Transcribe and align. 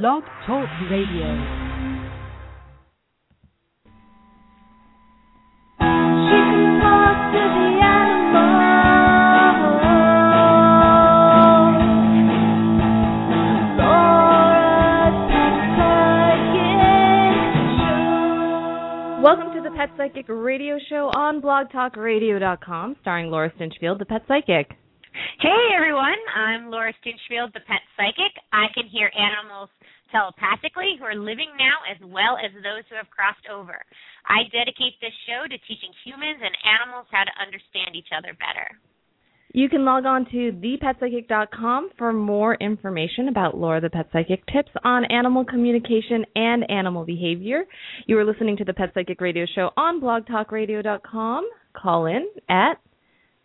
Blog 0.00 0.24
Talk 0.46 0.68
Radio. 0.90 1.28
She 5.76 6.38
can 6.48 6.80
talk 6.80 7.16
to 7.28 7.42
the 7.52 7.68
animals. 7.76 8.56
Laura's 13.76 15.18
Pet 15.28 15.54
Psychic 15.76 16.72
Show. 17.76 19.20
Welcome 19.22 19.52
to 19.52 19.60
the 19.60 19.72
Pet 19.76 19.90
Psychic 19.98 20.24
Radio 20.30 20.78
Show 20.88 21.10
on 21.14 21.42
blogtalkradio.com, 21.42 22.96
starring 23.02 23.30
Laura 23.30 23.52
Stinchfield, 23.60 23.98
the 23.98 24.06
Pet 24.06 24.22
Psychic. 24.26 24.74
Hey 25.40 25.74
everyone, 25.76 26.16
I'm 26.34 26.70
Laura 26.70 26.92
Stinchfield, 27.04 27.52
the 27.52 27.60
pet 27.60 27.82
psychic. 27.96 28.32
I 28.52 28.66
can 28.74 28.86
hear 28.86 29.10
animals 29.12 29.68
telepathically 30.12 31.00
who 31.00 31.04
are 31.08 31.16
living 31.16 31.50
now 31.58 31.82
as 31.88 31.98
well 32.04 32.36
as 32.36 32.52
those 32.60 32.84
who 32.92 32.96
have 33.00 33.10
crossed 33.10 33.48
over. 33.50 33.80
I 34.28 34.46
dedicate 34.52 35.00
this 35.00 35.16
show 35.26 35.48
to 35.48 35.56
teaching 35.66 35.90
humans 36.04 36.38
and 36.44 36.54
animals 36.62 37.08
how 37.10 37.24
to 37.24 37.34
understand 37.40 37.96
each 37.96 38.12
other 38.12 38.36
better. 38.36 38.78
You 39.54 39.68
can 39.68 39.84
log 39.84 40.06
on 40.06 40.24
to 40.30 40.52
thepetpsychic.com 40.52 41.90
for 41.98 42.12
more 42.12 42.54
information 42.54 43.28
about 43.28 43.56
Laura 43.56 43.82
the 43.82 43.90
Pet 43.90 44.08
Psychic, 44.12 44.46
tips 44.46 44.70
on 44.82 45.04
animal 45.06 45.44
communication 45.44 46.24
and 46.34 46.70
animal 46.70 47.04
behavior. 47.04 47.64
You 48.06 48.18
are 48.18 48.24
listening 48.24 48.56
to 48.58 48.64
the 48.64 48.72
Pet 48.72 48.92
Psychic 48.94 49.20
Radio 49.20 49.44
Show 49.54 49.70
on 49.76 50.00
blogtalkradio.com. 50.00 51.50
Call 51.74 52.06
in 52.06 52.28
at 52.48 52.78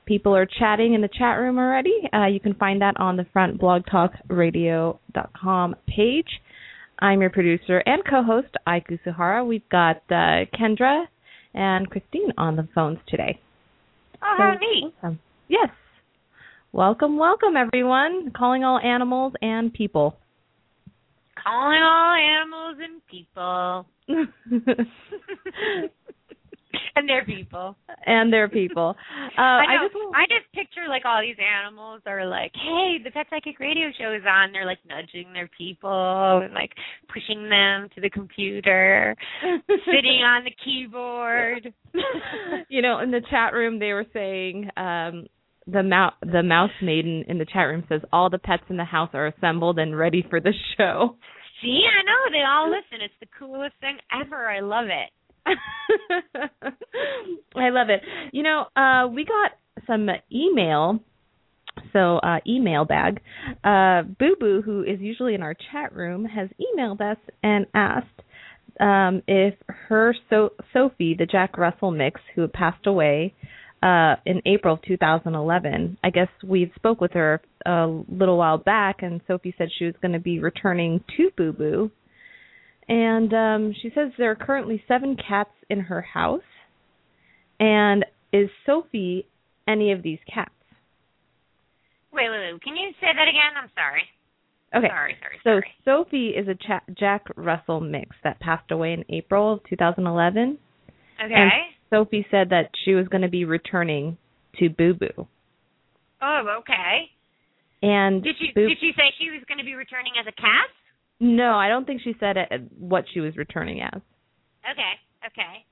People 0.06 0.36
are 0.36 0.46
chatting 0.46 0.94
in 0.94 1.02
the 1.02 1.10
chat 1.10 1.40
room 1.40 1.58
already. 1.58 2.08
Uh, 2.14 2.28
you 2.28 2.40
can 2.40 2.54
find 2.56 2.82
that 2.82 2.98
on 3.00 3.18
the 3.18 3.26
front 3.34 3.60
blogtalkradio.com 3.60 5.76
page. 5.88 6.28
I'm 7.00 7.22
your 7.22 7.30
producer 7.30 7.84
and 7.86 8.04
co-host, 8.08 8.56
Ai 8.66 8.80
Kusuhara. 8.82 9.46
We've 9.46 9.68
got 9.70 9.98
uh, 10.10 10.46
Kendra 10.58 11.06
and 11.54 11.90
Christine 11.90 12.32
on 12.38 12.56
the 12.56 12.66
phones 12.74 13.00
today. 13.08 13.42
Oh, 14.22 14.36
how 14.38 14.54
neat. 14.60 14.94
Awesome. 15.00 15.20
Yes. 15.48 15.70
Welcome, 16.72 17.18
welcome 17.18 17.58
everyone. 17.58 18.32
Calling 18.36 18.64
all 18.64 18.80
animals 18.80 19.34
and 19.42 19.74
people. 19.74 20.18
Calling 21.46 21.82
all 21.82 22.16
animals 22.16 22.78
and 22.82 23.02
people. 23.06 23.86
and 26.96 27.08
their 27.08 27.26
people. 27.26 27.76
and 28.06 28.32
their 28.32 28.50
people. 28.50 28.96
Uh, 29.38 29.42
I 29.42 29.76
know. 29.76 29.82
I 29.82 29.88
just 29.88 29.96
I 30.16 30.26
just 30.28 30.54
picture 30.54 30.88
like 30.90 31.04
all 31.06 31.22
these 31.22 31.38
animals 31.40 32.02
are 32.06 32.26
like, 32.26 32.52
"Hey, 32.54 32.98
the 33.04 33.12
Pet 33.12 33.28
Psychic 33.30 33.60
Radio 33.60 33.90
Show 34.00 34.14
is 34.14 34.24
on." 34.28 34.52
They're 34.52 34.66
like 34.66 34.80
nudging 34.88 35.34
their 35.34 35.50
people 35.58 36.42
and 36.44 36.54
like 36.54 36.72
pushing 37.14 37.50
them 37.50 37.90
to 37.96 38.02
the 38.02 38.10
computer, 38.10 39.16
sitting 39.68 40.22
on 40.24 40.44
the 40.46 40.56
keyboard. 40.64 41.74
you 42.70 42.82
know, 42.82 43.00
in 43.00 43.12
the 43.12 43.22
chat 43.30 43.54
room 43.54 43.80
they 43.80 43.94
were 43.94 44.06
saying 44.14 44.70
um 44.78 45.26
the 45.68 45.84
mouse 45.84 46.14
the 46.22 46.44
mouse 46.44 46.72
maiden 46.82 47.26
in 47.28 47.38
the 47.38 47.46
chat 47.46 47.68
room 47.68 47.84
says 47.90 48.00
all 48.14 48.30
the 48.30 48.38
pets 48.38 48.64
in 48.70 48.78
the 48.78 48.86
house 48.86 49.10
are 49.14 49.28
assembled 49.28 49.80
and 49.80 49.98
ready 49.98 50.26
for 50.30 50.40
the 50.40 50.54
show. 50.78 51.18
See, 51.62 51.82
I 51.86 52.04
know 52.04 52.32
they 52.32 52.44
all 52.48 52.70
listen. 52.70 53.02
It's 53.04 53.14
the 53.20 53.28
coolest 53.40 53.76
thing 53.82 53.98
ever. 54.12 54.50
I 54.50 54.60
love 54.60 54.88
it. 54.88 55.12
I 57.56 57.70
love 57.70 57.90
it. 57.90 58.02
You 58.32 58.44
know, 58.44 58.66
uh 58.76 59.08
we 59.08 59.26
got 59.26 59.54
some 59.88 60.08
email 60.32 61.00
so 61.94 62.18
uh 62.18 62.40
email 62.48 62.86
bag. 62.86 63.22
Uh 63.64 64.04
Boo 64.20 64.36
Boo, 64.40 64.62
who 64.64 64.84
is 64.84 65.00
usually 65.00 65.34
in 65.34 65.42
our 65.42 65.56
chat 65.72 65.96
room, 65.96 66.26
has 66.26 66.50
emailed 66.60 67.02
us 67.02 67.18
and 67.42 67.66
asked 67.74 68.22
um 68.80 69.24
if 69.28 69.56
her 69.68 70.16
so 70.30 70.52
Sophie, 70.74 71.16
the 71.18 71.26
Jack 71.26 71.58
Russell 71.58 71.90
mix 71.90 72.22
who 72.36 72.48
passed 72.48 72.86
away 72.86 73.34
uh 73.86 74.16
in 74.26 74.42
April 74.46 74.74
of 74.74 74.82
2011. 74.82 75.98
I 76.04 76.10
guess 76.10 76.28
we 76.44 76.72
spoke 76.76 77.00
with 77.00 77.12
her 77.14 77.42
a 77.66 77.86
little 78.10 78.38
while 78.38 78.58
back 78.58 78.98
and 79.04 79.22
Sophie 79.28 79.54
said 79.58 79.70
she 79.78 79.86
was 79.86 79.94
going 80.02 80.14
to 80.14 80.20
be 80.20 80.40
returning 80.40 81.04
to 81.18 81.30
Boo 81.38 81.54
Boo. 81.54 81.92
And 82.90 83.32
um 83.34 83.74
she 83.82 83.90
says 83.94 84.12
there 84.18 84.32
are 84.32 84.36
currently 84.36 84.84
7 84.88 85.16
cats 85.28 85.52
in 85.70 85.82
her 85.82 86.02
house. 86.02 86.42
And 87.60 88.06
is 88.34 88.50
Sophie 88.66 89.28
any 89.68 89.92
of 89.92 90.02
these 90.04 90.20
cats? 90.34 90.52
Wait, 92.12 92.30
wait, 92.30 92.52
wait. 92.54 92.62
Can 92.64 92.76
you 92.76 92.92
say 93.00 93.08
that 93.16 93.28
again? 93.28 93.54
I'm 93.62 93.70
sorry. 93.76 94.04
Okay. 94.76 94.88
Sorry, 94.90 95.16
sorry, 95.22 95.38
So 95.44 95.50
sorry. 95.62 95.74
Sophie 95.86 96.30
is 96.30 96.48
a 96.48 96.56
Jack 97.00 97.28
Russell 97.38 97.80
mix 97.82 98.16
that 98.24 98.40
passed 98.40 98.72
away 98.72 98.94
in 98.94 99.06
April 99.10 99.54
of 99.54 99.60
2011. 99.70 100.58
okay. 101.24 101.34
and- 101.34 101.52
Sophie 101.90 102.26
said 102.32 102.50
that 102.50 102.70
she 102.84 102.94
was 102.94 103.08
going 103.08 103.22
to 103.22 103.28
be 103.30 103.46
returning 103.46 104.18
to 104.60 104.70
Boo 104.70 104.94
Boo. 104.94 105.28
oh, 106.22 106.58
okay. 106.60 107.10
And 107.82 108.24
Did 108.24 108.36
she 108.40 108.52
Boo- 108.56 108.68
did 108.68 108.78
she 108.80 108.92
say 108.98 109.12
she 109.20 109.30
was 109.30 109.42
going 109.48 109.58
to 109.60 109.64
be 109.66 109.76
returning 109.76 110.14
as 110.20 110.26
a 110.28 110.32
cat? 110.42 110.68
No, 111.20 111.54
I 111.56 111.68
don't 111.70 111.86
think 111.86 112.02
she 112.02 112.16
said 112.20 112.36
it, 112.38 112.50
what 112.78 113.06
she 113.14 113.20
was 113.20 113.38
returning 113.38 113.82
as. 113.82 114.02
Okay, 114.70 114.94
okay. 115.28 115.66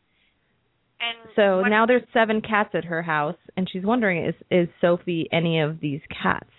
And 1.02 1.18
So 1.36 1.62
what- 1.62 1.70
now 1.70 1.86
there's 1.86 2.04
seven 2.14 2.42
cats 2.42 2.70
at 2.76 2.86
her 2.86 3.02
house, 3.02 3.38
and 3.58 3.70
she's 3.70 3.84
wondering 3.84 4.26
is 4.26 4.36
is 4.52 4.68
Sophie 4.80 5.28
any 5.32 5.60
of 5.60 5.80
these 5.80 6.02
cats? 6.22 6.50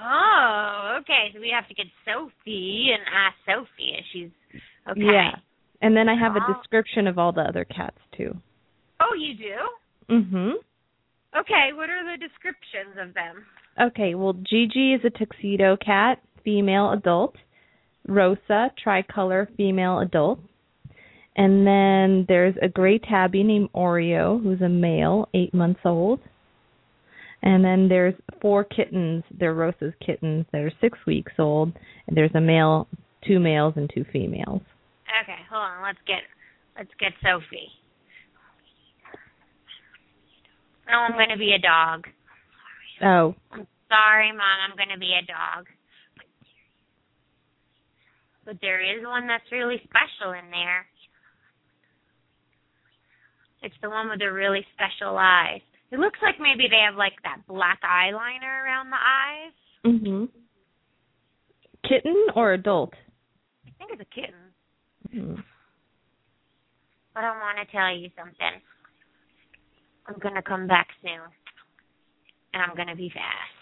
Oh, 0.00 0.98
okay. 1.00 1.30
So 1.34 1.40
we 1.40 1.50
have 1.50 1.66
to 1.68 1.74
get 1.74 1.86
Sophie 2.04 2.90
and 2.92 3.02
ask 3.12 3.34
Sophie 3.46 3.96
if 3.98 4.04
she's 4.12 4.30
okay. 4.90 5.00
Yeah. 5.00 5.36
And 5.82 5.96
then 5.96 6.08
I 6.08 6.14
have 6.14 6.36
a 6.36 6.40
Oh. 6.46 6.54
description 6.54 7.06
of 7.06 7.18
all 7.18 7.32
the 7.32 7.42
other 7.42 7.64
cats 7.64 7.98
too. 8.16 8.36
Oh, 9.00 9.14
you 9.14 9.34
do? 9.34 10.14
Mhm. 10.14 10.54
Okay. 11.36 11.72
What 11.72 11.90
are 11.90 12.04
the 12.04 12.16
descriptions 12.18 12.96
of 12.98 13.14
them? 13.14 13.44
Okay, 13.78 14.14
well, 14.14 14.32
Gigi 14.32 14.94
is 14.94 15.04
a 15.04 15.10
tuxedo 15.10 15.76
cat, 15.76 16.22
female 16.42 16.92
adult. 16.92 17.36
Rosa, 18.08 18.72
tricolor, 18.82 19.48
female 19.56 19.98
adult. 19.98 20.38
And 21.36 21.66
then 21.66 22.24
there's 22.28 22.54
a 22.62 22.68
gray 22.68 22.98
tabby 22.98 23.42
named 23.42 23.68
Oreo, 23.74 24.42
who's 24.42 24.62
a 24.62 24.68
male, 24.68 25.28
eight 25.34 25.52
months 25.52 25.80
old. 25.84 26.20
And 27.42 27.62
then 27.62 27.88
there's 27.88 28.14
four 28.40 28.64
kittens. 28.64 29.22
They're 29.38 29.52
Rosa's 29.52 29.92
kittens. 30.04 30.46
They're 30.52 30.72
six 30.80 30.98
weeks 31.06 31.32
old. 31.38 31.72
And 32.06 32.16
there's 32.16 32.34
a 32.34 32.40
male, 32.40 32.88
two 33.26 33.38
males, 33.38 33.74
and 33.76 33.90
two 33.94 34.04
females. 34.10 34.62
Okay, 35.22 35.38
hold 35.50 35.62
on. 35.62 35.82
Let's 35.82 35.98
get 36.06 36.22
let's 36.78 36.90
get 36.98 37.12
Sophie. 37.22 37.68
No, 40.88 40.98
I'm 40.98 41.12
going 41.12 41.30
to 41.30 41.38
be 41.38 41.52
a 41.52 41.58
dog. 41.58 42.06
Oh, 43.02 43.34
I'm 43.52 43.66
sorry, 43.88 44.30
Mom. 44.32 44.70
I'm 44.70 44.76
going 44.76 44.94
to 44.94 44.98
be 44.98 45.12
a 45.12 45.26
dog. 45.26 45.66
But 48.44 48.58
there 48.62 48.80
is 48.80 49.04
one 49.04 49.26
that's 49.26 49.50
really 49.50 49.82
special 49.84 50.32
in 50.32 50.50
there. 50.50 50.86
It's 53.62 53.74
the 53.82 53.90
one 53.90 54.08
with 54.08 54.20
the 54.20 54.30
really 54.32 54.64
special 54.74 55.16
eyes. 55.18 55.60
It 55.90 55.98
looks 55.98 56.18
like 56.22 56.36
maybe 56.40 56.68
they 56.70 56.82
have 56.86 56.94
like 56.94 57.14
that 57.24 57.46
black 57.48 57.80
eyeliner 57.82 58.64
around 58.64 58.90
the 58.90 58.96
eyes. 58.96 59.52
mhm. 59.84 60.28
Kitten 61.88 62.26
or 62.34 62.52
adult? 62.52 62.92
I 63.66 63.70
think 63.78 63.90
it's 63.92 64.02
a 64.02 64.14
kitten. 64.14 64.42
Hmm. 65.10 65.40
But 67.14 67.24
I 67.24 67.30
want 67.30 67.58
to 67.58 67.72
tell 67.76 67.94
you 67.96 68.10
something. 68.16 68.60
I'm 70.08 70.18
going 70.20 70.34
to 70.34 70.42
come 70.42 70.66
back 70.66 70.88
soon. 71.02 71.20
And 72.54 72.62
I'm 72.62 72.74
going 72.76 72.88
to 72.88 72.96
be 72.96 73.10
fast. 73.10 73.56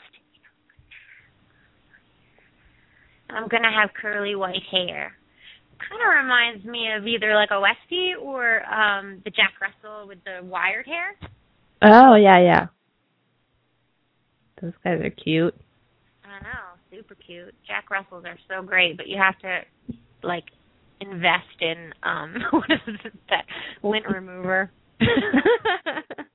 And 3.28 3.38
I'm 3.38 3.48
going 3.48 3.62
to 3.62 3.70
have 3.70 3.90
curly 4.00 4.34
white 4.34 4.62
hair. 4.70 5.16
Kind 5.78 6.00
of 6.00 6.24
reminds 6.24 6.64
me 6.64 6.88
of 6.96 7.06
either 7.06 7.34
like 7.34 7.50
a 7.50 7.60
Westie 7.60 8.12
or 8.20 8.62
um 8.72 9.20
the 9.24 9.30
Jack 9.30 9.54
Russell 9.60 10.06
with 10.06 10.18
the 10.24 10.46
wired 10.46 10.86
hair. 10.86 11.16
Oh, 11.82 12.14
yeah, 12.14 12.38
yeah. 12.38 12.66
Those 14.62 14.72
guys 14.82 15.00
are 15.00 15.10
cute. 15.10 15.54
I 16.24 16.42
know, 16.42 16.78
super 16.90 17.14
cute. 17.14 17.54
Jack 17.66 17.90
Russells 17.90 18.24
are 18.24 18.38
so 18.48 18.62
great, 18.62 18.96
but 18.96 19.08
you 19.08 19.18
have 19.18 19.38
to 19.40 19.60
like 20.22 20.44
invest 21.00 21.60
in 21.60 21.92
um 22.02 22.36
what 22.50 22.70
is 22.70 22.96
it, 23.04 23.12
that 23.28 23.44
lint 23.82 24.06
remover. 24.06 24.70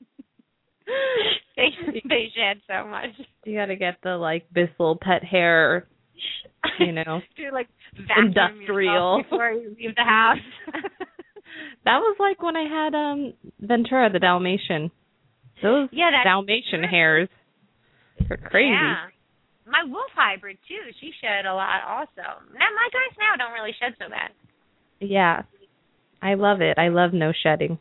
they 1.56 1.70
they 2.08 2.32
shed 2.36 2.62
so 2.68 2.88
much. 2.88 3.10
You 3.46 3.58
got 3.58 3.68
to 3.68 3.76
get 3.76 3.98
the 4.04 4.18
like 4.18 4.46
Bissell 4.54 4.98
pet 5.02 5.24
hair, 5.24 5.88
you 6.80 6.92
know. 6.94 7.22
Do 7.38 7.52
like 7.54 7.68
Industrial. 8.18 9.24
before 9.24 9.52
you 9.52 9.76
leave 9.80 9.96
the 9.96 10.04
house. 10.04 10.38
That 11.84 11.98
was 12.00 12.16
like 12.20 12.42
when 12.44 12.56
I 12.56 12.64
had 12.70 12.94
um 12.94 13.34
Ventura 13.60 14.10
the 14.12 14.20
Dalmatian. 14.20 14.92
Those 15.64 15.90
Yeah, 15.92 16.12
Dalmatian 16.24 16.82
true. 16.82 16.88
hairs 16.90 17.30
are 18.30 18.38
crazy. 18.38 18.70
Yeah. 18.72 19.08
My 19.66 19.84
wolf 19.86 20.12
hybrid 20.16 20.58
too. 20.68 20.92
She 21.02 21.12
shed 21.22 21.46
a 21.46 21.54
lot 21.54 21.82
also. 21.88 22.22
Now 22.54 22.68
my 22.76 22.90
guys 22.94 23.18
now 23.18 23.36
don't 23.44 23.54
really 23.54 23.74
shed 23.82 23.94
so 23.98 24.10
bad. 24.10 24.32
Yeah. 25.00 25.42
I 26.22 26.36
love 26.36 26.62
it. 26.62 26.78
I 26.78 26.90
love 26.90 27.14
no 27.14 27.32
shedding. 27.44 27.80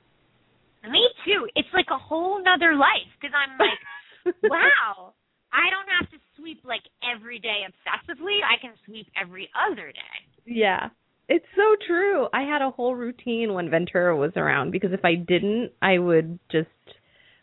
Me 0.85 1.03
too. 1.25 1.49
It's 1.57 1.69
like 1.75 1.91
a 1.91 1.99
whole 1.99 2.43
nother 2.43 2.75
life 2.75 3.11
because 3.21 3.35
I'm 3.35 3.59
like, 3.59 4.35
wow, 4.45 5.15
I 5.53 5.67
don't 5.71 5.91
have 5.99 6.11
to 6.11 6.19
sweep 6.37 6.63
like 6.65 6.87
every 7.03 7.39
day 7.39 7.67
obsessively. 7.67 8.39
I 8.45 8.61
can 8.61 8.75
sweep 8.87 9.07
every 9.21 9.51
other 9.57 9.91
day. 9.93 10.17
Yeah. 10.47 10.91
It's 11.29 11.45
so 11.57 11.77
true. 11.87 12.27
I 12.33 12.43
had 12.43 12.63
a 12.63 12.71
whole 12.71 12.95
routine 12.95 13.53
when 13.53 13.69
Ventura 13.69 14.17
was 14.17 14.33
around 14.37 14.71
because 14.73 14.93
if 14.93 15.05
I 15.05 15.15
didn't, 15.15 15.73
I 15.83 15.99
would 15.99 16.39
just 16.51 16.69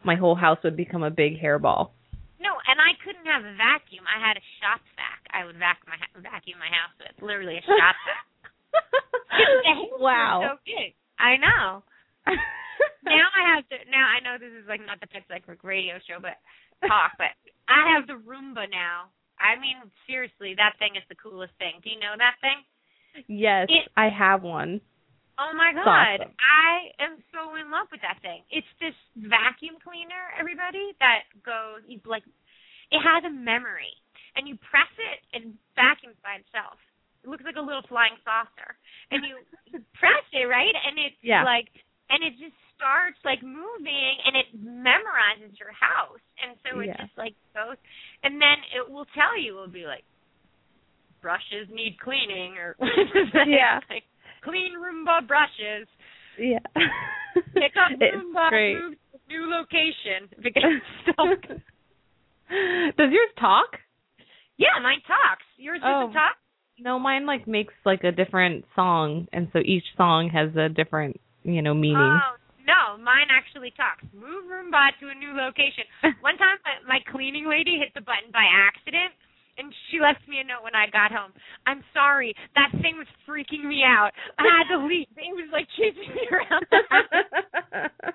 my 0.04 0.16
whole 0.16 0.36
house 0.36 0.58
would 0.64 0.78
become 0.78 1.04
a 1.04 1.12
big 1.12 1.38
hairball. 1.42 1.94
No, 2.42 2.54
and 2.70 2.78
I 2.82 2.94
couldn't 3.02 3.26
have 3.26 3.46
a 3.46 3.54
vacuum. 3.58 4.06
I 4.06 4.22
had 4.22 4.38
a 4.38 4.46
shop 4.62 4.82
vac. 4.98 5.22
I 5.34 5.46
would 5.46 5.58
vac 5.58 5.82
my 5.86 5.98
vacuum 6.18 6.58
my 6.58 6.70
house 6.70 6.94
with 6.98 7.18
literally 7.22 7.58
a 7.58 7.66
shop 7.66 7.98
vac. 8.06 8.26
The 9.34 9.42
hairs 9.66 9.90
were 9.92 10.02
wow. 10.02 10.58
So. 10.62 10.74
I 11.18 11.38
know. 11.38 11.84
now 13.06 13.28
I 13.34 13.56
have 13.56 13.66
to. 13.70 13.78
Now 13.90 14.06
I 14.06 14.18
know 14.22 14.38
this 14.42 14.54
is 14.54 14.65
like 14.76 14.84
not 14.86 15.00
the 15.00 15.08
Pet 15.08 15.24
Psychic 15.32 15.64
radio 15.64 15.96
show, 16.04 16.20
but 16.20 16.36
talk. 16.84 17.16
But 17.18 17.32
I 17.72 17.96
have 17.96 18.06
the 18.12 18.20
Roomba 18.20 18.68
now. 18.68 19.10
I 19.40 19.56
mean, 19.60 19.80
seriously, 20.08 20.56
that 20.60 20.76
thing 20.80 20.96
is 21.00 21.04
the 21.08 21.16
coolest 21.20 21.56
thing. 21.60 21.80
Do 21.84 21.90
you 21.92 22.00
know 22.00 22.16
that 22.20 22.36
thing? 22.44 22.60
yes, 23.32 23.68
It- 23.72 23.88
I 23.96 24.10
have 24.12 24.44
one. 24.44 24.82
Oh 25.36 25.52
my 25.52 25.76
It's 25.76 25.84
god, 25.84 26.24
awesome. 26.24 26.32
I 26.40 26.96
am 27.04 27.20
so 27.36 27.56
in 27.60 27.68
love 27.68 27.92
with 27.92 28.00
that 28.08 28.20
thing. 28.24 28.44
It's 28.52 28.68
this 28.80 28.96
vacuum 29.20 29.76
cleaner, 29.84 30.32
everybody, 30.40 30.96
that 31.04 31.28
goes 31.44 31.84
you 31.88 32.00
like 32.08 32.24
it 32.92 33.02
has 33.04 33.24
a 33.28 33.32
memory. 33.32 33.92
And 34.36 34.48
you 34.48 34.56
press 34.64 34.92
it 35.00 35.20
and 35.36 35.56
vacuums 35.76 36.16
by 36.24 36.40
itself. 36.44 36.80
It 37.24 37.28
looks 37.32 37.44
like 37.44 37.56
a 37.60 37.64
little 37.64 37.84
flying 37.88 38.16
saucer. 38.24 38.76
And 39.12 39.24
you 39.28 39.40
press 40.00 40.24
it, 40.32 40.48
right? 40.48 40.72
And 40.76 40.96
it's 41.00 41.20
Yeah. 41.24 41.44
like 41.44 41.68
and 42.08 42.24
it 42.24 42.40
just 42.40 42.56
starts 42.76 43.18
like 43.26 43.42
moving 43.44 44.14
and 44.26 44.36
it 44.36 44.48
memorizes 44.56 45.58
your 45.60 45.72
house. 45.72 46.22
And 46.44 46.58
so 46.64 46.80
it 46.80 46.88
Yeah. 46.88 46.98
just 47.06 47.18
like 47.18 47.36
goes 47.56 47.78
and 48.24 48.42
then 48.42 48.58
it 48.76 48.90
will 48.92 49.08
tell 49.16 49.40
you, 49.40 49.56
it'll 49.56 49.68
be 49.68 49.86
like 49.86 50.04
brushes 51.22 51.68
need 51.72 51.98
cleaning 52.00 52.58
or 52.58 52.76
Yeah. 53.48 53.80
like, 53.90 54.04
clean 54.44 54.74
Roomba 54.78 55.26
brushes. 55.28 55.88
Yeah. 56.38 56.60
Pick 57.54 57.74
up 57.80 57.98
Roomba, 58.00 58.52
move 58.52 58.94
to 59.12 59.20
new 59.28 59.50
location. 59.50 60.30
If 60.38 60.46
it 60.46 60.54
gets 60.54 60.66
stuck. 61.04 61.58
Does 62.98 63.12
yours 63.12 63.32
talk? 63.40 63.80
yeah, 64.58 64.80
mine 64.82 65.02
talks. 65.08 65.44
Yours 65.58 65.82
Oh. 65.84 66.02
doesn't 66.08 66.14
talk? 66.14 66.36
No, 66.78 67.00
mine 67.00 67.26
like 67.26 67.48
makes 67.48 67.74
like 67.86 68.04
a 68.04 68.12
different 68.12 68.66
song 68.76 69.28
and 69.32 69.48
so 69.54 69.60
each 69.64 69.86
song 69.96 70.30
has 70.34 70.56
a 70.58 70.68
different, 70.70 71.20
you 71.44 71.62
know, 71.62 71.74
meaning. 71.74 71.98
Oh, 72.22 72.36
no, 72.66 72.98
mine 72.98 73.30
actually 73.30 73.72
talks. 73.78 74.04
Move 74.14 74.50
Roomba 74.50 74.92
to 75.00 75.10
a 75.10 75.16
new 75.16 75.38
location. 75.38 75.86
One 76.26 76.38
time, 76.38 76.58
my, 76.66 76.98
my 76.98 77.00
cleaning 77.14 77.48
lady 77.48 77.78
hit 77.78 77.94
the 77.94 78.02
button 78.02 78.34
by 78.34 78.46
accident, 78.46 79.14
and 79.58 79.72
she 79.90 80.02
left 80.02 80.26
me 80.28 80.42
a 80.42 80.46
note 80.46 80.66
when 80.66 80.76
I 80.76 80.90
got 80.90 81.14
home. 81.14 81.32
I'm 81.70 81.86
sorry, 81.94 82.34
that 82.58 82.74
thing 82.82 82.98
was 82.98 83.08
freaking 83.24 83.64
me 83.64 83.86
out. 83.86 84.12
I 84.38 84.44
had 84.44 84.68
to 84.76 84.82
leave. 84.86 85.08
It 85.16 85.34
was 85.38 85.50
like 85.54 85.70
chasing 85.78 86.10
me 86.12 86.26
around. 86.28 86.66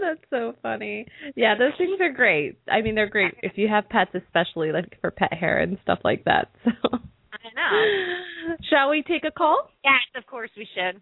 That's 0.00 0.22
so 0.30 0.54
funny. 0.62 1.06
Yeah, 1.34 1.54
those 1.58 1.72
things 1.76 1.98
are 2.00 2.12
great. 2.12 2.58
I 2.70 2.82
mean, 2.82 2.94
they're 2.94 3.08
great 3.08 3.34
if 3.42 3.56
you 3.56 3.68
have 3.68 3.88
pets, 3.88 4.12
especially 4.14 4.70
like 4.70 5.00
for 5.00 5.10
pet 5.10 5.32
hair 5.32 5.58
and 5.58 5.78
stuff 5.82 5.98
like 6.04 6.24
that. 6.24 6.48
So, 6.64 6.70
I 6.92 7.48
know. 7.56 8.56
shall 8.70 8.90
we 8.90 9.02
take 9.02 9.24
a 9.26 9.32
call? 9.32 9.70
Yes, 9.82 10.04
of 10.16 10.26
course 10.26 10.50
we 10.56 10.68
should. 10.74 11.00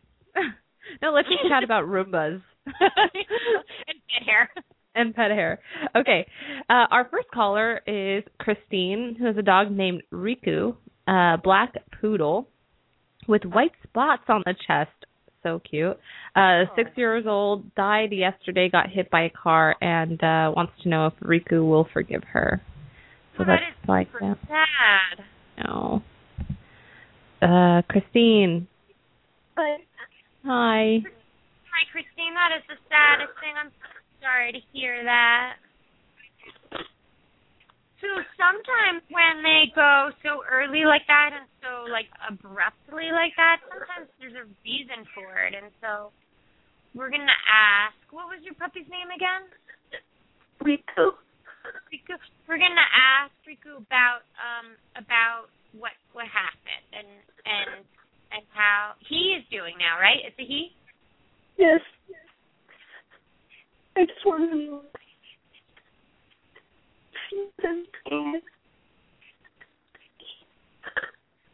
No, 1.03 1.11
let's 1.13 1.29
just 1.29 1.49
chat 1.49 1.65
about 1.65 1.85
Roombas 1.85 2.43
and 2.67 2.75
pet 4.09 4.27
hair. 4.27 4.51
and 4.95 5.15
pet 5.15 5.31
hair. 5.31 5.61
Okay, 5.97 6.27
uh, 6.71 6.87
our 6.91 7.09
first 7.11 7.29
caller 7.33 7.81
is 7.87 8.25
Christine, 8.39 9.17
who 9.19 9.27
has 9.27 9.37
a 9.37 9.43
dog 9.43 9.71
named 9.71 10.03
Riku, 10.13 10.77
uh, 11.09 11.37
black 11.43 11.75
poodle 12.01 12.49
with 13.29 13.45
white 13.45 13.73
spots 13.85 14.23
on 14.29 14.43
the 14.45 14.55
chest. 14.67 14.91
So 15.43 15.61
cute. 15.69 15.99
Uh, 16.37 16.65
six 16.77 16.91
years 16.95 17.25
old, 17.27 17.75
died 17.75 18.13
yesterday, 18.13 18.69
got 18.71 18.89
hit 18.91 19.11
by 19.11 19.23
a 19.23 19.31
car, 19.31 19.75
and 19.81 20.23
uh, 20.23 20.53
wants 20.55 20.73
to 20.85 20.89
know 20.89 21.07
if 21.07 21.15
Riku 21.21 21.69
will 21.69 21.89
forgive 21.93 22.23
her. 22.33 22.63
So 23.37 23.43
Oh, 23.43 23.47
that 23.47 23.59
that's 23.61 23.83
is 23.83 23.89
like 23.89 24.07
super 24.13 24.37
that. 24.49 24.49
sad. 24.49 25.25
No. 25.65 26.03
Uh, 27.43 27.83
Christine. 27.89 28.69
But 29.57 29.81
Hi. 30.43 30.99
Hi, 31.71 31.83
Christine. 31.95 32.35
That 32.35 32.51
is 32.59 32.67
the 32.67 32.79
saddest 32.91 33.31
thing. 33.39 33.55
I'm 33.55 33.71
so 33.79 33.89
sorry 34.19 34.51
to 34.51 34.63
hear 34.75 35.07
that. 35.07 35.63
So 38.03 38.11
sometimes 38.35 39.07
when 39.15 39.47
they 39.47 39.71
go 39.71 40.11
so 40.27 40.43
early 40.43 40.83
like 40.83 41.07
that 41.07 41.31
and 41.31 41.47
so 41.63 41.87
like 41.87 42.11
abruptly 42.27 43.15
like 43.15 43.31
that, 43.39 43.63
sometimes 43.71 44.11
there's 44.19 44.35
a 44.35 44.51
reason 44.67 45.07
for 45.15 45.39
it. 45.47 45.55
And 45.55 45.71
so 45.79 46.11
we're 46.99 47.15
gonna 47.15 47.39
ask. 47.47 47.95
What 48.11 48.27
was 48.27 48.43
your 48.43 48.59
puppy's 48.59 48.91
name 48.91 49.15
again? 49.15 49.47
Riku. 50.67 51.15
Riku. 51.95 52.19
We're 52.51 52.59
gonna 52.59 52.91
ask 52.91 53.31
Riku 53.47 53.79
about 53.79 54.27
um 54.43 54.75
about 54.99 55.55
what 55.79 55.95
what 56.11 56.27
happened 56.27 56.87
and 56.91 57.11
and 57.47 57.87
and 58.35 58.45
how 58.53 58.93
he 59.09 59.37
is 59.39 59.45
doing 59.51 59.75
now. 59.79 60.01
Right? 60.01 60.25
It's 60.25 60.39
a 60.39 60.45
he. 60.45 60.71
Yes. 61.59 61.81
I 63.97 64.07
just 64.07 64.25
want 64.25 64.51
to 64.51 64.57
know. 64.57 64.83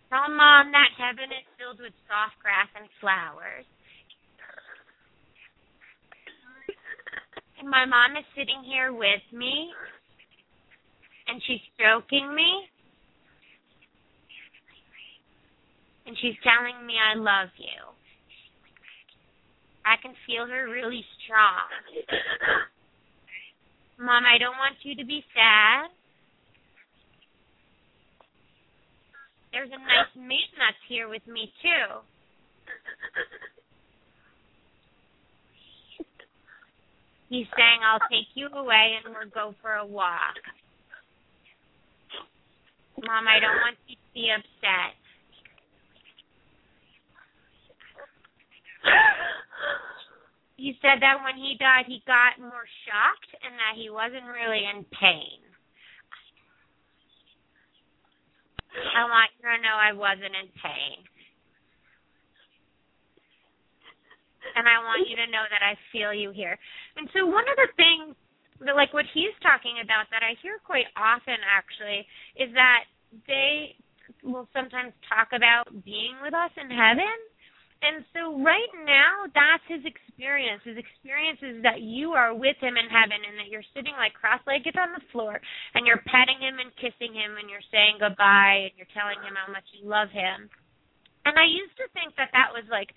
Tell 0.09 0.29
Mom 0.31 0.73
that 0.73 0.91
heaven 0.97 1.29
is 1.31 1.45
filled 1.59 1.81
with 1.81 1.93
soft 2.09 2.41
grass 2.43 2.69
and 2.79 2.89
flowers. 3.01 3.67
And 7.61 7.69
my 7.69 7.85
mom 7.85 8.17
is 8.17 8.25
sitting 8.39 8.63
here 8.65 8.93
with 8.93 9.21
me, 9.33 9.75
and 11.26 11.43
she's 11.47 11.61
stroking 11.75 12.33
me, 12.35 12.71
and 16.09 16.17
she's 16.25 16.41
telling 16.41 16.87
me 16.88 16.95
I 16.97 17.21
love 17.21 17.53
you. 17.61 17.85
I 19.85 20.00
can 20.00 20.17
feel 20.25 20.49
her 20.49 20.65
really 20.65 21.05
strong. 21.21 21.69
Mom, 24.00 24.25
I 24.25 24.41
don't 24.41 24.57
want 24.57 24.77
you 24.83 24.97
to 24.97 25.05
be 25.05 25.23
sad. 25.37 25.93
There's 29.53 29.69
a 29.69 29.77
nice 29.77 30.12
man 30.17 30.49
that's 30.57 30.81
here 30.88 31.09
with 31.09 31.27
me 31.27 31.53
too. 31.61 32.00
He's 37.29 37.47
saying 37.53 37.81
I'll 37.85 38.00
take 38.09 38.33
you 38.33 38.49
away 38.49 38.97
and 38.97 39.12
we'll 39.12 39.29
go 39.29 39.55
for 39.61 39.75
a 39.75 39.85
walk. 39.85 40.41
Mom, 43.05 43.29
I 43.29 43.41
don't 43.41 43.61
want 43.61 43.77
you 43.87 43.97
to 43.97 44.09
be 44.15 44.33
upset. 44.33 44.97
He 50.59 50.75
said 50.83 50.99
that 51.07 51.23
when 51.23 51.38
he 51.38 51.54
died, 51.54 51.87
he 51.87 52.02
got 52.02 52.35
more 52.42 52.66
shocked 52.83 53.30
and 53.47 53.54
that 53.54 53.78
he 53.78 53.95
wasn't 53.95 54.26
really 54.26 54.66
in 54.66 54.83
pain. 54.90 55.38
I 58.75 59.07
want 59.07 59.30
you 59.38 59.47
to 59.47 59.62
know 59.62 59.78
I 59.78 59.95
wasn't 59.95 60.35
in 60.35 60.50
pain. 60.59 60.99
And 64.59 64.66
I 64.66 64.83
want 64.83 65.07
you 65.07 65.14
to 65.14 65.30
know 65.30 65.47
that 65.47 65.62
I 65.62 65.78
feel 65.95 66.11
you 66.11 66.35
here. 66.35 66.59
And 66.99 67.07
so 67.14 67.23
one 67.23 67.47
of 67.47 67.54
the 67.54 67.71
things 67.78 68.18
that 68.66 68.75
like 68.75 68.90
what 68.90 69.07
he's 69.14 69.35
talking 69.38 69.78
about 69.78 70.11
that 70.11 70.26
I 70.26 70.35
hear 70.42 70.59
quite 70.66 70.90
often 70.99 71.38
actually 71.47 72.02
is 72.35 72.50
that 72.59 72.90
they 73.30 73.78
will 74.26 74.50
sometimes 74.50 74.90
talk 75.07 75.30
about 75.30 75.71
being 75.87 76.18
with 76.18 76.35
us 76.35 76.50
in 76.59 76.66
heaven. 76.66 77.14
And 77.78 78.02
so 78.11 78.35
right 78.42 78.73
now 78.82 79.30
that's 79.30 79.62
his 79.70 79.87
experience. 79.87 80.62
His 80.66 80.78
experience 80.78 81.38
is 81.47 81.62
that 81.62 81.78
you 81.78 82.11
are 82.18 82.35
with 82.35 82.58
him 82.58 82.75
in 82.75 82.90
heaven 82.90 83.23
and 83.23 83.38
that 83.38 83.49
you're 83.54 83.66
sitting 83.70 83.94
like 83.94 84.18
cross 84.18 84.42
legged 84.50 84.75
on 84.75 84.90
the 84.90 85.04
floor 85.14 85.38
and 85.78 85.87
you're 85.87 86.02
petting 86.11 86.42
him 86.42 86.58
and 86.58 86.75
kissing 86.75 87.14
him 87.14 87.38
and 87.38 87.47
you're 87.47 87.64
saying 87.70 88.02
goodbye 88.02 88.66
and 88.66 88.75
you're 88.75 88.90
telling 88.90 89.23
him 89.23 89.38
how 89.38 89.47
much 89.47 89.66
you 89.78 89.87
love 89.87 90.11
him. 90.11 90.50
And 91.23 91.38
I 91.38 91.47
used 91.47 91.78
to 91.78 91.87
think 91.94 92.18
that 92.18 92.35
that 92.35 92.50
was 92.50 92.66
like 92.66 92.90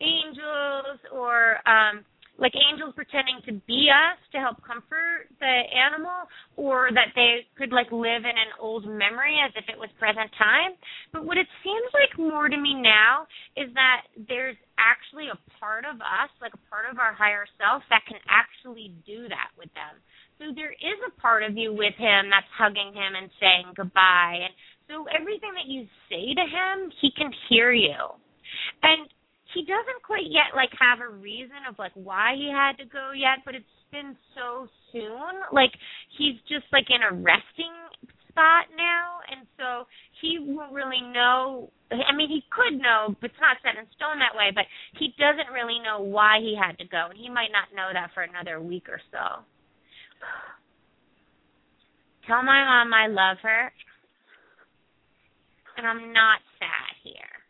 angels 0.00 0.98
or 1.12 1.60
um 1.68 2.02
like 2.42 2.58
angels 2.58 2.90
pretending 2.98 3.38
to 3.46 3.54
be 3.70 3.86
us 3.86 4.18
to 4.34 4.42
help 4.42 4.58
comfort 4.66 5.30
the 5.38 5.56
animal 5.70 6.26
or 6.58 6.90
that 6.90 7.14
they 7.14 7.46
could 7.54 7.70
like 7.70 7.86
live 7.94 8.26
in 8.26 8.34
an 8.34 8.50
old 8.58 8.82
memory 8.82 9.38
as 9.38 9.54
if 9.54 9.70
it 9.70 9.78
was 9.78 9.86
present 10.02 10.26
time. 10.34 10.74
But 11.14 11.22
what 11.22 11.38
it 11.38 11.46
seems 11.62 11.86
like 11.94 12.18
more 12.18 12.50
to 12.50 12.58
me 12.58 12.74
now 12.74 13.30
is 13.54 13.70
that 13.78 14.10
there's 14.26 14.58
actually 14.74 15.30
a 15.30 15.38
part 15.62 15.86
of 15.86 16.02
us 16.02 16.34
like 16.42 16.52
a 16.52 16.62
part 16.66 16.90
of 16.90 16.98
our 16.98 17.14
higher 17.14 17.46
self 17.62 17.86
that 17.94 18.02
can 18.10 18.18
actually 18.26 18.90
do 19.06 19.30
that 19.30 19.54
with 19.54 19.70
them. 19.78 20.02
So 20.42 20.50
there 20.50 20.74
is 20.74 20.98
a 21.06 21.14
part 21.22 21.46
of 21.46 21.54
you 21.54 21.70
with 21.70 21.94
him 21.94 22.26
that's 22.26 22.50
hugging 22.58 22.90
him 22.90 23.14
and 23.14 23.30
saying 23.38 23.78
goodbye. 23.78 24.50
And 24.50 24.54
so 24.90 25.06
everything 25.14 25.54
that 25.54 25.70
you 25.70 25.86
say 26.10 26.34
to 26.34 26.42
him 26.42 26.90
he 26.98 27.14
can 27.14 27.30
hear 27.46 27.70
you. 27.70 28.18
And 28.82 29.06
he 29.54 29.62
doesn't 29.62 30.02
quite 30.04 30.26
yet 30.28 30.56
like 30.56 30.70
have 30.80 31.00
a 31.00 31.08
reason 31.08 31.64
of 31.68 31.78
like 31.78 31.92
why 31.94 32.34
he 32.36 32.50
had 32.50 32.76
to 32.78 32.84
go 32.88 33.12
yet, 33.12 33.44
but 33.44 33.54
it's 33.54 33.64
been 33.90 34.16
so 34.34 34.68
soon. 34.92 35.44
Like 35.52 35.72
he's 36.18 36.36
just 36.48 36.64
like 36.72 36.88
in 36.88 37.02
a 37.04 37.12
resting 37.12 37.72
spot 38.32 38.64
now 38.72 39.20
and 39.28 39.44
so 39.60 39.84
he 40.24 40.40
won't 40.40 40.72
really 40.72 41.04
know 41.12 41.68
I 41.92 42.16
mean 42.16 42.32
he 42.32 42.40
could 42.48 42.80
know 42.80 43.12
but 43.20 43.28
it's 43.28 43.44
not 43.44 43.60
set 43.60 43.76
in 43.76 43.84
stone 43.92 44.24
that 44.24 44.32
way 44.32 44.48
but 44.54 44.64
he 44.96 45.12
doesn't 45.20 45.52
really 45.52 45.76
know 45.84 46.00
why 46.00 46.40
he 46.40 46.56
had 46.56 46.80
to 46.80 46.88
go 46.88 47.12
and 47.12 47.18
he 47.20 47.28
might 47.28 47.52
not 47.52 47.76
know 47.76 47.92
that 47.92 48.08
for 48.16 48.24
another 48.24 48.56
week 48.58 48.88
or 48.88 49.04
so. 49.12 49.44
Tell 52.26 52.42
my 52.42 52.64
mom 52.64 52.94
I 52.94 53.08
love 53.12 53.36
her 53.42 53.70
and 55.76 55.86
I'm 55.86 56.12
not 56.12 56.40
sad 56.58 56.96
here. 57.04 57.41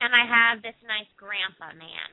And 0.00 0.14
I 0.16 0.24
have 0.24 0.62
this 0.62 0.76
nice 0.88 1.08
grandpa 1.16 1.76
man. 1.76 2.10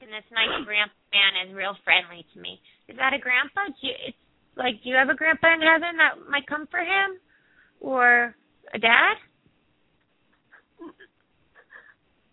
And 0.00 0.10
this 0.10 0.26
nice 0.34 0.52
grandpa 0.66 0.92
man 1.14 1.48
is 1.48 1.54
real 1.54 1.76
friendly 1.84 2.26
to 2.34 2.38
me. 2.40 2.60
Is 2.88 2.96
that 2.98 3.14
a 3.14 3.22
grandpa? 3.22 3.70
Do 3.70 3.86
you, 3.86 3.94
it's 4.08 4.18
like, 4.56 4.82
do 4.82 4.90
you 4.90 4.96
have 4.96 5.08
a 5.08 5.16
grandpa 5.16 5.54
in 5.54 5.62
heaven 5.62 5.96
that 5.96 6.28
might 6.28 6.46
come 6.46 6.66
for 6.68 6.80
him, 6.80 7.16
or 7.80 8.34
a 8.74 8.78
dad? 8.78 9.16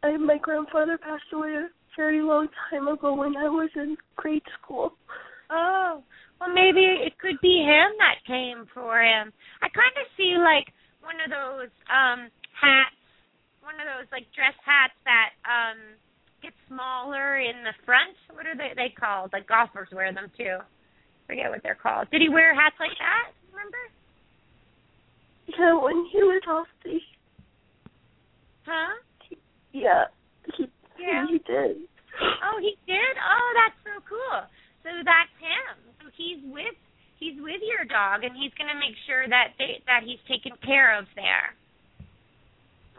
I, 0.04 0.18
my 0.18 0.38
grandfather 0.38 0.98
passed 0.98 1.30
away 1.34 1.56
a 1.56 1.70
very 1.96 2.22
long 2.22 2.48
time 2.70 2.88
ago 2.88 3.14
when 3.14 3.38
I 3.38 3.48
was 3.48 3.70
in 3.76 3.98
grade 4.16 4.44
school. 4.62 4.94
Oh, 5.52 6.04
well, 6.40 6.50
maybe 6.54 6.82
it 6.82 7.18
could 7.20 7.40
be 7.42 7.66
him 7.66 7.92
that 8.00 8.24
came 8.26 8.66
for 8.74 9.02
him. 9.02 9.32
I 9.62 9.68
kind 9.70 9.94
of 10.00 10.08
see 10.16 10.36
like 10.38 10.74
one 11.02 11.20
of 11.24 11.30
those 11.30 11.72
um 11.90 12.30
hats, 12.56 12.96
one 13.62 13.80
of 13.80 13.88
those 13.88 14.08
like 14.12 14.28
dress 14.36 14.56
hats 14.64 14.96
that 15.06 15.36
um 15.48 15.78
get 16.42 16.54
smaller 16.68 17.40
in 17.40 17.64
the 17.64 17.76
front. 17.86 18.16
What 18.32 18.48
are 18.48 18.56
they 18.56 18.72
they 18.76 18.92
called? 18.96 19.32
Like 19.34 19.48
golfers 19.48 19.90
wear 19.92 20.14
them 20.14 20.32
too. 20.38 20.60
Forget 21.28 21.50
what 21.50 21.62
they're 21.62 21.78
called. 21.78 22.10
Did 22.12 22.22
he 22.22 22.30
wear 22.30 22.56
hats 22.56 22.76
like 22.80 22.96
that? 22.98 23.32
Remember? 23.54 23.84
Yeah, 25.46 25.78
when 25.78 26.06
he 26.12 26.20
was 26.24 26.42
off 26.50 26.68
the. 26.84 26.98
Huh? 28.66 28.98
Yeah, 29.74 30.06
he 30.58 30.66
yeah. 30.98 31.26
he 31.30 31.38
did. 31.46 31.86
Oh, 32.44 32.58
he 32.60 32.76
did. 32.86 33.14
Oh, 33.18 33.50
that's 33.56 33.80
so 33.86 34.02
cool. 34.10 34.42
So 34.84 34.90
that's 35.06 35.34
him. 35.38 35.78
So 36.02 36.10
he's 36.18 36.42
with 36.50 36.76
he's 37.20 37.36
with 37.38 37.62
your 37.62 37.84
dog 37.86 38.24
and 38.24 38.34
he's 38.34 38.56
going 38.56 38.72
to 38.72 38.80
make 38.80 38.96
sure 39.06 39.28
that 39.28 39.54
they 39.60 39.84
that 39.86 40.08
he's 40.08 40.20
taken 40.26 40.56
care 40.64 40.96
of 40.98 41.06
there. 41.14 41.54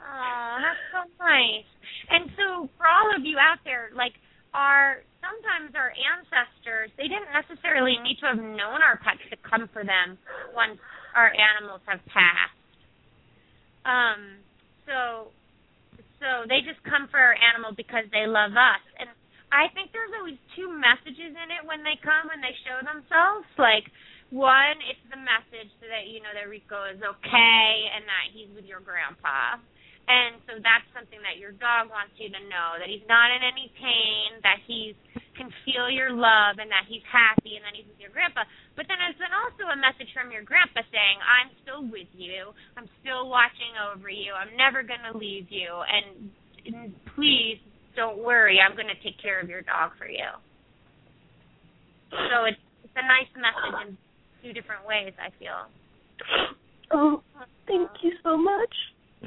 Oh, 0.01 0.55
that's 0.61 0.85
so 0.93 1.03
nice. 1.21 1.69
And 2.09 2.31
so 2.37 2.69
for 2.77 2.87
all 2.89 3.13
of 3.17 3.25
you 3.25 3.41
out 3.41 3.61
there, 3.65 3.91
like 3.97 4.17
our 4.53 5.01
sometimes 5.21 5.77
our 5.77 5.93
ancestors, 5.93 6.93
they 6.97 7.09
didn't 7.09 7.33
necessarily 7.33 7.97
need 8.01 8.21
to 8.25 8.33
have 8.33 8.41
known 8.41 8.85
our 8.85 9.01
pets 9.01 9.25
to 9.33 9.37
come 9.41 9.69
for 9.73 9.85
them 9.85 10.17
once 10.53 10.81
our 11.17 11.33
animals 11.33 11.81
have 11.89 12.01
passed. 12.09 12.61
Um 13.85 14.45
so 14.85 15.33
so 16.21 16.45
they 16.45 16.61
just 16.61 16.81
come 16.85 17.09
for 17.09 17.17
our 17.17 17.37
animal 17.37 17.73
because 17.73 18.05
they 18.13 18.29
love 18.29 18.53
us. 18.53 18.85
And 19.01 19.09
I 19.51 19.73
think 19.73 19.91
there's 19.91 20.13
always 20.15 20.39
two 20.55 20.69
messages 20.69 21.33
in 21.33 21.49
it 21.51 21.65
when 21.65 21.83
they 21.83 21.99
come 21.99 22.31
and 22.31 22.39
they 22.45 22.55
show 22.63 22.79
themselves. 22.85 23.49
Like 23.59 23.89
one, 24.31 24.79
it's 24.87 25.03
the 25.11 25.19
message 25.19 25.71
so 25.83 25.91
that 25.91 26.07
you 26.07 26.23
know 26.23 26.31
that 26.31 26.47
Riku 26.47 26.79
is 26.95 27.03
okay 27.03 27.71
and 27.95 28.07
that 28.07 28.31
he's 28.31 28.51
with 28.55 28.65
your 28.65 28.79
grandpa. 28.79 29.59
And 30.11 30.43
so 30.47 30.59
that's 30.59 30.87
something 30.91 31.23
that 31.23 31.39
your 31.39 31.55
dog 31.55 31.87
wants 31.87 32.19
you 32.19 32.31
to 32.35 32.43
know 32.51 32.79
that 32.83 32.91
he's 32.91 33.07
not 33.07 33.31
in 33.31 33.47
any 33.47 33.71
pain, 33.79 34.43
that 34.43 34.59
he 34.67 34.99
can 35.39 35.55
feel 35.63 35.87
your 35.87 36.11
love 36.11 36.59
and 36.59 36.67
that 36.75 36.91
he's 36.91 37.05
happy 37.07 37.55
and 37.55 37.63
that 37.63 37.79
he's 37.79 37.87
with 37.87 38.03
your 38.03 38.11
grandpa. 38.11 38.43
But 38.75 38.91
then 38.91 38.99
it's 39.07 39.19
then 39.23 39.31
also 39.31 39.71
a 39.71 39.79
message 39.79 40.11
from 40.11 40.35
your 40.35 40.43
grandpa 40.43 40.83
saying, 40.91 41.19
I'm 41.23 41.55
still 41.63 41.87
with 41.87 42.11
you. 42.11 42.51
I'm 42.75 42.91
still 43.03 43.31
watching 43.31 43.71
over 43.79 44.11
you. 44.11 44.35
I'm 44.35 44.51
never 44.59 44.83
going 44.83 45.05
to 45.07 45.15
leave 45.15 45.47
you. 45.51 45.71
And, 45.71 46.35
and 46.67 46.91
please 47.15 47.63
don't 47.95 48.19
worry, 48.19 48.59
I'm 48.59 48.75
going 48.75 48.91
to 48.91 48.99
take 49.07 49.19
care 49.23 49.39
of 49.39 49.47
your 49.47 49.63
dog 49.63 49.95
for 49.95 50.11
you. 50.11 50.27
So 52.11 52.51
it's 52.51 52.59
it's 52.91 52.99
a 52.99 53.07
nice 53.07 53.31
message 53.39 53.87
in 53.87 53.95
two 54.43 54.53
different 54.53 54.87
ways. 54.87 55.13
I 55.21 55.31
feel. 55.39 55.69
Oh, 56.93 57.23
thank 57.69 57.87
you 58.03 58.11
so 58.25 58.37
much. 58.37 58.75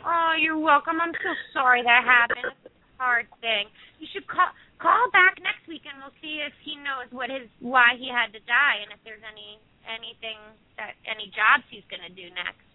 Oh, 0.03 0.35
you're 0.35 0.59
welcome. 0.59 0.99
I'm 0.99 1.15
so 1.15 1.31
sorry 1.53 1.79
that 1.79 2.03
happened. 2.03 2.51
It's 2.51 2.75
a 2.75 3.01
hard 3.01 3.23
thing. 3.39 3.71
You 4.03 4.07
should 4.11 4.27
call 4.27 4.51
call 4.83 5.07
back 5.15 5.39
next 5.39 5.63
week 5.71 5.87
and 5.87 6.03
we'll 6.03 6.11
see 6.19 6.43
if 6.43 6.51
he 6.59 6.75
knows 6.75 7.07
what 7.15 7.31
his 7.31 7.47
why 7.63 7.95
he 7.95 8.11
had 8.11 8.35
to 8.35 8.43
die 8.43 8.83
and 8.83 8.91
if 8.91 8.99
there's 9.07 9.23
any 9.23 9.63
anything 9.87 10.35
that 10.75 10.99
any 11.07 11.31
jobs 11.31 11.63
he's 11.71 11.87
gonna 11.87 12.11
do 12.11 12.27
next. 12.35 12.67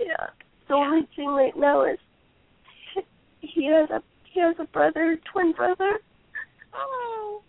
Yeah. 0.00 0.32
The 0.68 0.74
only 0.74 1.04
thing 1.14 1.28
right 1.28 1.56
now 1.56 1.84
is 1.84 2.00
he 3.40 3.68
has 3.68 3.90
a 3.90 4.00
he 4.32 4.40
has 4.40 4.56
a 4.58 4.64
brother, 4.64 5.20
twin 5.32 5.52
brother. 5.52 6.00
Oh. 6.72 7.42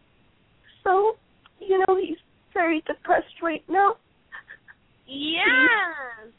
So, 0.84 1.17
you 1.60 1.79
know, 1.79 1.96
he's 1.96 2.20
very 2.58 2.82
depressed 2.88 3.38
right 3.44 3.64
now. 3.70 3.98
Yes. 5.06 6.34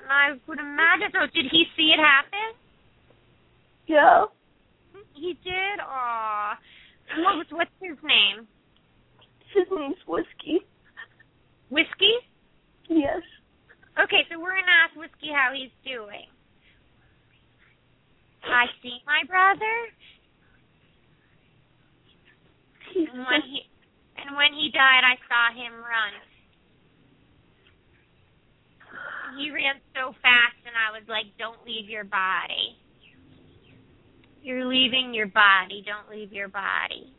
And 0.00 0.08
I 0.08 0.38
would 0.46 0.58
imagine 0.58 1.10
so. 1.12 1.26
Did 1.34 1.50
he 1.50 1.64
see 1.76 1.90
it 1.90 1.98
happen? 1.98 2.54
Yeah. 3.86 4.24
He 5.14 5.34
did? 5.42 5.80
Aw. 5.82 6.58
What 7.18 7.36
was 7.36 7.46
what's 7.50 7.70
his 7.80 7.98
name? 8.04 8.46
His 9.54 9.66
name's 9.70 10.00
Whiskey. 10.06 10.64
Whiskey? 11.70 12.14
Yes. 12.88 13.20
Okay, 14.02 14.24
so 14.30 14.38
we're 14.40 14.54
gonna 14.54 14.78
ask 14.86 14.96
Whiskey 14.96 15.28
how 15.34 15.50
he's 15.52 15.74
doing. 15.84 16.30
I 18.44 18.66
see 18.82 18.98
my 19.06 19.22
brother. 19.28 19.76
He's 22.94 23.08
when 23.12 23.42
he 23.42 23.71
and 24.22 24.36
when 24.36 24.52
he 24.54 24.70
died, 24.72 25.02
I 25.02 25.18
saw 25.26 25.50
him 25.54 25.72
run. 25.74 26.14
He 29.38 29.50
ran 29.50 29.80
so 29.94 30.12
fast, 30.22 30.60
and 30.66 30.76
I 30.76 30.92
was 30.92 31.08
like, 31.08 31.26
"Don't 31.38 31.64
leave 31.64 31.88
your 31.88 32.04
body. 32.04 32.76
You're 34.42 34.66
leaving 34.66 35.14
your 35.14 35.26
body. 35.26 35.82
Don't 35.86 36.08
leave 36.10 36.32
your 36.32 36.48
body." 36.48 37.12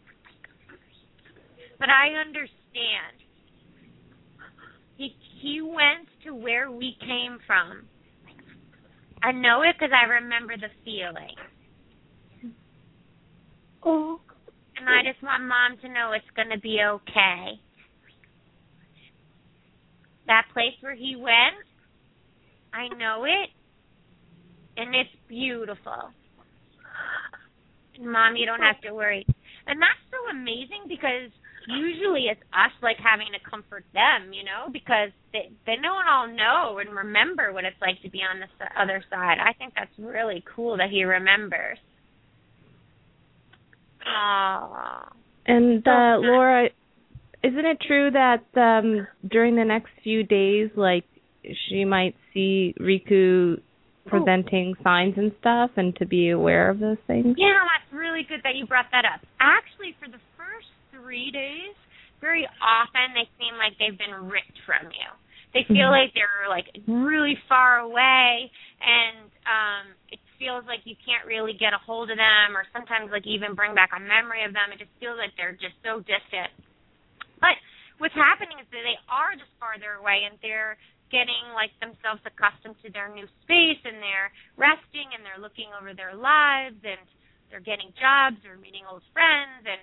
But 1.79 1.89
I 1.89 2.13
understand. 2.13 3.17
He 4.95 5.15
he 5.41 5.61
went 5.61 6.07
to 6.23 6.35
where 6.35 6.71
we 6.71 6.95
came 7.01 7.39
from. 7.45 7.87
I 9.23 9.31
know 9.31 9.63
it 9.63 9.75
because 9.77 9.93
I 9.93 10.05
remember 10.05 10.55
the 10.55 10.69
feeling. 10.85 11.35
oh 13.83 14.19
And 14.77 14.89
I 14.89 15.03
just 15.03 15.21
want 15.23 15.43
mom 15.43 15.77
to 15.81 15.87
know 15.87 16.13
it's 16.13 16.25
going 16.35 16.49
to 16.49 16.59
be 16.59 16.79
okay. 16.81 17.59
That 20.27 20.45
place 20.53 20.73
where 20.81 20.95
he 20.95 21.15
went, 21.15 21.61
I 22.73 22.87
know 22.97 23.25
it. 23.25 23.49
And 24.75 24.95
it's 24.95 25.13
beautiful. 25.27 26.09
Mom, 28.01 28.35
you 28.35 28.45
don't 28.45 28.61
have 28.61 28.81
to 28.81 28.93
worry. 28.93 29.25
And 29.67 29.79
that's 29.79 30.01
so 30.09 30.17
amazing 30.35 30.89
because 30.89 31.29
usually 31.67 32.27
it's 32.27 32.41
us 32.51 32.73
like 32.81 32.97
having 32.97 33.27
to 33.31 33.49
comfort 33.49 33.85
them, 33.93 34.33
you 34.33 34.43
know, 34.43 34.67
because 34.71 35.09
they 35.31 35.51
they 35.65 35.75
don't 35.75 36.07
all 36.07 36.27
know 36.27 36.79
and 36.79 36.95
remember 36.95 37.53
what 37.53 37.63
it's 37.63 37.79
like 37.81 38.01
to 38.01 38.09
be 38.09 38.19
on 38.19 38.39
the 38.41 38.49
other 38.79 39.03
side. 39.09 39.37
I 39.39 39.53
think 39.53 39.73
that's 39.75 39.93
really 39.97 40.43
cool 40.55 40.77
that 40.77 40.89
he 40.89 41.03
remembers. 41.03 41.77
Aww. 44.07 45.11
And 45.45 45.87
uh. 45.87 46.17
Laura, 46.19 46.69
isn't 47.43 47.65
it 47.65 47.77
true 47.85 48.11
that 48.11 48.43
um 48.55 49.07
during 49.29 49.55
the 49.55 49.65
next 49.65 49.89
few 50.03 50.23
days 50.23 50.69
like 50.75 51.05
she 51.69 51.83
might 51.85 52.15
see 52.33 52.73
Riku 52.79 53.59
presenting 54.05 54.75
oh. 54.79 54.83
signs 54.83 55.15
and 55.17 55.31
stuff 55.39 55.71
and 55.75 55.95
to 55.97 56.05
be 56.05 56.29
aware 56.29 56.69
of 56.69 56.79
those 56.79 56.97
things? 57.07 57.35
Yeah, 57.37 57.59
that's 57.63 57.91
really 57.93 58.23
good 58.27 58.41
that 58.43 58.55
you 58.55 58.65
brought 58.65 58.87
that 58.91 59.05
up. 59.05 59.21
Actually, 59.39 59.95
for 59.99 60.07
the 60.07 60.19
first 60.37 60.71
three 60.91 61.31
days, 61.31 61.75
very 62.21 62.47
often 62.63 63.11
they 63.15 63.27
seem 63.35 63.55
like 63.59 63.75
they've 63.79 63.97
been 63.97 64.31
ripped 64.31 64.59
from 64.65 64.91
you. 64.91 65.09
They 65.53 65.67
feel 65.67 65.91
mm-hmm. 65.91 66.07
like 66.07 66.15
they're 66.17 66.49
like 66.49 66.65
really 66.87 67.37
far 67.47 67.79
away, 67.79 68.49
and 68.81 69.29
um, 69.45 69.85
it 70.09 70.19
feels 70.43 70.67
like 70.67 70.83
you 70.83 70.99
can't 70.99 71.23
really 71.23 71.55
get 71.55 71.71
a 71.71 71.79
hold 71.79 72.11
of 72.11 72.19
them, 72.19 72.51
or 72.51 72.67
sometimes 72.75 73.07
like 73.15 73.23
even 73.23 73.55
bring 73.55 73.71
back 73.71 73.95
a 73.95 74.01
memory 74.03 74.43
of 74.43 74.51
them. 74.51 74.75
It 74.75 74.83
just 74.83 74.91
feels 74.99 75.15
like 75.15 75.31
they're 75.39 75.55
just 75.55 75.79
so 75.79 76.03
distant. 76.03 76.51
But 77.39 77.55
what's 78.03 78.17
happening 78.19 78.59
is 78.59 78.67
that 78.75 78.83
they 78.83 78.99
are 79.07 79.39
just 79.39 79.55
farther 79.55 79.95
away, 80.03 80.27
and 80.27 80.35
they're 80.43 80.75
getting 81.13 81.53
like 81.53 81.71
themselves 81.77 82.19
accustomed 82.27 82.75
to 82.81 82.89
their 82.89 83.07
new 83.07 83.29
space 83.45 83.77
and 83.85 84.01
they're 84.01 84.33
resting 84.57 85.13
and 85.13 85.21
they're 85.21 85.37
looking 85.37 85.69
over 85.77 85.93
their 85.93 86.17
lives 86.17 86.81
and 86.81 86.97
they're 87.53 87.61
getting 87.61 87.93
jobs 88.01 88.41
or 88.49 88.57
meeting 88.57 88.81
old 88.89 89.05
friends 89.13 89.61
and 89.61 89.81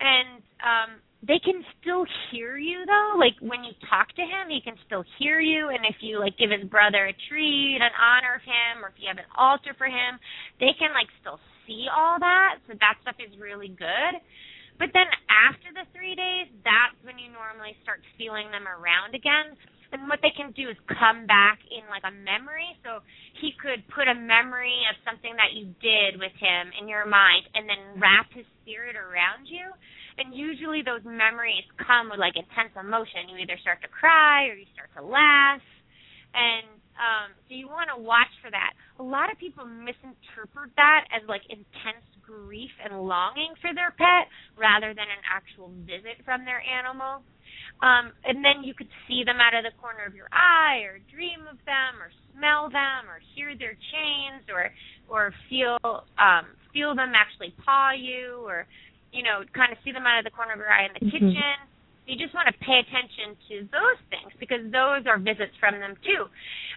and 0.00 0.40
um 0.64 0.90
they 1.22 1.38
can 1.38 1.62
still 1.78 2.02
hear 2.30 2.58
you 2.58 2.82
though. 2.82 3.14
Like 3.14 3.38
when 3.38 3.62
you 3.62 3.72
talk 3.86 4.10
to 4.18 4.26
him 4.26 4.50
he 4.50 4.58
can 4.58 4.74
still 4.86 5.06
hear 5.18 5.38
you. 5.38 5.70
And 5.70 5.86
if 5.86 6.02
you 6.02 6.18
like 6.18 6.36
give 6.36 6.50
his 6.50 6.66
brother 6.66 7.06
a 7.06 7.14
treat 7.30 7.78
and 7.78 7.94
honor 7.94 8.42
of 8.42 8.44
him 8.44 8.82
or 8.82 8.90
if 8.90 8.98
you 8.98 9.06
have 9.06 9.22
an 9.22 9.30
altar 9.38 9.70
for 9.78 9.86
him 9.86 10.18
they 10.58 10.74
can 10.74 10.90
like 10.90 11.06
still 11.22 11.38
see 11.66 11.86
all 11.86 12.18
that. 12.18 12.58
So 12.66 12.74
that 12.74 12.98
stuff 13.06 13.16
is 13.22 13.30
really 13.38 13.70
good. 13.70 14.14
But 14.82 14.90
then 14.90 15.06
after 15.30 15.70
the 15.70 15.86
three 15.94 16.18
days 16.18 16.50
that's 16.66 16.98
when 17.06 17.22
you 17.22 17.30
normally 17.30 17.78
start 17.86 18.02
feeling 18.18 18.50
them 18.50 18.66
around 18.66 19.14
again. 19.14 19.54
And 19.92 20.08
what 20.08 20.24
they 20.24 20.32
can 20.32 20.56
do 20.56 20.72
is 20.72 20.78
come 20.88 21.28
back 21.28 21.60
in 21.68 21.86
like 21.86 22.02
a 22.02 22.10
memory. 22.10 22.74
So 22.82 22.98
he 23.38 23.54
could 23.62 23.86
put 23.94 24.10
a 24.10 24.16
memory 24.16 24.74
of 24.90 24.98
something 25.06 25.36
that 25.38 25.54
you 25.54 25.70
did 25.78 26.18
with 26.18 26.34
him 26.40 26.74
in 26.80 26.90
your 26.90 27.06
mind 27.06 27.46
and 27.54 27.68
then 27.68 28.00
wrap 28.02 28.26
his 28.34 28.48
spirit 28.64 28.98
around 28.98 29.46
you. 29.46 29.70
And 30.18 30.34
usually 30.34 30.82
those 30.84 31.04
memories 31.04 31.64
come 31.80 32.10
with 32.10 32.20
like 32.20 32.36
intense 32.36 32.72
emotion. 32.76 33.32
You 33.32 33.38
either 33.40 33.58
start 33.60 33.80
to 33.82 33.88
cry 33.88 34.48
or 34.48 34.54
you 34.54 34.68
start 34.74 34.90
to 34.96 35.04
laugh. 35.04 35.64
And 36.32 36.68
um 36.96 37.28
so 37.48 37.56
you 37.56 37.68
want 37.68 37.88
to 37.92 38.00
watch 38.00 38.30
for 38.40 38.50
that. 38.52 38.72
A 39.00 39.04
lot 39.04 39.32
of 39.32 39.40
people 39.40 39.64
misinterpret 39.64 40.72
that 40.76 41.08
as 41.12 41.24
like 41.28 41.42
intense 41.48 42.04
grief 42.20 42.72
and 42.84 42.96
longing 43.04 43.52
for 43.60 43.74
their 43.74 43.92
pet 43.96 44.28
rather 44.56 44.94
than 44.94 45.08
an 45.08 45.22
actual 45.28 45.72
visit 45.84 46.20
from 46.24 46.44
their 46.44 46.60
animal. 46.60 47.24
Um, 47.82 48.14
and 48.24 48.44
then 48.44 48.62
you 48.62 48.74
could 48.74 48.88
see 49.08 49.24
them 49.26 49.42
out 49.42 49.58
of 49.58 49.66
the 49.66 49.74
corner 49.82 50.06
of 50.06 50.14
your 50.14 50.30
eye, 50.30 50.86
or 50.86 51.02
dream 51.10 51.42
of 51.50 51.58
them, 51.66 51.98
or 51.98 52.14
smell 52.30 52.70
them, 52.70 53.10
or 53.10 53.18
hear 53.34 53.58
their 53.58 53.74
chains, 53.74 54.46
or 54.46 54.70
or 55.10 55.34
feel 55.50 55.78
um, 56.14 56.46
feel 56.72 56.94
them 56.94 57.10
actually 57.18 57.50
paw 57.64 57.90
you, 57.90 58.46
or 58.46 58.66
you 59.12 59.22
know, 59.22 59.44
kind 59.52 59.70
of 59.70 59.78
see 59.84 59.92
them 59.92 60.08
out 60.08 60.18
of 60.18 60.24
the 60.24 60.34
corner 60.34 60.56
of 60.56 60.60
your 60.60 60.72
eye 60.72 60.88
in 60.88 60.96
the 60.96 61.04
mm-hmm. 61.04 61.12
kitchen. 61.12 61.56
You 62.08 62.18
just 62.18 62.34
want 62.34 62.50
to 62.50 62.56
pay 62.58 62.82
attention 62.82 63.38
to 63.52 63.54
those 63.70 64.00
things 64.10 64.34
because 64.42 64.66
those 64.74 65.06
are 65.06 65.22
visits 65.22 65.54
from 65.62 65.78
them 65.78 65.94
too. 66.02 66.26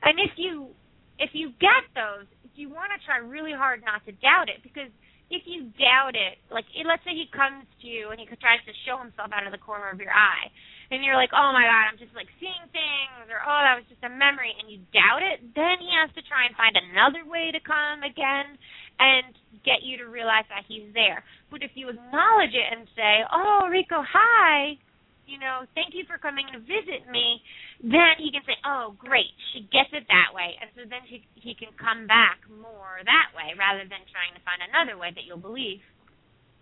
And 0.06 0.22
if 0.22 0.38
you 0.38 0.70
if 1.18 1.32
you 1.34 1.56
get 1.58 1.88
those, 1.96 2.27
you 2.54 2.68
want 2.70 2.92
to 2.92 3.00
try 3.08 3.24
really 3.24 3.56
hard 3.56 3.82
not 3.82 4.04
to 4.06 4.12
doubt 4.20 4.51
it 4.51 4.62
because 4.62 4.92
if 5.34 5.42
you 5.50 5.74
doubt 5.82 6.13
it, 6.13 6.38
like 6.54 6.70
let's 6.86 7.01
say 7.01 7.18
he 7.18 7.25
comes 7.34 7.65
to 7.82 7.88
you 7.89 8.13
and 8.13 8.22
he 8.22 8.30
tries 8.38 8.62
to 8.70 8.74
show 8.86 9.01
himself 9.01 9.34
out 9.34 9.50
of 9.50 9.56
the 9.56 9.62
corner 9.62 9.89
of 9.89 9.98
your 9.98 10.13
eye, 10.13 10.54
and 10.94 11.01
you're 11.01 11.18
like, 11.18 11.34
oh 11.34 11.50
my 11.50 11.65
god, 11.65 11.89
I'm 11.89 11.98
just 11.98 12.13
like 12.13 12.30
seeing 12.38 12.65
things, 12.70 13.25
or 13.34 13.42
oh, 13.42 13.62
that 13.65 13.82
was 13.82 13.89
just 13.89 14.06
a 14.06 14.12
memory, 14.12 14.54
and 14.54 14.70
you 14.70 14.86
doubt 14.94 15.25
it, 15.25 15.42
then 15.58 15.82
he 15.82 15.89
has 15.98 16.13
to 16.13 16.22
try 16.30 16.46
and 16.46 16.54
find 16.54 16.77
another 16.77 17.25
way 17.25 17.50
to 17.50 17.62
come 17.65 18.06
again 18.06 18.62
and 19.00 19.36
get 19.64 19.82
you 19.82 19.98
to 19.98 20.08
realize 20.08 20.46
that 20.50 20.64
he's 20.68 20.94
there. 20.94 21.24
But 21.50 21.64
if 21.64 21.72
you 21.75 21.90
acknowledge 21.90 22.54
it 22.54 22.68
and 22.72 22.88
say, 22.96 23.25
oh, 23.32 23.68
Riku, 23.68 24.04
hi, 24.06 24.78
you 25.26 25.39
know, 25.39 25.65
thank 25.74 25.98
you 25.98 26.06
for 26.06 26.17
coming 26.22 26.46
to 26.54 26.60
visit 26.60 27.10
me, 27.10 27.41
then 27.82 28.22
he 28.22 28.30
can 28.32 28.46
say, 28.46 28.56
oh, 28.65 28.93
great, 28.98 29.34
she 29.54 29.65
gets 29.74 29.89
it 29.91 30.06
that 30.08 30.34
way, 30.34 30.54
and 30.62 30.69
so 30.78 30.82
then 30.86 31.02
he 31.10 31.26
he 31.34 31.54
can 31.58 31.74
come 31.78 32.08
back 32.08 32.39
more 32.50 33.02
that 33.04 33.34
way 33.36 33.58
rather 33.58 33.84
than 33.84 34.06
trying 34.13 34.34
to 34.38 34.41
find 34.46 34.62
another 34.62 34.98
way 34.98 35.10
that 35.13 35.26
you'll 35.26 35.41
believe. 35.41 35.82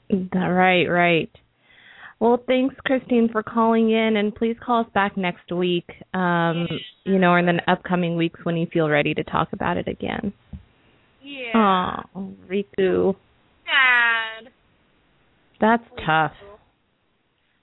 Right, 0.10 0.88
right. 0.88 1.31
Well, 2.19 2.41
thanks, 2.47 2.75
Christine, 2.86 3.27
for 3.31 3.43
calling 3.43 3.91
in, 3.91 4.15
and 4.15 4.34
please 4.34 4.55
call 4.63 4.81
us 4.81 4.88
back 4.93 5.17
next 5.17 5.51
week. 5.51 5.89
Um, 6.13 6.67
you 7.03 7.19
know, 7.19 7.31
or 7.31 7.39
in 7.39 7.45
the 7.45 7.60
upcoming 7.67 8.15
weeks 8.15 8.39
when 8.43 8.55
you 8.55 8.67
feel 8.71 8.88
ready 8.88 9.13
to 9.13 9.23
talk 9.25 9.49
about 9.51 9.75
it 9.75 9.88
again. 9.89 10.31
Yeah. 11.23 12.01
Oh, 12.15 12.33
Riku. 12.49 13.15
Sad. 13.65 14.51
That's 15.62 15.83
tough. 16.05 16.33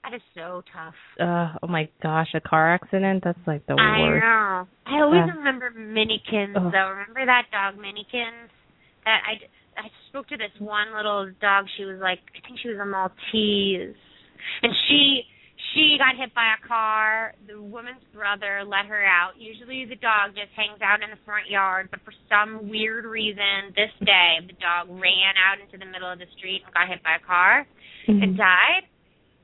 That 0.03 0.15
is 0.15 0.21
so 0.33 0.63
tough. 0.73 0.95
Uh, 1.19 1.57
oh 1.61 1.67
my 1.67 1.87
gosh, 2.01 2.29
a 2.33 2.41
car 2.41 2.73
accident? 2.73 3.23
That's 3.23 3.39
like 3.45 3.65
the 3.67 3.73
I 3.73 4.01
worst. 4.01 4.25
I 4.25 4.27
know. 4.27 4.67
I 4.87 5.01
always 5.03 5.21
uh, 5.21 5.37
remember 5.37 5.71
Minikins, 5.77 6.55
oh. 6.57 6.71
though. 6.71 6.89
Remember 6.89 7.25
that 7.25 7.43
dog, 7.51 7.75
Minikins? 7.75 8.49
That 9.05 9.21
I, 9.29 9.79
I 9.79 9.87
spoke 10.09 10.27
to 10.29 10.37
this 10.37 10.51
one 10.59 10.87
little 10.95 11.31
dog. 11.39 11.65
She 11.77 11.85
was 11.85 11.99
like, 12.01 12.19
I 12.35 12.47
think 12.47 12.59
she 12.61 12.69
was 12.69 12.79
a 12.81 12.85
Maltese 12.85 13.95
and 14.63 14.73
she 14.87 15.23
she 15.73 15.97
got 15.97 16.19
hit 16.19 16.33
by 16.35 16.55
a 16.55 16.67
car. 16.67 17.33
The 17.47 17.61
woman's 17.61 18.03
brother 18.13 18.63
let 18.65 18.85
her 18.87 19.03
out. 19.03 19.39
Usually 19.39 19.85
the 19.85 19.95
dog 19.95 20.35
just 20.35 20.51
hangs 20.55 20.81
out 20.81 21.03
in 21.03 21.09
the 21.09 21.21
front 21.25 21.49
yard, 21.49 21.89
but 21.91 22.01
for 22.03 22.13
some 22.27 22.69
weird 22.69 23.05
reason 23.05 23.71
this 23.75 23.91
day 24.03 24.43
the 24.45 24.57
dog 24.59 24.89
ran 24.89 25.35
out 25.39 25.63
into 25.63 25.77
the 25.77 25.89
middle 25.89 26.11
of 26.11 26.19
the 26.19 26.29
street 26.37 26.61
and 26.65 26.73
got 26.73 26.87
hit 26.87 27.03
by 27.03 27.15
a 27.15 27.23
car 27.25 27.67
mm-hmm. 28.07 28.21
and 28.21 28.37
died. 28.37 28.83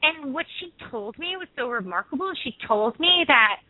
And 0.03 0.33
what 0.33 0.45
she 0.59 0.73
told 0.91 1.17
me 1.17 1.35
was 1.37 1.47
so 1.57 1.69
remarkable. 1.69 2.31
She 2.43 2.53
told 2.67 2.99
me 2.99 3.25
that 3.27 3.63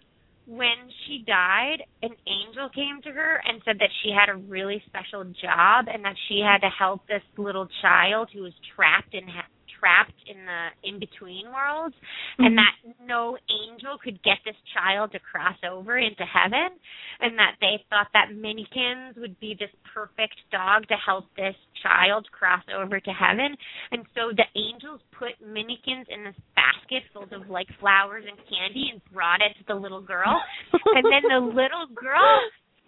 when 0.47 0.87
she 1.05 1.23
died, 1.27 1.83
an 2.01 2.15
angel 2.23 2.69
came 2.73 3.01
to 3.03 3.11
her 3.11 3.41
and 3.45 3.61
said 3.65 3.77
that 3.79 3.91
she 4.01 4.11
had 4.11 4.29
a 4.29 4.39
really 4.47 4.81
special 4.87 5.23
job 5.23 5.85
and 5.91 6.03
that 6.05 6.15
she 6.27 6.39
had 6.39 6.59
to 6.59 6.71
help 6.71 7.05
this 7.07 7.23
little 7.37 7.67
child 7.81 8.29
who 8.33 8.43
was 8.43 8.53
trapped 8.75 9.13
in 9.13 9.27
trapped 9.79 10.17
in 10.27 10.37
the 10.45 10.61
in 10.87 10.99
between 10.99 11.47
worlds 11.47 11.95
mm-hmm. 11.95 12.45
and 12.45 12.57
that 12.57 12.73
no 13.05 13.37
angel 13.49 13.97
could 14.03 14.21
get 14.23 14.37
this 14.45 14.55
child 14.73 15.11
to 15.11 15.19
cross 15.19 15.57
over 15.69 15.97
into 15.97 16.23
heaven 16.25 16.77
and 17.19 17.37
that 17.37 17.55
they 17.61 17.81
thought 17.89 18.07
that 18.13 18.29
minikins 18.33 19.17
would 19.17 19.39
be 19.39 19.55
this 19.59 19.71
perfect 19.93 20.35
dog 20.51 20.87
to 20.87 20.95
help 20.97 21.25
this 21.35 21.55
child 21.81 22.27
cross 22.31 22.63
over 22.75 22.99
to 22.99 23.11
heaven. 23.11 23.55
And 23.91 24.05
so 24.13 24.33
the 24.35 24.45
angels 24.57 25.01
put 25.17 25.37
minikins 25.41 26.05
in 26.09 26.25
this 26.25 26.37
basket 26.55 27.03
full 27.13 27.23
of 27.29 27.49
like 27.49 27.67
flowers 27.79 28.23
and 28.27 28.37
candy 28.49 28.89
and 28.91 29.01
brought 29.11 29.41
it 29.41 29.57
to 29.59 29.63
the 29.67 29.75
little 29.75 30.01
girl. 30.01 30.41
And 30.73 31.05
then 31.05 31.25
the 31.29 31.41
little 31.55 31.87
girl 31.93 32.39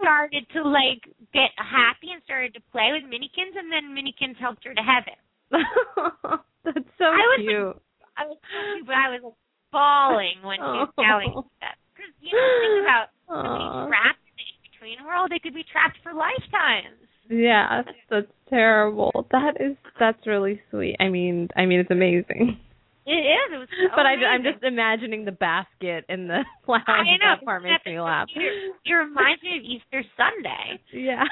started 0.01 0.45
to 0.53 0.63
like 0.63 1.03
get 1.33 1.51
happy 1.57 2.13
and 2.13 2.21
started 2.23 2.53
to 2.53 2.61
play 2.71 2.91
with 2.93 3.03
minikins 3.03 3.57
and 3.57 3.71
then 3.71 3.91
minikins 3.91 4.37
helped 4.39 4.63
her 4.63 4.73
to 4.73 4.81
heaven 4.81 5.19
That's 6.65 6.89
so 6.97 7.05
I 7.05 7.23
was 7.35 7.39
cute. 7.39 7.67
Like, 7.67 8.17
I 8.17 8.23
was 8.27 8.37
cute, 8.43 8.87
but 8.87 8.95
I 8.95 9.07
was 9.15 9.21
like, 9.23 9.39
bawling 9.71 10.39
when 10.43 10.57
she 10.57 10.77
was 10.83 10.91
telling 10.97 11.31
me 11.31 11.43
that. 11.61 11.77
Because 11.95 12.13
you 12.19 12.33
know, 12.33 12.47
think 12.59 12.77
about 12.83 13.07
being 13.29 13.71
trapped 13.87 14.23
in 14.27 14.33
the 14.35 14.47
in-between 14.49 14.99
world. 15.05 15.31
They 15.31 15.39
could 15.39 15.53
be 15.53 15.65
trapped 15.71 15.97
for 16.03 16.13
lifetimes. 16.13 16.99
Yeah, 17.29 17.83
that's 18.09 18.27
terrible. 18.49 19.27
That 19.31 19.61
is 19.61 19.77
that's 19.99 20.25
really 20.25 20.61
sweet. 20.71 20.97
I 20.99 21.09
mean, 21.09 21.47
I 21.55 21.65
mean, 21.65 21.79
it's 21.79 21.91
amazing. 21.91 22.57
It 23.05 23.25
is. 23.25 23.53
It 23.53 23.57
was 23.57 23.67
so 23.69 23.89
but 23.95 24.05
I, 24.05 24.13
I'm 24.25 24.43
just 24.43 24.63
imagining 24.63 25.25
the 25.25 25.31
basket 25.31 26.05
and 26.09 26.29
the 26.29 26.45
flowers. 26.65 26.83
I 26.87 27.17
know. 27.17 27.35
That 27.39 27.45
part 27.45 27.63
makes 27.63 27.85
me 27.85 27.99
laugh. 27.99 28.27
It 28.35 28.91
reminds 28.91 29.41
me 29.43 29.57
of 29.57 29.63
Easter 29.63 30.03
Sunday. 30.17 30.79
Yeah. 30.93 31.23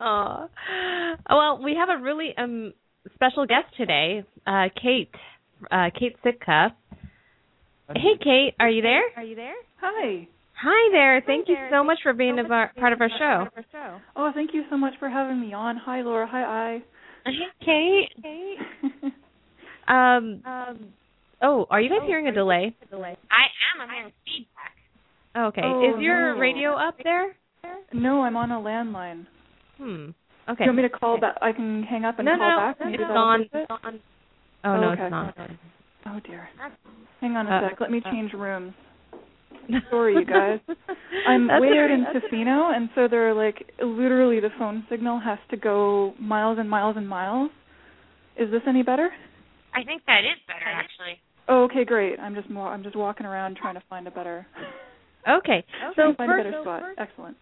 oh. 0.00 0.48
Well, 1.28 1.60
we 1.62 1.76
have 1.76 1.88
a 1.88 2.02
really 2.02 2.34
um 2.36 2.72
special 3.18 3.46
guest 3.46 3.66
today, 3.76 4.24
uh, 4.46 4.68
Kate, 4.80 5.10
uh, 5.70 5.90
Kate 5.98 6.14
Sitka. 6.22 6.74
Hey, 7.94 8.14
Kate, 8.22 8.54
are 8.60 8.70
you 8.70 8.82
there? 8.82 9.02
Are 9.16 9.24
you 9.24 9.34
there? 9.34 9.54
Hi. 9.80 10.28
Hi 10.62 10.92
there. 10.92 11.22
Thank 11.26 11.46
Hi 11.46 11.52
you 11.52 11.56
there. 11.56 11.70
so 11.72 11.84
much 11.84 11.98
for 12.02 12.12
being 12.12 12.36
so 12.38 12.44
a 12.44 12.48
bar- 12.48 12.72
part 12.78 12.92
of 12.92 13.00
our 13.00 13.08
show. 13.08 13.46
Oh, 14.14 14.30
thank 14.34 14.54
you 14.54 14.64
so 14.70 14.76
much 14.76 14.94
for 14.98 15.08
having 15.08 15.40
me 15.40 15.52
on. 15.52 15.76
Hi, 15.84 16.02
Laura. 16.02 16.28
Hi, 16.30 16.42
I. 16.42 16.82
Hey, 17.24 18.08
Kate. 18.14 18.22
Kate. 18.22 19.12
um. 19.88 20.42
Um. 20.44 20.88
Oh, 21.40 21.66
are 21.70 21.80
you 21.80 21.88
guys 21.88 22.00
oh, 22.02 22.06
hearing 22.06 22.26
a 22.26 22.32
delay? 22.32 22.74
a 22.82 22.86
delay? 22.86 23.16
I 23.30 23.46
am. 23.74 23.80
I'm 23.82 23.88
hearing 23.88 24.12
feedback. 24.24 25.48
Okay. 25.48 25.60
Oh, 25.64 25.96
Is 25.96 26.02
your 26.02 26.34
no. 26.34 26.40
radio 26.40 26.72
up 26.72 26.96
there? 27.02 27.36
No, 27.92 28.22
I'm 28.22 28.36
on 28.36 28.50
a 28.50 28.56
landline. 28.56 29.26
Hmm. 29.76 30.10
Okay. 30.50 30.64
Do 30.64 30.64
you 30.64 30.68
want 30.70 30.76
me 30.76 30.82
to 30.82 30.88
call 30.88 31.20
back? 31.20 31.36
I 31.42 31.52
can 31.52 31.82
hang 31.82 32.04
up 32.04 32.18
and 32.18 32.26
no, 32.26 32.36
call 32.36 32.50
no, 32.50 32.56
back. 32.56 32.80
No, 32.80 32.86
it's 32.88 33.02
on. 33.08 33.42
It's 33.42 33.70
on. 33.70 34.00
Oh, 34.64 34.70
oh 34.72 34.80
no, 34.80 34.90
okay. 34.90 35.02
it's 35.02 35.10
not. 35.10 35.34
Oh 36.06 36.20
dear. 36.26 36.48
Hang 37.20 37.36
on 37.36 37.46
a 37.46 37.50
uh, 37.50 37.68
sec. 37.68 37.80
Let 37.80 37.90
me 37.90 38.00
change 38.00 38.32
rooms. 38.32 38.72
Sorry, 39.90 40.14
you 40.14 40.24
guys. 40.24 40.60
I'm 41.26 41.48
way 41.48 41.78
out 41.78 41.90
in 41.90 42.06
Tofino, 42.14 42.74
and 42.74 42.88
so 42.94 43.08
they're 43.08 43.34
like 43.34 43.70
literally 43.82 44.40
the 44.40 44.48
phone 44.58 44.86
signal 44.88 45.20
has 45.20 45.38
to 45.50 45.56
go 45.56 46.14
miles 46.18 46.58
and 46.58 46.68
miles 46.68 46.96
and 46.96 47.06
miles. 47.06 47.50
Is 48.38 48.50
this 48.50 48.62
any 48.66 48.82
better? 48.82 49.10
I 49.74 49.84
think 49.84 50.02
that 50.06 50.20
is 50.20 50.38
better 50.46 50.66
actually. 50.66 51.20
Oh, 51.48 51.64
okay, 51.64 51.84
great. 51.84 52.18
I'm 52.18 52.34
just 52.34 52.48
more. 52.48 52.68
I'm 52.68 52.82
just 52.82 52.96
walking 52.96 53.26
around 53.26 53.56
trying 53.56 53.74
to 53.74 53.82
find 53.88 54.06
a 54.06 54.10
better. 54.10 54.46
Okay. 55.28 55.64
trying 55.80 55.92
So 55.96 56.10
to 56.12 56.16
find 56.16 56.32
a 56.32 56.36
better 56.36 56.58
spot. 56.62 56.82
Excellent. 56.96 57.36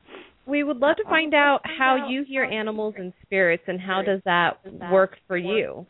We 0.46 0.62
would 0.62 0.78
love 0.78 0.96
to 0.96 1.04
find 1.04 1.34
out 1.34 1.60
how 1.64 2.08
you 2.08 2.24
hear 2.26 2.44
animals 2.44 2.94
and 2.96 3.12
spirits, 3.24 3.64
and 3.66 3.80
how 3.80 4.02
does 4.02 4.20
that 4.24 4.58
work 4.90 5.16
for 5.26 5.36
you? 5.36 5.86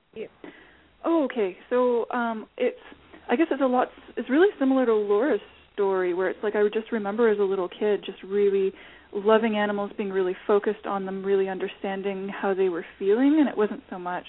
Oh, 1.04 1.24
okay. 1.30 1.56
So 1.70 2.06
um, 2.10 2.46
it's 2.56 2.78
I 3.28 3.36
guess 3.36 3.46
it's 3.50 3.62
a 3.62 3.66
lot. 3.66 3.88
It's 4.16 4.30
really 4.30 4.48
similar 4.58 4.86
to 4.86 4.94
Laura's 4.94 5.40
story, 5.74 6.14
where 6.14 6.28
it's 6.28 6.38
like 6.42 6.56
I 6.56 6.62
just 6.72 6.90
remember 6.90 7.28
as 7.28 7.38
a 7.38 7.42
little 7.42 7.68
kid 7.68 8.02
just 8.04 8.22
really 8.22 8.72
loving 9.12 9.56
animals, 9.56 9.92
being 9.96 10.10
really 10.10 10.36
focused 10.46 10.86
on 10.86 11.06
them, 11.06 11.24
really 11.24 11.48
understanding 11.48 12.28
how 12.28 12.54
they 12.54 12.68
were 12.68 12.84
feeling, 12.98 13.36
and 13.40 13.48
it 13.48 13.56
wasn't 13.56 13.82
so 13.90 13.98
much 13.98 14.24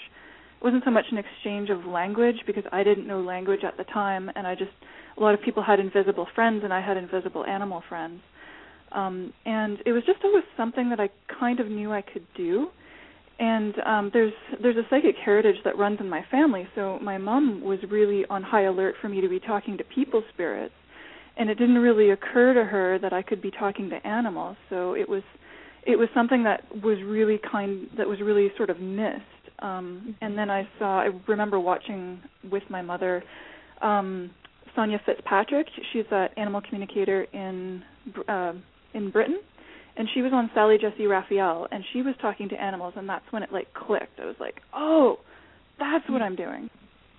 it 0.60 0.64
wasn't 0.64 0.84
so 0.86 0.92
much 0.92 1.06
an 1.12 1.18
exchange 1.18 1.70
of 1.70 1.86
language 1.86 2.38
because 2.46 2.64
I 2.72 2.84
didn't 2.84 3.08
know 3.08 3.22
language 3.22 3.62
at 3.64 3.78
the 3.78 3.84
time, 3.86 4.30
and 4.36 4.46
I 4.46 4.56
just 4.56 4.72
a 5.18 5.22
lot 5.22 5.34
of 5.34 5.42
people 5.42 5.64
had 5.64 5.80
invisible 5.80 6.28
friends, 6.36 6.62
and 6.64 6.74
I 6.74 6.86
had 6.86 6.98
invisible 6.98 7.46
animal 7.46 7.82
friends. 7.88 8.20
Um, 8.92 9.34
and 9.46 9.80
it 9.86 9.92
was 9.92 10.04
just 10.06 10.20
always 10.24 10.44
something 10.56 10.90
that 10.90 11.00
I 11.00 11.10
kind 11.40 11.60
of 11.60 11.68
knew 11.68 11.92
I 11.92 12.02
could 12.02 12.26
do. 12.36 12.68
And 13.40 13.76
um 13.86 14.10
there's 14.14 14.34
there's 14.62 14.78
a 14.78 14.88
psychic 14.90 15.16
heritage 15.24 15.58
that 15.64 15.78
runs 15.78 16.00
in 16.00 16.10
my 16.10 16.26
family. 16.32 16.68
So 16.74 16.98
my 17.04 17.18
mom 17.20 17.62
was 17.62 17.80
really 17.90 18.26
on 18.30 18.42
high 18.42 18.64
alert 18.64 18.96
for 19.00 19.10
me 19.10 19.22
to 19.22 19.30
be 19.30 19.40
talking 19.40 19.78
to 19.78 19.84
people 19.84 20.24
spirits. 20.34 20.74
And 21.38 21.50
it 21.50 21.56
didn't 21.56 21.78
really 21.78 22.10
occur 22.10 22.56
to 22.56 22.64
her 22.64 22.98
that 23.00 23.14
I 23.14 23.22
could 23.22 23.42
be 23.42 23.52
talking 23.52 23.92
to 23.92 24.08
animals. 24.08 24.58
So 24.70 24.94
it 24.94 25.08
was 25.08 25.22
it 25.86 25.98
was 25.98 26.10
something 26.16 26.44
that 26.46 26.64
was 26.84 26.98
really 27.06 27.40
kind 27.52 27.88
that 27.98 28.08
was 28.08 28.20
really 28.22 28.52
sort 28.58 28.72
of 28.72 28.80
missed. 28.80 29.22
Um 29.60 30.16
and 30.22 30.36
then 30.36 30.50
I 30.50 30.68
saw 30.80 31.02
I 31.02 31.10
remember 31.28 31.60
watching 31.60 32.20
with 32.50 32.64
my 32.72 32.82
mother 32.82 33.24
um 33.84 34.32
Sonya 34.76 35.00
Fitzpatrick. 35.06 35.68
She's 35.92 36.06
an 36.12 36.30
animal 36.38 36.62
communicator 36.62 37.24
in 37.34 37.84
uh, 38.28 38.54
in 38.94 39.12
Britain 39.12 39.40
and 39.98 40.08
she 40.14 40.22
was 40.22 40.32
on 40.34 40.50
Sally 40.54 40.78
Jessy 40.80 41.08
Raphael, 41.08 41.68
and 41.72 41.84
she 41.92 42.02
was 42.04 42.14
talking 42.22 42.48
to 42.50 42.62
animals, 42.62 42.94
and 42.96 43.10
that's 43.10 43.26
when 43.32 43.44
it 43.44 43.52
like 43.52 43.74
clicked. 43.74 44.20
I 44.20 44.26
was 44.26 44.36
like, 44.40 44.62
oh, 44.74 45.18
that's 45.80 46.08
what 46.08 46.22
I'm 46.22 46.36
doing. 46.36 46.70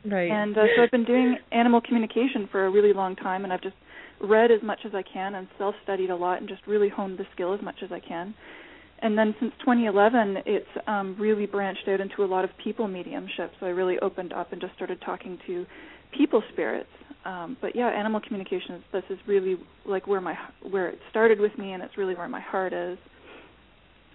Right. 0.04 0.30
And 0.30 0.56
uh, 0.56 0.62
so 0.76 0.82
I've 0.84 0.90
been 0.92 1.04
doing 1.04 1.36
animal 1.50 1.80
communication 1.80 2.48
for 2.50 2.66
a 2.66 2.70
really 2.70 2.92
long 2.92 3.16
time, 3.16 3.42
and 3.42 3.52
I've 3.52 3.62
just 3.62 3.74
read 4.20 4.52
as 4.52 4.62
much 4.62 4.80
as 4.84 4.94
I 4.94 5.02
can 5.02 5.34
and 5.34 5.48
self-studied 5.58 6.10
a 6.10 6.16
lot, 6.16 6.38
and 6.38 6.48
just 6.48 6.64
really 6.66 6.88
honed 6.88 7.18
the 7.18 7.26
skill 7.34 7.52
as 7.52 7.60
much 7.60 7.76
as 7.82 7.90
I 7.90 7.98
can. 7.98 8.32
And 9.00 9.18
then 9.18 9.34
since 9.40 9.52
2011, 9.60 10.42
it's 10.46 10.66
um, 10.86 11.16
really 11.18 11.46
branched 11.46 11.86
out 11.88 12.00
into 12.00 12.24
a 12.24 12.26
lot 12.26 12.44
of 12.44 12.50
people 12.62 12.86
mediumship. 12.88 13.52
So 13.58 13.66
I 13.66 13.70
really 13.70 13.98
opened 14.00 14.32
up 14.32 14.52
and 14.52 14.60
just 14.60 14.74
started 14.74 15.00
talking 15.04 15.38
to 15.46 15.66
people 16.16 16.42
spirits. 16.52 16.88
Um, 17.24 17.56
but 17.60 17.74
yeah, 17.76 17.88
animal 17.88 18.20
communication 18.20 18.82
this 18.92 19.02
is 19.10 19.18
really 19.26 19.56
like 19.84 20.06
where 20.06 20.20
my 20.20 20.34
where 20.70 20.88
it 20.88 20.98
started 21.10 21.40
with 21.40 21.56
me, 21.58 21.72
and 21.72 21.82
it's 21.82 21.98
really 21.98 22.14
where 22.14 22.28
my 22.28 22.40
heart 22.40 22.72
is. 22.72 22.98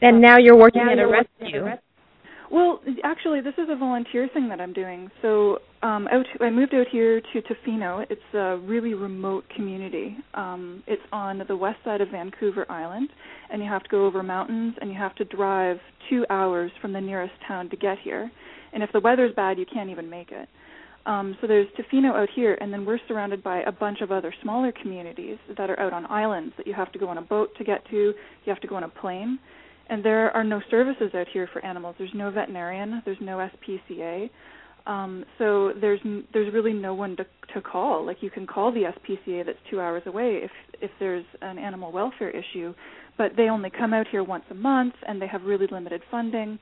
and 0.01 0.21
now 0.21 0.38
you're 0.38 0.56
working 0.56 0.82
at 0.91 0.99
a 0.99 1.08
rescue. 1.08 1.65
Well, 2.51 2.82
actually, 3.03 3.41
this 3.41 3.56
is 3.58 3.67
a 3.69 3.75
volunteer 3.75 4.29
thing 4.32 4.47
that 4.49 4.62
I'm 4.62 4.73
doing. 4.73 5.10
So, 5.23 5.60
um, 5.82 6.08
out 6.12 6.25
I 6.39 6.51
moved 6.51 6.75
out 6.75 6.88
here 6.91 7.19
to 7.19 7.41
Tofino. 7.41 8.06
It's 8.10 8.21
a 8.34 8.58
really 8.58 8.93
remote 8.93 9.43
community. 9.56 10.15
Um, 10.36 10.84
it's 10.86 11.01
on 11.12 11.41
the 11.47 11.58
west 11.58 11.79
side 11.84 11.99
of 12.01 12.10
Vancouver 12.10 12.69
Island, 12.71 13.10
and 13.51 13.62
you 13.62 13.67
have 13.69 13.84
to 13.84 13.89
go 13.89 14.06
over 14.06 14.21
mountains, 14.21 14.75
and 14.79 14.91
you 14.91 14.97
have 14.97 15.15
to 15.15 15.25
drive 15.25 15.77
two 16.10 16.25
hours 16.29 16.71
from 16.79 16.93
the 16.93 17.01
nearest 17.01 17.34
town 17.47 17.69
to 17.69 17.75
get 17.75 17.97
here. 18.03 18.29
And 18.71 18.84
if 18.84 18.91
the 18.91 18.99
weather's 18.99 19.34
bad, 19.36 19.58
you 19.58 19.65
can't 19.71 19.89
even 19.89 20.10
make 20.10 20.32
it. 20.32 20.47
Um, 21.05 21.37
so 21.41 21.47
there's 21.47 21.67
Tofino 21.77 22.15
out 22.15 22.29
here, 22.33 22.57
and 22.61 22.71
then 22.71 22.85
we're 22.85 22.99
surrounded 23.07 23.43
by 23.43 23.61
a 23.63 23.71
bunch 23.71 23.99
of 24.01 24.11
other 24.11 24.33
smaller 24.41 24.71
communities 24.71 25.37
that 25.57 25.69
are 25.69 25.79
out 25.79 25.91
on 25.91 26.05
islands 26.05 26.53
that 26.57 26.65
you 26.65 26.73
have 26.73 26.91
to 26.93 26.99
go 26.99 27.09
on 27.09 27.17
a 27.17 27.21
boat 27.21 27.49
to 27.57 27.63
get 27.63 27.85
to. 27.89 27.95
You 27.95 28.13
have 28.47 28.61
to 28.61 28.67
go 28.67 28.75
on 28.75 28.83
a 28.83 28.89
plane 28.89 29.39
and 29.89 30.03
there 30.03 30.31
are 30.31 30.43
no 30.43 30.61
services 30.71 31.11
out 31.13 31.27
here 31.31 31.49
for 31.51 31.63
animals. 31.65 31.95
There's 31.97 32.13
no 32.13 32.31
veterinarian. 32.31 33.01
There's 33.05 33.17
no 33.21 33.47
SPCA. 33.67 34.29
Um, 34.85 35.23
so 35.37 35.71
there's 35.79 35.99
there's 36.33 36.53
really 36.53 36.73
no 36.73 36.93
one 36.93 37.15
to 37.17 37.25
to 37.53 37.61
call. 37.61 38.05
Like 38.05 38.17
you 38.21 38.29
can 38.29 38.45
call 38.45 38.71
the 38.71 38.83
SPCA 38.83 39.45
that's 39.45 39.57
two 39.69 39.79
hours 39.79 40.03
away 40.05 40.41
if 40.43 40.51
if 40.81 40.91
there's 40.99 41.25
an 41.41 41.57
animal 41.57 41.91
welfare 41.91 42.29
issue, 42.29 42.73
but 43.17 43.31
they 43.37 43.49
only 43.49 43.69
come 43.69 43.93
out 43.93 44.07
here 44.09 44.23
once 44.23 44.43
a 44.49 44.55
month 44.55 44.95
and 45.07 45.21
they 45.21 45.27
have 45.27 45.43
really 45.43 45.67
limited 45.71 46.01
funding. 46.11 46.59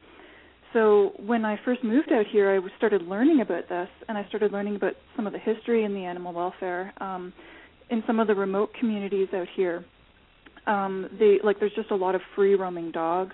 So 0.73 1.11
when 1.17 1.43
I 1.43 1.59
first 1.65 1.83
moved 1.83 2.11
out 2.11 2.25
here, 2.31 2.49
I 2.49 2.77
started 2.77 3.01
learning 3.01 3.41
about 3.41 3.67
this, 3.67 3.89
and 4.07 4.17
I 4.17 4.25
started 4.29 4.51
learning 4.51 4.77
about 4.77 4.93
some 5.15 5.27
of 5.27 5.33
the 5.33 5.39
history 5.39 5.83
in 5.83 5.93
the 5.93 6.05
animal 6.05 6.33
welfare 6.33 6.93
um, 7.01 7.33
in 7.89 8.03
some 8.07 8.19
of 8.19 8.27
the 8.27 8.35
remote 8.35 8.69
communities 8.79 9.27
out 9.33 9.47
here. 9.55 9.83
Um 10.67 11.09
they 11.19 11.39
like 11.43 11.59
there's 11.59 11.73
just 11.73 11.89
a 11.89 11.95
lot 11.95 12.13
of 12.13 12.21
free 12.35 12.53
roaming 12.53 12.91
dogs 12.91 13.33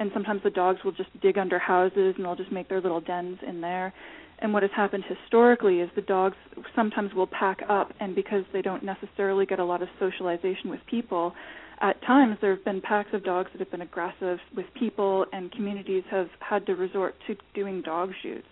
and 0.00 0.10
sometimes 0.14 0.40
the 0.42 0.50
dogs 0.50 0.78
will 0.84 0.92
just 0.92 1.10
dig 1.20 1.36
under 1.36 1.58
houses 1.58 2.14
and 2.16 2.24
they'll 2.24 2.36
just 2.36 2.50
make 2.50 2.68
their 2.68 2.80
little 2.80 3.00
dens 3.00 3.38
in 3.46 3.60
there. 3.60 3.92
And 4.38 4.54
what 4.54 4.62
has 4.62 4.72
happened 4.74 5.04
historically 5.06 5.80
is 5.80 5.90
the 5.94 6.02
dogs 6.02 6.36
sometimes 6.74 7.12
will 7.12 7.26
pack 7.26 7.58
up 7.68 7.92
and 8.00 8.14
because 8.14 8.44
they 8.52 8.62
don't 8.62 8.82
necessarily 8.82 9.44
get 9.44 9.58
a 9.58 9.64
lot 9.64 9.82
of 9.82 9.88
socialization 9.98 10.70
with 10.70 10.80
people 10.86 11.34
at 11.80 12.00
times 12.02 12.36
there 12.40 12.54
have 12.54 12.64
been 12.64 12.80
packs 12.80 13.08
of 13.12 13.24
dogs 13.24 13.50
that 13.52 13.60
have 13.60 13.70
been 13.70 13.80
aggressive 13.80 14.38
with 14.54 14.66
people 14.78 15.24
and 15.32 15.50
communities 15.52 16.04
have 16.10 16.28
had 16.40 16.66
to 16.66 16.74
resort 16.74 17.14
to 17.26 17.34
doing 17.54 17.82
dog 17.82 18.10
shoots 18.22 18.46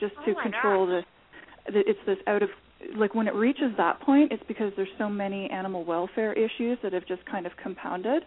just 0.00 0.14
Oh 0.20 0.26
to 0.26 0.34
control 0.42 0.86
this 0.86 1.04
it's 1.66 1.98
this 2.06 2.18
out 2.26 2.42
of 2.42 2.48
like 2.96 3.14
when 3.14 3.26
it 3.26 3.34
reaches 3.34 3.72
that 3.76 4.00
point 4.00 4.32
it's 4.32 4.42
because 4.48 4.72
there's 4.76 4.88
so 4.98 5.08
many 5.08 5.48
animal 5.50 5.84
welfare 5.84 6.32
issues 6.32 6.78
that 6.82 6.92
have 6.92 7.06
just 7.06 7.24
kind 7.26 7.46
of 7.46 7.52
compounded 7.62 8.22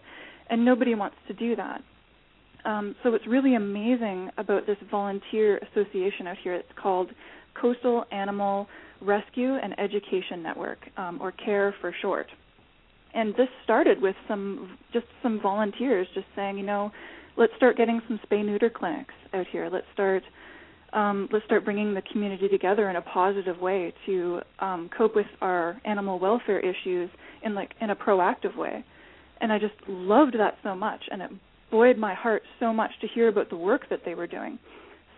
and 0.50 0.64
nobody 0.64 0.94
wants 0.94 1.16
to 1.26 1.34
do 1.34 1.54
that. 1.54 1.82
Um, 2.64 2.96
so 3.02 3.10
what's 3.10 3.26
really 3.26 3.54
amazing 3.54 4.30
about 4.38 4.66
this 4.66 4.78
volunteer 4.90 5.58
association 5.58 6.26
out 6.26 6.36
here 6.42 6.54
it's 6.54 6.68
called 6.80 7.10
coastal 7.60 8.04
animal 8.10 8.66
rescue 9.00 9.54
and 9.54 9.78
education 9.78 10.42
network 10.42 10.78
um, 10.96 11.18
or 11.20 11.32
care 11.32 11.74
for 11.80 11.94
short 12.02 12.26
and 13.18 13.34
this 13.34 13.48
started 13.64 14.00
with 14.00 14.14
some 14.28 14.78
just 14.92 15.06
some 15.22 15.40
volunteers 15.40 16.06
just 16.14 16.26
saying 16.36 16.56
you 16.56 16.64
know 16.64 16.90
let's 17.36 17.52
start 17.56 17.76
getting 17.76 18.00
some 18.06 18.20
spay 18.24 18.44
neuter 18.44 18.70
clinics 18.70 19.14
out 19.34 19.46
here 19.50 19.68
let's 19.72 19.86
start 19.92 20.22
um, 20.92 21.28
let's 21.32 21.44
start 21.44 21.64
bringing 21.64 21.94
the 21.94 22.02
community 22.12 22.48
together 22.48 22.88
in 22.88 22.96
a 22.96 23.02
positive 23.02 23.58
way 23.58 23.92
to 24.06 24.40
um, 24.60 24.88
cope 24.96 25.14
with 25.14 25.26
our 25.40 25.80
animal 25.84 26.18
welfare 26.18 26.60
issues 26.60 27.10
in 27.42 27.54
like 27.54 27.72
in 27.80 27.90
a 27.90 27.96
proactive 27.96 28.56
way. 28.56 28.84
And 29.40 29.52
I 29.52 29.58
just 29.58 29.74
loved 29.86 30.34
that 30.38 30.56
so 30.62 30.74
much, 30.74 31.02
and 31.10 31.22
it 31.22 31.30
buoyed 31.70 31.98
my 31.98 32.14
heart 32.14 32.42
so 32.58 32.72
much 32.72 32.90
to 33.02 33.06
hear 33.14 33.28
about 33.28 33.50
the 33.50 33.56
work 33.56 33.82
that 33.90 34.00
they 34.04 34.14
were 34.14 34.26
doing. 34.26 34.58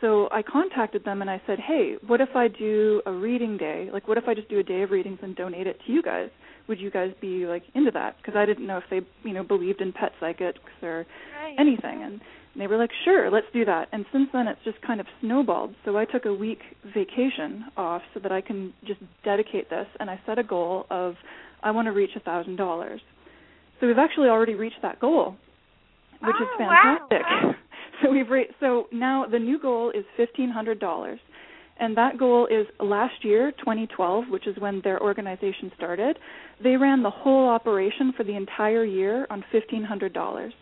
So 0.01 0.29
I 0.33 0.43
contacted 0.43 1.05
them 1.05 1.21
and 1.21 1.31
I 1.31 1.41
said, 1.47 1.61
"Hey, 1.61 1.95
what 2.07 2.21
if 2.21 2.35
I 2.35 2.49
do 2.49 3.01
a 3.07 3.13
reading 3.13 3.57
day? 3.57 3.91
Like, 3.93 4.09
what 4.09 4.19
if 4.19 4.25
I 4.27 4.35
just 4.35 4.49
do 4.49 4.59
a 4.59 4.63
day 4.63 4.83
of 4.83 4.91
readings 4.91 5.19
and 5.23 5.37
donate 5.37 5.67
it 5.67 5.79
to 5.87 5.93
you 5.93 6.03
guys? 6.03 6.31
Would 6.71 6.81
you 6.81 6.91
guys 6.91 7.11
be 7.21 7.45
like 7.47 7.65
into 7.75 7.91
that? 7.91 8.17
Because 8.17 8.35
I 8.37 8.47
didn't 8.47 8.67
know 8.67 8.79
if 8.79 8.85
they, 8.91 9.01
you 9.29 9.35
know, 9.35 9.43
believed 9.43 9.81
in 9.83 9.93
pet 9.93 10.13
psychics 10.21 10.59
or 10.83 11.05
Right. 11.43 11.57
anything." 11.59 12.03
And 12.03 12.21
they 12.57 12.67
were 12.67 12.77
like, 12.79 12.91
sure, 13.05 13.31
let's 13.31 13.47
do 13.53 13.65
that. 13.65 13.89
And 13.93 14.05
since 14.13 14.29
then, 14.33 14.49
it's 14.49 14.61
just 14.65 14.81
kind 14.83 15.01
of 15.01 15.07
snowballed. 15.21 15.75
So 15.85 15.97
I 15.97 16.05
took 16.05 16.25
a 16.25 16.33
week 16.35 16.61
vacation 16.95 17.67
off 17.77 18.03
so 18.15 18.21
that 18.21 18.33
I 18.33 18.41
can 18.41 18.73
just 18.87 19.01
dedicate 19.25 19.69
this. 19.71 19.87
And 20.01 20.09
I 20.11 20.19
set 20.27 20.39
a 20.39 20.43
goal 20.43 20.87
of 20.91 21.15
I 21.63 21.71
want 21.71 21.87
to 21.87 21.93
reach 21.93 22.11
a 22.17 22.21
thousand 22.21 22.57
dollars. 22.57 23.01
So 23.81 23.87
we've 23.87 23.99
actually 23.99 24.29
already 24.29 24.55
reached 24.55 24.83
that 24.83 24.99
goal, 25.01 25.37
which 26.23 26.37
is 26.37 26.49
Oh, 26.55 26.65
wow. 26.65 27.07
fantastic. 27.11 27.27
So 28.03 28.11
we've 28.11 28.31
re- 28.31 28.49
so 28.61 28.87
now 28.93 29.27
the 29.31 29.39
new 29.39 29.59
goal 29.61 29.91
is 29.91 30.07
fifteen 30.17 30.49
hundred 30.49 30.81
dollars. 30.81 31.21
And 31.81 31.97
that 31.97 32.19
goal 32.19 32.47
is 32.47 32.67
last 32.79 33.25
year, 33.25 33.53
2012, 33.53 34.25
which 34.29 34.47
is 34.47 34.57
when 34.59 34.83
their 34.85 35.03
organization 35.03 35.73
started. 35.77 36.19
They 36.63 36.77
ran 36.77 37.03
the 37.03 37.11
whole 37.11 37.49
operation 37.49 38.13
for 38.17 38.23
the 38.23 38.37
entire 38.37 38.85
year 38.85 39.27
on 39.31 39.43
$1,500 39.53 40.53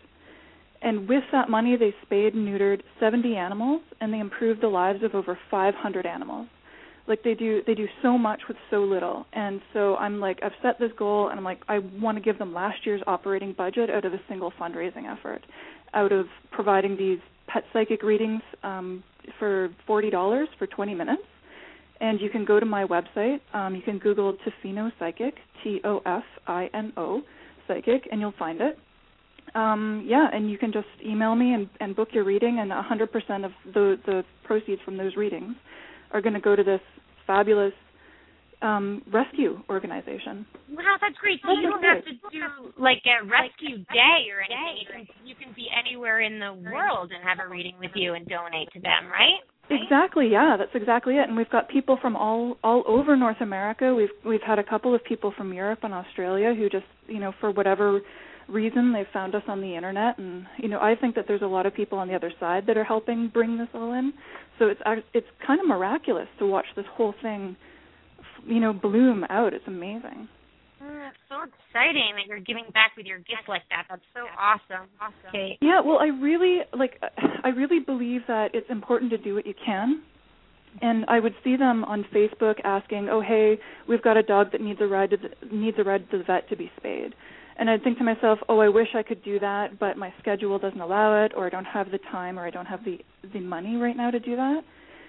and 0.81 1.07
with 1.07 1.23
that 1.31 1.49
money 1.49 1.75
they 1.75 1.93
spayed 2.03 2.33
and 2.33 2.47
neutered 2.47 2.81
70 2.99 3.35
animals 3.35 3.81
and 3.99 4.13
they 4.13 4.19
improved 4.19 4.61
the 4.61 4.67
lives 4.67 5.03
of 5.03 5.13
over 5.15 5.37
500 5.51 6.05
animals 6.05 6.47
like 7.07 7.23
they 7.23 7.33
do 7.33 7.61
they 7.65 7.73
do 7.73 7.87
so 8.01 8.17
much 8.17 8.41
with 8.47 8.57
so 8.69 8.83
little 8.83 9.25
and 9.33 9.61
so 9.73 9.95
i'm 9.97 10.19
like 10.19 10.39
i've 10.43 10.53
set 10.61 10.79
this 10.79 10.91
goal 10.97 11.29
and 11.29 11.37
i'm 11.37 11.43
like 11.43 11.61
i 11.67 11.79
want 11.99 12.17
to 12.17 12.23
give 12.23 12.37
them 12.37 12.53
last 12.53 12.85
year's 12.85 13.01
operating 13.07 13.53
budget 13.53 13.89
out 13.89 14.05
of 14.05 14.13
a 14.13 14.21
single 14.29 14.51
fundraising 14.59 15.11
effort 15.11 15.43
out 15.93 16.11
of 16.11 16.27
providing 16.51 16.95
these 16.95 17.19
pet 17.47 17.63
psychic 17.73 18.03
readings 18.03 18.41
um 18.63 19.03
for 19.37 19.69
forty 19.87 20.09
dollars 20.09 20.47
for 20.57 20.67
twenty 20.67 20.95
minutes 20.95 21.23
and 22.01 22.19
you 22.21 22.29
can 22.29 22.45
go 22.45 22.59
to 22.59 22.65
my 22.65 22.85
website. 22.85 23.39
Um, 23.53 23.75
you 23.75 23.81
can 23.81 23.99
Google 23.99 24.35
Tofino 24.45 24.91
Psychic, 24.99 25.35
T 25.63 25.81
O 25.83 26.01
F 26.05 26.23
I 26.47 26.69
N 26.73 26.93
O 26.97 27.21
Psychic, 27.67 28.07
and 28.11 28.21
you'll 28.21 28.33
find 28.39 28.61
it. 28.61 28.77
Um, 29.55 30.05
yeah, 30.07 30.27
and 30.31 30.49
you 30.49 30.57
can 30.57 30.71
just 30.71 30.87
email 31.05 31.35
me 31.35 31.53
and, 31.53 31.69
and 31.79 31.95
book 31.95 32.09
your 32.11 32.23
reading, 32.23 32.59
and 32.59 32.71
100% 32.71 33.45
of 33.45 33.51
the 33.73 33.97
the 34.05 34.23
proceeds 34.43 34.81
from 34.83 34.97
those 34.97 35.15
readings 35.15 35.55
are 36.11 36.21
going 36.21 36.33
to 36.33 36.39
go 36.39 36.55
to 36.55 36.63
this 36.63 36.81
fabulous 37.27 37.73
um, 38.61 39.01
rescue 39.11 39.59
organization. 39.69 40.45
Wow, 40.71 40.97
that's 40.99 41.17
great. 41.17 41.39
So 41.43 41.51
you 41.51 41.69
don't 41.69 41.83
have 41.83 42.03
to 42.05 42.11
do 42.11 42.73
like 42.77 43.01
a 43.07 43.25
rescue 43.25 43.77
day 43.87 44.27
or 44.31 44.43
anything. 44.43 44.77
You 44.79 44.87
can, 44.87 45.27
you 45.27 45.35
can 45.35 45.53
be 45.55 45.67
anywhere 45.71 46.21
in 46.21 46.39
the 46.39 46.53
world 46.53 47.11
and 47.15 47.23
have 47.23 47.39
a 47.43 47.49
reading 47.49 47.75
with 47.79 47.91
you 47.95 48.13
and 48.13 48.27
donate 48.27 48.71
to 48.73 48.79
them, 48.79 49.07
right? 49.11 49.39
Exactly. 49.69 50.29
Yeah, 50.31 50.55
that's 50.57 50.73
exactly 50.73 51.15
it. 51.15 51.27
And 51.27 51.37
we've 51.37 51.49
got 51.49 51.69
people 51.69 51.97
from 52.01 52.15
all 52.15 52.57
all 52.63 52.83
over 52.87 53.15
North 53.15 53.39
America. 53.39 53.93
We've 53.93 54.09
we've 54.25 54.41
had 54.45 54.59
a 54.59 54.63
couple 54.63 54.95
of 54.95 55.03
people 55.03 55.33
from 55.37 55.53
Europe 55.53 55.79
and 55.83 55.93
Australia 55.93 56.53
who 56.55 56.69
just 56.69 56.85
you 57.07 57.19
know 57.19 57.33
for 57.39 57.51
whatever 57.51 58.01
reason 58.47 58.91
they 58.91 59.03
found 59.13 59.35
us 59.35 59.43
on 59.47 59.61
the 59.61 59.75
internet 59.75 60.17
and 60.17 60.47
you 60.57 60.67
know 60.67 60.79
I 60.79 60.95
think 60.95 61.13
that 61.13 61.25
there's 61.27 61.43
a 61.43 61.47
lot 61.47 61.67
of 61.67 61.75
people 61.75 61.99
on 61.99 62.07
the 62.07 62.15
other 62.15 62.33
side 62.39 62.63
that 62.65 62.77
are 62.77 62.83
helping 62.83 63.29
bring 63.31 63.59
this 63.59 63.67
all 63.75 63.93
in. 63.93 64.11
So 64.57 64.67
it's 64.67 64.81
it's 65.13 65.27
kind 65.45 65.59
of 65.59 65.67
miraculous 65.67 66.27
to 66.39 66.47
watch 66.47 66.65
this 66.75 66.85
whole 66.95 67.13
thing 67.21 67.55
you 68.49 68.59
know 68.59 68.73
bloom 68.73 69.25
out. 69.29 69.53
It's 69.53 69.67
amazing. 69.67 70.27
Mm, 70.81 71.09
so 71.27 71.35
exciting 71.43 72.15
that 72.15 72.25
you're 72.27 72.39
giving 72.39 72.65
back 72.73 72.91
with 72.95 73.05
your 73.05 73.19
gift 73.19 73.47
like 73.47 73.63
that. 73.69 73.85
That's 73.89 74.01
so 74.13 74.21
awesome. 74.39 74.87
Awesome. 75.01 75.31
Kate. 75.31 75.57
Yeah, 75.61 75.81
well, 75.85 75.99
I 75.99 76.07
really 76.07 76.59
like. 76.77 77.01
I 77.43 77.49
really 77.49 77.79
believe 77.79 78.21
that 78.27 78.49
it's 78.53 78.69
important 78.69 79.11
to 79.11 79.17
do 79.17 79.35
what 79.35 79.45
you 79.45 79.53
can. 79.65 80.01
And 80.81 81.03
I 81.07 81.19
would 81.19 81.33
see 81.43 81.57
them 81.57 81.83
on 81.85 82.05
Facebook 82.13 82.55
asking, 82.63 83.09
"Oh, 83.09 83.21
hey, 83.21 83.59
we've 83.87 84.01
got 84.01 84.17
a 84.17 84.23
dog 84.23 84.51
that 84.51 84.61
needs 84.61 84.79
a 84.81 84.87
ride 84.87 85.09
to 85.09 85.17
the, 85.17 85.55
needs 85.55 85.77
a 85.79 85.83
ride 85.83 86.09
to 86.11 86.19
the 86.19 86.23
vet 86.23 86.47
to 86.49 86.55
be 86.55 86.71
spayed." 86.77 87.13
And 87.57 87.69
I'd 87.69 87.83
think 87.83 87.97
to 87.97 88.03
myself, 88.03 88.39
"Oh, 88.47 88.59
I 88.59 88.69
wish 88.69 88.87
I 88.95 89.03
could 89.03 89.21
do 89.23 89.39
that, 89.39 89.79
but 89.79 89.97
my 89.97 90.13
schedule 90.19 90.57
doesn't 90.59 90.79
allow 90.79 91.25
it, 91.25 91.33
or 91.35 91.45
I 91.45 91.49
don't 91.49 91.65
have 91.65 91.91
the 91.91 91.99
time, 92.11 92.39
or 92.39 92.45
I 92.45 92.51
don't 92.51 92.67
have 92.67 92.85
the 92.85 92.99
the 93.33 93.41
money 93.41 93.75
right 93.75 93.97
now 93.97 94.11
to 94.11 94.19
do 94.19 94.35
that." 94.35 94.63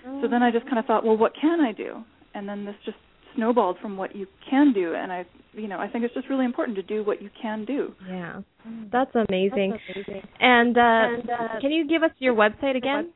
Mm. 0.04 0.22
So 0.22 0.28
then 0.28 0.42
I 0.42 0.50
just 0.50 0.64
kind 0.64 0.78
of 0.78 0.86
thought, 0.86 1.04
"Well, 1.04 1.16
what 1.16 1.34
can 1.40 1.60
I 1.60 1.72
do?" 1.72 2.02
And 2.34 2.48
then 2.48 2.64
this 2.64 2.74
just 2.84 2.96
snowballed 3.34 3.76
from 3.80 3.96
what 3.96 4.14
you 4.14 4.26
can 4.48 4.72
do. 4.72 4.94
And 4.94 5.12
i 5.12 5.24
you 5.52 5.66
know 5.66 5.78
i 5.78 5.88
think 5.88 6.04
it's 6.04 6.14
just 6.14 6.28
really 6.28 6.44
important 6.44 6.76
to 6.76 6.82
do 6.82 7.04
what 7.04 7.20
you 7.22 7.30
can 7.40 7.64
do. 7.64 7.92
Yeah. 8.08 8.40
That's 8.92 9.14
amazing, 9.14 9.70
that's 9.70 10.06
amazing. 10.08 10.22
and, 10.38 10.76
uh, 10.76 10.80
and 10.80 11.30
uh, 11.30 11.60
can 11.60 11.70
you 11.70 11.88
give 11.88 12.02
us 12.02 12.10
your 12.18 12.34
website 12.34 12.76
again? 12.76 13.10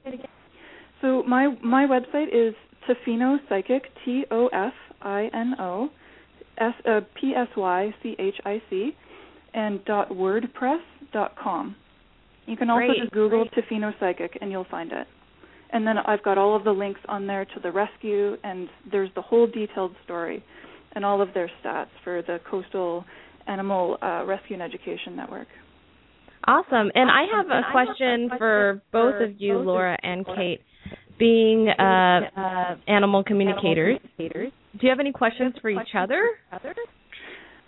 so 1.00 1.22
my 1.24 1.54
my 1.62 1.86
website 1.86 2.28
is 2.32 2.54
tofino 2.88 3.38
psychic 3.48 3.84
t 4.04 4.24
o 4.30 4.48
f 4.48 4.72
i 5.02 5.30
n 5.32 5.54
o 5.58 5.90
s 6.58 6.74
uh, 6.86 7.00
p 7.14 7.34
s 7.34 7.48
y 7.56 7.94
c 8.02 8.16
h 8.18 8.40
i 8.44 8.62
c 8.70 8.96
and 9.52 9.84
dot 9.84 10.08
wordpress 10.10 10.80
dot 11.12 11.32
com. 11.36 11.76
You 12.46 12.56
can 12.56 12.68
also 12.68 12.86
Great. 12.86 13.00
just 13.00 13.12
google 13.12 13.46
Great. 13.46 13.66
tofino 13.66 13.92
psychic 14.00 14.38
and 14.40 14.50
you'll 14.50 14.70
find 14.70 14.92
it 14.92 15.06
and 15.72 15.86
then 15.86 15.98
I've 15.98 16.22
got 16.22 16.38
all 16.38 16.56
of 16.56 16.64
the 16.64 16.72
links 16.72 17.00
on 17.08 17.26
there 17.26 17.44
to 17.44 17.60
the 17.62 17.72
rescue, 17.72 18.36
and 18.44 18.68
there's 18.90 19.10
the 19.14 19.22
whole 19.22 19.46
detailed 19.46 19.92
story 20.04 20.44
and 20.92 21.04
all 21.04 21.20
of 21.20 21.28
their 21.34 21.50
stats 21.62 21.88
for 22.04 22.22
the 22.22 22.38
Coastal 22.48 23.04
Animal 23.46 23.98
uh, 24.02 24.24
Rescue 24.24 24.54
and 24.54 24.62
Education 24.62 25.16
Network. 25.16 25.48
Awesome. 26.46 26.90
And 26.94 27.10
I 27.10 27.24
have 27.34 27.46
a 27.46 27.72
question 27.72 28.30
for 28.38 28.82
both 28.92 29.22
of 29.22 29.40
you, 29.40 29.58
Laura 29.58 29.96
and 30.02 30.26
Kate. 30.26 30.60
Being 31.18 31.68
uh, 31.68 32.20
uh, 32.36 32.76
animal 32.88 33.22
communicators, 33.22 34.00
do 34.18 34.24
you 34.80 34.88
have 34.90 34.98
any 34.98 35.12
questions 35.12 35.54
for 35.62 35.70
each 35.70 35.94
other? 35.96 36.30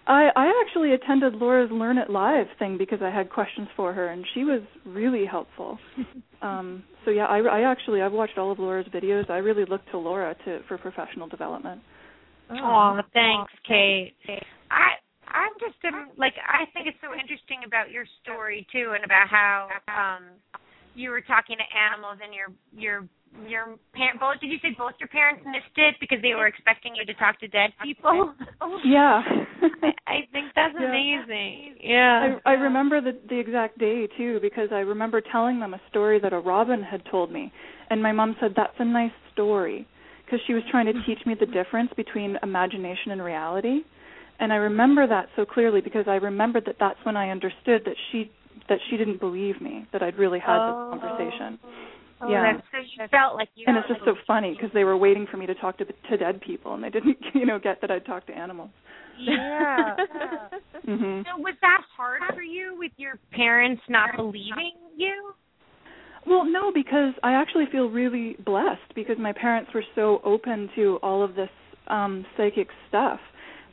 I 0.07 0.29
I 0.37 0.63
actually 0.65 0.93
attended 0.93 1.35
Laura's 1.35 1.71
Learn 1.71 1.99
It 1.99 2.11
Live 2.11 2.47
thing 2.59 2.79
because 2.79 3.01
I 3.03 3.11
had 3.11 3.31
questions 3.31 3.69
for 3.77 3.93
her, 3.93 4.09
and 4.09 4.25
she 4.35 4.45
was 4.45 4.63
really 4.85 5.25
helpful. 5.27 5.79
um, 6.43 6.85
so 7.05 7.11
yeah, 7.11 7.27
I, 7.27 7.39
I 7.39 7.71
actually 7.71 8.03
I've 8.03 8.13
watched 8.13 8.39
all 8.39 8.53
of 8.53 8.59
Laura's 8.59 8.87
videos. 8.95 9.29
I 9.31 9.39
really 9.39 9.65
look 9.65 9.83
to 9.91 9.99
Laura 9.99 10.35
to 10.45 10.61
for 10.69 10.79
professional 10.79 11.29
development. 11.29 11.81
Oh, 12.51 13.01
thanks, 13.13 13.53
Kate. 13.67 14.15
I 14.71 14.95
I'm 15.29 15.53
just 15.59 15.83
um, 15.93 16.11
like 16.17 16.35
I 16.47 16.71
think 16.73 16.87
it's 16.87 16.99
so 17.01 17.13
interesting 17.13 17.61
about 17.67 17.91
your 17.91 18.05
story 18.23 18.67
too, 18.71 18.93
and 18.95 19.05
about 19.05 19.29
how 19.29 19.69
um 19.89 20.25
you 20.97 21.11
were 21.11 21.21
talking 21.21 21.57
to 21.61 21.67
animals 21.77 22.19
and 22.25 22.33
your 22.33 22.49
your 22.73 23.09
your 23.47 23.77
parent 23.93 24.19
both 24.19 24.41
did 24.41 24.51
you 24.51 24.59
say 24.63 24.73
both 24.77 24.95
your 24.99 25.09
parents 25.09 25.45
missed 25.45 25.77
it 25.77 25.95
because 26.01 26.19
they 26.23 26.35
were 26.35 26.47
expecting 26.47 26.97
you 26.97 27.05
to 27.05 27.15
talk 27.15 27.39
to 27.41 27.49
dead 27.49 27.71
people? 27.83 28.33
Yeah. 28.85 29.21
I, 30.07 30.27
think 30.33 30.53
that's 30.55 30.75
yeah. 30.79 30.89
amazing. 30.89 31.77
Yeah. 31.83 32.37
I, 32.45 32.51
I 32.51 32.53
remember 32.55 33.01
the 33.01 33.13
the 33.29 33.39
exact 33.39 33.79
day 33.79 34.09
too 34.17 34.39
because 34.41 34.69
i 34.73 34.79
remember 34.79 35.21
telling 35.21 35.61
them 35.61 35.75
a 35.75 35.81
story 35.91 36.19
that 36.21 36.33
a 36.33 36.39
robin 36.39 36.83
had 36.83 37.03
told 37.11 37.31
me. 37.31 37.53
And 37.91 38.03
my 38.03 38.13
mom 38.13 38.37
said 38.41 38.53
that's 38.57 38.75
a 38.79 38.85
nice 38.85 39.13
story 39.33 39.87
because 40.25 40.41
she 40.47 40.55
was 40.55 40.63
trying 40.71 40.87
to 40.87 40.93
teach 41.07 41.25
me 41.27 41.35
the 41.39 41.47
difference 41.47 41.91
between 41.97 42.39
imagination 42.43 43.13
and 43.13 43.23
reality. 43.23 43.81
And 44.41 44.53
i 44.53 44.57
remember 44.57 45.07
that 45.07 45.29
so 45.37 45.45
clearly 45.45 45.81
because 45.81 46.07
i 46.09 46.17
remembered 46.17 46.65
that 46.67 46.77
that's 46.81 46.99
when 47.05 47.17
i 47.17 47.31
understood 47.31 47.83
that 47.85 47.97
she 48.11 48.31
that 48.69 48.79
she 48.91 48.97
didn't 48.97 49.21
believe 49.21 49.61
me 49.61 49.87
that 49.93 50.03
i'd 50.03 50.17
really 50.19 50.39
had 50.39 50.59
oh. 50.59 50.91
this 50.93 51.01
conversation 51.01 51.59
Oh, 52.21 52.31
yeah. 52.31 52.53
so 52.73 52.79
you 52.79 53.07
felt 53.11 53.35
like 53.35 53.49
you. 53.57 53.65
And 53.67 53.77
it's 53.77 53.89
just 53.89 54.01
so 54.05 54.15
funny 54.27 54.55
because 54.55 54.73
they 54.73 54.85
were 54.85 54.97
waiting 54.97 55.27
for 55.31 55.37
me 55.37 55.47
to 55.47 55.55
talk 55.55 55.77
to 55.79 55.85
to 55.85 56.17
dead 56.17 56.41
people, 56.41 56.73
and 56.75 56.83
they 56.83 56.89
didn't, 56.89 57.19
you 57.35 57.45
know, 57.45 57.59
get 57.59 57.81
that 57.83 57.91
I'd 57.91 58.07
talk 58.07 58.27
to 58.29 58.33
animals. 58.33 58.71
Yeah. 59.21 59.97
mm-hmm. 60.89 61.23
So 61.25 61.41
was 61.41 61.55
that 61.61 61.83
hard 61.97 62.23
for 62.35 62.43
you 62.43 62.77
with 62.79 62.93
your 62.97 63.19
parents 63.33 63.83
not 63.89 64.17
believing 64.17 64.73
you? 64.97 65.33
Well, 66.27 66.45
no, 66.45 66.73
because 66.73 67.15
I 67.23 67.33
actually 67.33 67.67
feel 67.71 67.89
really 67.89 68.37
blessed 68.45 68.95
because 68.95 69.17
my 69.19 69.33
parents 69.33 69.71
were 69.75 69.85
so 69.95 70.21
open 70.25 70.69
to 70.75 70.99
all 71.03 71.23
of 71.23 71.35
this 71.35 71.51
um 71.89 72.25
psychic 72.37 72.69
stuff 72.89 73.21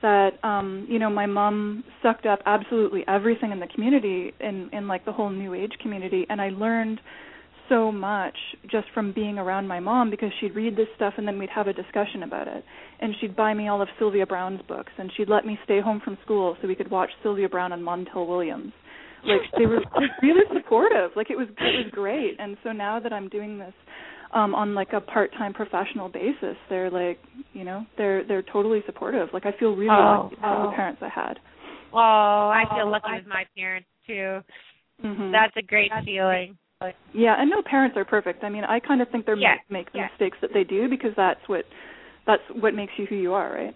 that 0.03 0.33
um 0.43 0.85
you 0.87 0.99
know 0.99 1.09
my 1.09 1.25
mom 1.25 1.83
sucked 2.03 2.27
up 2.27 2.39
absolutely 2.45 3.03
everything 3.07 3.51
in 3.51 3.59
the 3.59 3.67
community 3.67 4.31
in 4.39 4.69
in 4.71 4.87
like 4.87 5.03
the 5.05 5.11
whole 5.11 5.31
new 5.31 5.55
age 5.55 5.71
community 5.81 6.27
and 6.29 6.39
I 6.39 6.49
learned 6.49 6.99
so 7.69 7.91
much 7.91 8.35
just 8.69 8.87
from 8.93 9.13
being 9.13 9.37
around 9.37 9.67
my 9.67 9.79
mom 9.79 10.09
because 10.09 10.29
she'd 10.39 10.55
read 10.55 10.75
this 10.75 10.87
stuff 10.95 11.13
and 11.17 11.27
then 11.27 11.39
we'd 11.39 11.49
have 11.49 11.67
a 11.67 11.73
discussion 11.73 12.23
about 12.23 12.47
it. 12.47 12.63
And 12.99 13.13
she'd 13.19 13.35
buy 13.35 13.53
me 13.53 13.67
all 13.67 13.81
of 13.81 13.87
Sylvia 13.97 14.25
Browne's 14.25 14.61
books 14.67 14.91
and 14.97 15.11
she'd 15.15 15.29
let 15.29 15.45
me 15.45 15.57
stay 15.63 15.81
home 15.81 16.01
from 16.03 16.17
school 16.23 16.55
so 16.61 16.67
we 16.67 16.75
could 16.75 16.91
watch 16.91 17.09
Sylvia 17.21 17.49
Browne 17.49 17.71
and 17.71 17.83
Montel 17.83 18.27
Williams. 18.27 18.73
Like 19.25 19.41
they 19.57 19.65
were 19.65 19.81
really 20.21 20.43
supportive. 20.53 21.11
Like 21.15 21.29
it 21.29 21.37
was 21.37 21.47
it 21.49 21.85
was 21.85 21.91
great. 21.91 22.35
And 22.39 22.57
so 22.63 22.71
now 22.71 22.99
that 22.99 23.13
I'm 23.13 23.29
doing 23.29 23.57
this 23.57 23.73
um 24.34 24.56
on 24.56 24.74
like 24.74 24.93
a 24.93 25.02
part-time 25.02 25.54
professional 25.54 26.10
basis, 26.10 26.58
they're 26.69 26.89
like, 26.89 27.19
you 27.54 27.63
know, 27.63 27.86
they're 27.98 28.26
they're 28.28 28.43
totally 28.43 28.82
supportive. 28.86 29.30
Like 29.34 29.46
I 29.46 29.52
feel 29.60 29.76
really 29.76 29.89
oh, 29.89 30.30
lucky 30.30 30.36
oh. 30.43 30.69
the 30.69 30.76
parents 30.76 31.02
I 31.04 31.10
had. 31.10 31.39
Oh, 31.93 32.52
I 32.54 32.63
feel 32.76 32.89
lucky 32.89 33.12
with 33.13 33.28
my 33.28 33.46
parents 33.56 33.88
too. 34.08 34.39
Mm-hmm. 35.04 35.32
That's 35.32 35.56
a 35.58 35.62
great 35.62 35.91
feeling. 36.06 36.58
Yeah, 37.13 37.36
and 37.39 37.50
no 37.50 37.62
parents 37.62 37.96
are 37.96 38.04
perfect. 38.04 38.43
I 38.43 38.50
mean, 38.50 38.65
I 38.65 38.80
kind 38.80 39.02
of 39.02 39.08
think 39.10 39.26
they're 39.26 39.38
yeah. 39.38 39.56
make, 39.69 39.88
make 39.88 39.96
yeah. 39.96 40.08
mistakes 40.12 40.38
that 40.41 40.50
they 40.54 40.65
do 40.65 40.89
because 40.89 41.12
that's 41.15 41.39
what 41.48 41.63
that's 42.28 42.41
what 42.60 42.74
makes 42.74 42.91
you 42.98 43.06
who 43.06 43.15
you 43.15 43.34
are, 43.34 43.54
right? 43.54 43.74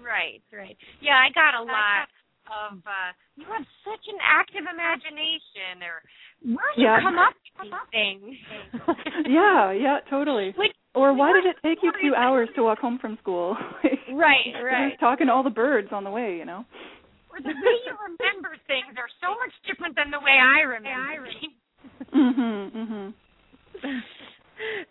Right, 0.00 0.40
right. 0.52 0.76
Yeah, 1.02 1.16
I 1.16 1.28
got 1.34 1.54
a 1.54 1.62
lot 1.62 2.08
of 2.50 2.82
uh 2.82 3.10
you 3.38 3.46
have 3.46 3.64
such 3.86 4.04
an 4.10 4.18
active 4.20 4.66
imagination 4.66 5.80
or 5.86 6.02
where 6.42 6.72
do 6.74 6.82
yeah. 6.82 6.96
you 6.98 7.04
come 7.04 7.18
up 7.18 7.34
with 7.58 7.68
these 7.68 7.88
things? 7.92 8.36
yeah, 9.28 9.72
yeah, 9.72 9.98
totally. 10.08 10.54
Like, 10.56 10.72
or 10.94 11.12
why 11.14 11.32
did 11.32 11.44
it 11.44 11.56
take 11.62 11.78
you 11.82 11.92
two 12.02 12.14
hours 12.16 12.48
to 12.56 12.62
walk 12.62 12.78
home 12.78 12.98
from 13.00 13.18
school? 13.20 13.56
right, 14.12 14.56
right. 14.62 14.98
Talking 14.98 15.26
to 15.26 15.32
all 15.32 15.42
the 15.42 15.50
birds 15.50 15.88
on 15.92 16.04
the 16.04 16.10
way, 16.10 16.36
you 16.36 16.44
know. 16.44 16.64
Or 17.30 17.38
the 17.40 17.48
way 17.48 17.76
you 17.86 17.94
remember 18.00 18.56
things 18.66 18.96
are 18.96 19.10
so 19.20 19.36
much 19.38 19.52
different 19.68 19.94
than 19.96 20.10
the 20.10 20.18
way 20.18 20.34
I 20.34 20.60
remember. 20.66 21.28
mhm, 22.14 22.72
mhm. 22.72 24.00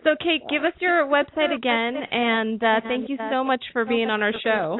So, 0.03 0.15
Kate, 0.23 0.41
give 0.49 0.63
us 0.63 0.73
your 0.79 1.05
website 1.05 1.53
again, 1.53 1.95
and 2.11 2.63
uh, 2.63 2.81
thank 2.83 3.09
you 3.09 3.17
so 3.29 3.43
much 3.43 3.63
for 3.73 3.85
being 3.85 4.09
on 4.09 4.23
our 4.23 4.33
show. 4.43 4.79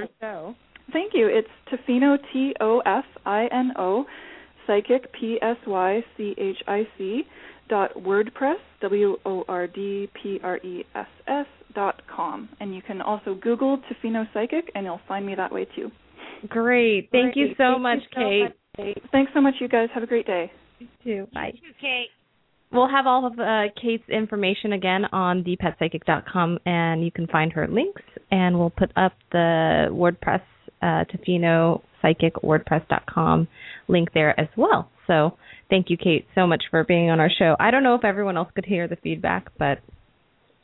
Thank 0.91 1.13
you. 1.13 1.27
It's 1.27 1.47
Tofino, 1.71 2.17
T 2.33 2.53
O 2.59 2.81
F 2.85 3.05
I 3.25 3.47
N 3.51 3.71
O, 3.77 4.05
psychic, 4.67 5.11
P 5.13 5.37
S 5.41 5.57
Y 5.67 6.03
C 6.17 6.35
H 6.37 6.57
I 6.67 6.87
C, 6.97 7.23
dot 7.69 7.91
WordPress, 7.95 8.57
W 8.81 9.17
O 9.25 9.43
R 9.47 9.67
D 9.67 10.09
P 10.21 10.39
R 10.43 10.57
E 10.57 10.85
S 10.95 11.07
S, 11.27 11.45
dot 11.75 12.01
com. 12.13 12.49
And 12.59 12.73
you 12.75 12.81
can 12.81 13.01
also 13.01 13.35
Google 13.35 13.77
Tofino 13.77 14.25
Psychic, 14.33 14.71
and 14.75 14.85
you'll 14.85 15.01
find 15.07 15.25
me 15.25 15.35
that 15.35 15.51
way 15.51 15.65
too. 15.75 15.91
Great. 16.47 17.09
Thank 17.11 17.33
great. 17.33 17.37
you 17.37 17.55
so 17.57 17.73
Thank 17.73 17.81
much, 17.81 17.99
you 17.99 18.07
so 18.13 18.19
Kate. 18.21 18.43
Much, 18.43 18.53
Kate. 18.77 19.03
Thanks 19.11 19.31
so 19.33 19.41
much, 19.41 19.55
you 19.59 19.67
guys. 19.67 19.89
Have 19.93 20.03
a 20.03 20.07
great 20.07 20.25
day. 20.25 20.51
You 20.79 20.87
too. 21.03 21.27
Bye. 21.33 21.51
You 21.53 21.69
too, 21.69 21.75
Kate. 21.81 22.07
we'll 22.71 22.87
have 22.87 23.05
all 23.07 23.25
of 23.25 23.37
uh, 23.39 23.63
Kate's 23.81 24.07
information 24.09 24.73
again 24.73 25.05
on 25.11 25.43
thepetpsychic.com, 25.43 26.59
and 26.65 27.03
you 27.03 27.11
can 27.11 27.27
find 27.27 27.51
her 27.53 27.67
links. 27.67 28.01
And 28.31 28.57
we'll 28.57 28.69
put 28.69 28.91
up 28.95 29.13
the 29.31 29.87
WordPress 29.91 30.41
uh, 30.81 31.05
Tofino 31.05 31.81
Psychic 32.01 32.35
WordPress.com 32.35 33.47
link 33.87 34.09
there 34.13 34.39
as 34.39 34.47
well. 34.55 34.89
So 35.07 35.37
thank 35.69 35.89
you, 35.89 35.97
Kate, 35.97 36.25
so 36.35 36.45
much 36.47 36.63
for 36.69 36.83
being 36.83 37.09
on 37.09 37.19
our 37.19 37.29
show. 37.29 37.55
I 37.59 37.71
don't 37.71 37.83
know 37.83 37.95
if 37.95 38.05
everyone 38.05 38.37
else 38.37 38.49
could 38.53 38.65
hear 38.65 38.87
the 38.87 38.95
feedback, 38.97 39.49
but 39.57 39.79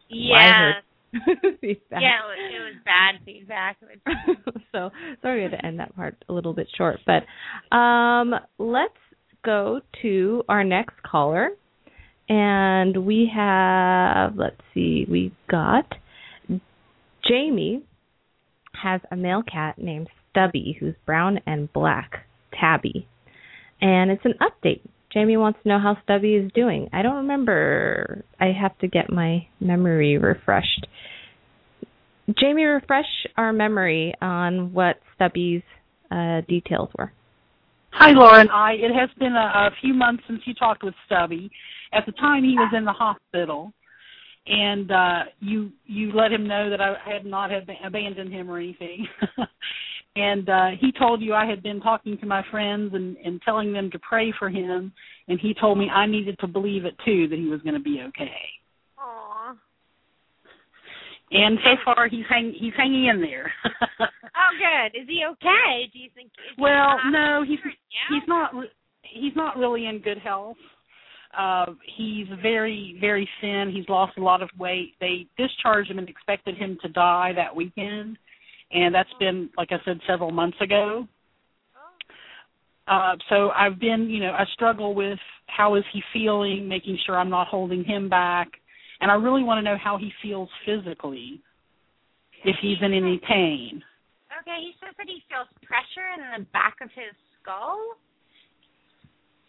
yeah. 0.10 0.74
feedback. 1.62 2.02
Yeah, 2.02 2.20
it 2.20 2.28
was, 2.28 2.52
it 2.52 2.60
was 2.60 2.76
bad 2.86 3.16
feedback. 3.26 3.78
so 4.72 4.92
sorry 5.22 5.38
we 5.38 5.44
had 5.44 5.52
to 5.52 5.66
end 5.66 5.80
that 5.80 5.96
part 5.96 6.16
a 6.30 6.34
little 6.34 6.54
bit 6.54 6.68
short. 6.78 7.00
But 7.06 7.76
um, 7.76 8.34
let's 8.58 8.94
go 9.44 9.82
to 10.02 10.44
our 10.50 10.64
next 10.64 10.96
caller. 11.04 11.50
And 12.28 13.06
we 13.06 13.32
have, 13.36 14.36
let's 14.36 14.60
see, 14.74 15.06
we 15.10 15.32
got 15.50 15.86
Jamie 17.28 17.84
has 18.86 19.02
a 19.12 19.16
male 19.16 19.42
cat 19.42 19.80
named 19.80 20.08
Stubby 20.30 20.78
who's 20.80 20.94
brown 21.08 21.40
and 21.48 21.74
black, 21.74 22.28
Tabby. 22.60 23.08
And 23.82 24.12
it's 24.12 24.26
an 24.26 24.36
update. 24.40 24.82
Jamie 25.12 25.38
wants 25.38 25.60
to 25.64 25.70
know 25.70 25.80
how 25.80 25.98
Stubby 26.04 26.36
is 26.36 26.52
doing. 26.54 26.88
I 26.94 27.02
don't 27.02 27.16
remember. 27.16 28.24
I 28.40 28.52
have 28.60 28.78
to 28.80 28.88
get 28.88 29.12
my 29.12 29.48
memory 29.60 30.18
refreshed. 30.18 30.88
Jamie, 32.40 32.64
refresh 32.64 33.06
our 33.38 33.54
memory 33.54 34.14
on 34.22 34.74
what 34.74 34.98
Stubby's 35.16 35.64
uh, 36.12 36.42
details 36.48 36.90
were. 36.98 37.12
Hi, 37.92 38.12
Lauren. 38.12 38.50
I 38.50 38.74
it 38.74 38.94
has 38.94 39.10
been 39.18 39.34
a, 39.34 39.68
a 39.68 39.70
few 39.82 39.94
months 39.94 40.24
since 40.28 40.42
you 40.46 40.54
talked 40.54 40.84
with 40.84 40.94
Stubby. 41.06 41.50
At 41.94 42.06
the 42.06 42.12
time, 42.14 42.44
he 42.44 42.56
was 42.56 42.74
in 42.76 42.84
the 42.84 42.92
hospital, 42.92 43.72
and 44.48 44.92
uh 44.92 45.20
you 45.40 45.72
you 45.86 46.12
let 46.14 46.32
him 46.32 46.48
know 46.48 46.70
that 46.70 46.82
I 46.82 46.96
had 47.06 47.26
not 47.26 47.52
had 47.52 47.68
abandoned 47.84 48.32
him 48.32 48.50
or 48.50 48.58
anything. 48.58 49.08
and 50.16 50.50
uh 50.50 50.68
he 50.80 50.92
told 50.92 51.22
you 51.22 51.34
I 51.34 51.46
had 51.46 51.64
been 51.64 51.82
talking 51.82 52.18
to 52.20 52.26
my 52.26 52.44
friends 52.52 52.94
and 52.94 53.18
and 53.18 53.42
telling 53.42 53.74
them 53.74 53.90
to 53.92 54.00
pray 54.00 54.34
for 54.38 54.50
him, 54.50 54.94
and 55.28 55.40
he 55.40 55.54
told 55.60 55.78
me 55.78 55.90
I 55.90 56.06
needed 56.06 56.38
to 56.40 56.48
believe 56.48 56.86
it 56.86 56.96
too 57.04 57.28
that 57.30 57.40
he 57.40 57.48
was 57.48 57.62
going 57.62 57.76
to 57.76 57.80
be 57.80 58.04
okay. 58.08 58.42
Aww. 59.00 59.56
And 61.32 61.58
so 61.64 61.72
far, 61.84 62.08
he's 62.08 62.26
hang 62.30 62.54
he's 62.58 62.74
hanging 62.78 63.08
in 63.08 63.22
there. 63.22 63.52
oh, 64.00 64.90
good. 64.92 65.00
Is 65.00 65.08
he 65.08 65.24
okay? 65.32 65.90
Do 65.92 66.00
you 66.00 66.10
think? 66.14 66.32
well, 66.58 66.98
no, 67.12 67.44
he's 67.48 67.60
he's 68.10 68.28
not 68.28 68.52
he's 69.02 69.36
not 69.36 69.58
really 69.58 69.88
in 69.88 70.00
good 70.00 70.20
health. 70.20 70.58
Uh, 71.38 71.74
he's 71.98 72.28
very 72.42 72.98
very 73.02 73.28
thin. 73.42 73.72
He's 73.74 73.88
lost 73.90 74.18
a 74.18 74.22
lot 74.22 74.42
of 74.42 74.50
weight. 74.58 74.94
They 75.00 75.28
discharged 75.38 75.92
him 75.92 76.00
and 76.00 76.10
expected 76.10 76.58
him 76.58 76.78
to 76.82 76.90
die 76.90 77.34
that 77.36 77.56
weekend, 77.56 78.18
and 78.72 78.94
that's 78.94 79.10
been 79.20 79.50
like 79.58 79.70
I 79.72 79.78
said 79.86 80.00
several 80.08 80.32
months 80.32 80.58
ago. 80.62 81.08
Uh, 82.88 83.16
so 83.30 83.50
I've 83.50 83.80
been, 83.80 84.12
you 84.12 84.20
know, 84.20 84.32
I 84.32 84.46
struggle 84.54 84.94
with 84.94 85.18
how 85.48 85.74
is 85.74 85.84
he 85.92 86.04
feeling, 86.14 86.68
making 86.68 87.00
sure 87.04 87.18
I'm 87.18 87.32
not 87.32 87.48
holding 87.48 87.84
him 87.84 88.10
back 88.10 88.48
and 89.02 89.12
I 89.12 89.16
really 89.16 89.44
want 89.44 89.60
to 89.60 89.62
know 89.62 89.78
how 89.82 89.98
he 89.98 90.12
feels 90.22 90.50
physically, 90.66 91.42
if 92.44 92.56
he's 92.62 92.78
in 92.82 92.94
any 92.94 93.20
pain. 93.28 93.84
Okay, 94.42 94.58
he 94.62 94.74
says 94.80 94.94
that 94.98 95.08
he 95.08 95.22
feels 95.30 95.48
pressure 95.64 96.08
in 96.18 96.42
the 96.42 96.46
back 96.52 96.76
of 96.82 96.90
his 96.90 97.14
skull. 97.42 97.80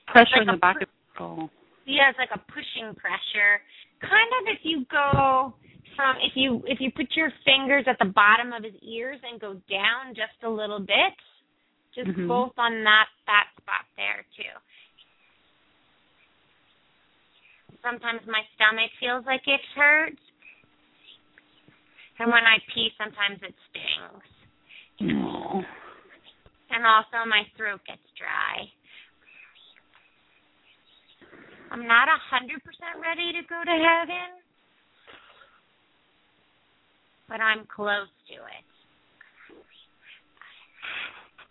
Pressure 0.09 0.41
like 0.41 0.49
in 0.49 0.55
the 0.55 0.59
back 0.59 0.77
of 0.77 0.89
his 0.89 1.15
skull. 1.15 1.51
He 1.87 1.97
has 2.03 2.15
like 2.19 2.35
a 2.35 2.43
pushing 2.53 2.93
pressure. 2.99 3.63
Kind 4.03 4.31
of 4.43 4.53
if 4.53 4.61
you 4.67 4.85
go 4.91 5.55
from 5.95 6.17
if 6.21 6.37
you 6.37 6.63
if 6.67 6.79
you 6.81 6.91
put 6.91 7.17
your 7.17 7.33
fingers 7.47 7.87
at 7.89 7.97
the 7.99 8.11
bottom 8.13 8.53
of 8.53 8.63
his 8.63 8.77
ears 8.83 9.17
and 9.25 9.41
go 9.41 9.55
down 9.71 10.13
just 10.13 10.37
a 10.45 10.51
little 10.51 10.81
bit, 10.81 11.17
just 11.95 12.11
mm-hmm. 12.11 12.29
both 12.29 12.53
on 12.59 12.85
that 12.85 13.09
that 13.25 13.49
spot 13.57 13.87
there 13.97 14.27
too. 14.37 14.53
sometimes 17.87 18.27
my 18.27 18.43
stomach 18.59 18.91
feels 18.99 19.23
like 19.31 19.47
it 19.47 19.63
hurts. 19.79 20.19
And 22.19 22.33
when 22.33 22.43
I 22.43 22.59
pee, 22.75 22.91
sometimes 22.99 23.39
it 23.47 23.55
stings. 23.71 24.27
Oh. 25.23 25.63
And 26.75 26.83
also, 26.83 27.23
my 27.29 27.47
throat 27.55 27.81
gets 27.87 28.03
dry. 28.19 28.67
I'm 31.77 31.87
not 31.87 32.09
a 32.09 32.17
hundred 32.33 32.65
percent 32.65 32.97
ready 33.05 33.37
to 33.37 33.45
go 33.45 33.61
to 33.61 33.77
heaven, 33.77 34.41
but 37.29 37.37
I'm 37.45 37.69
close 37.69 38.09
to 38.33 38.41
it. 38.49 38.65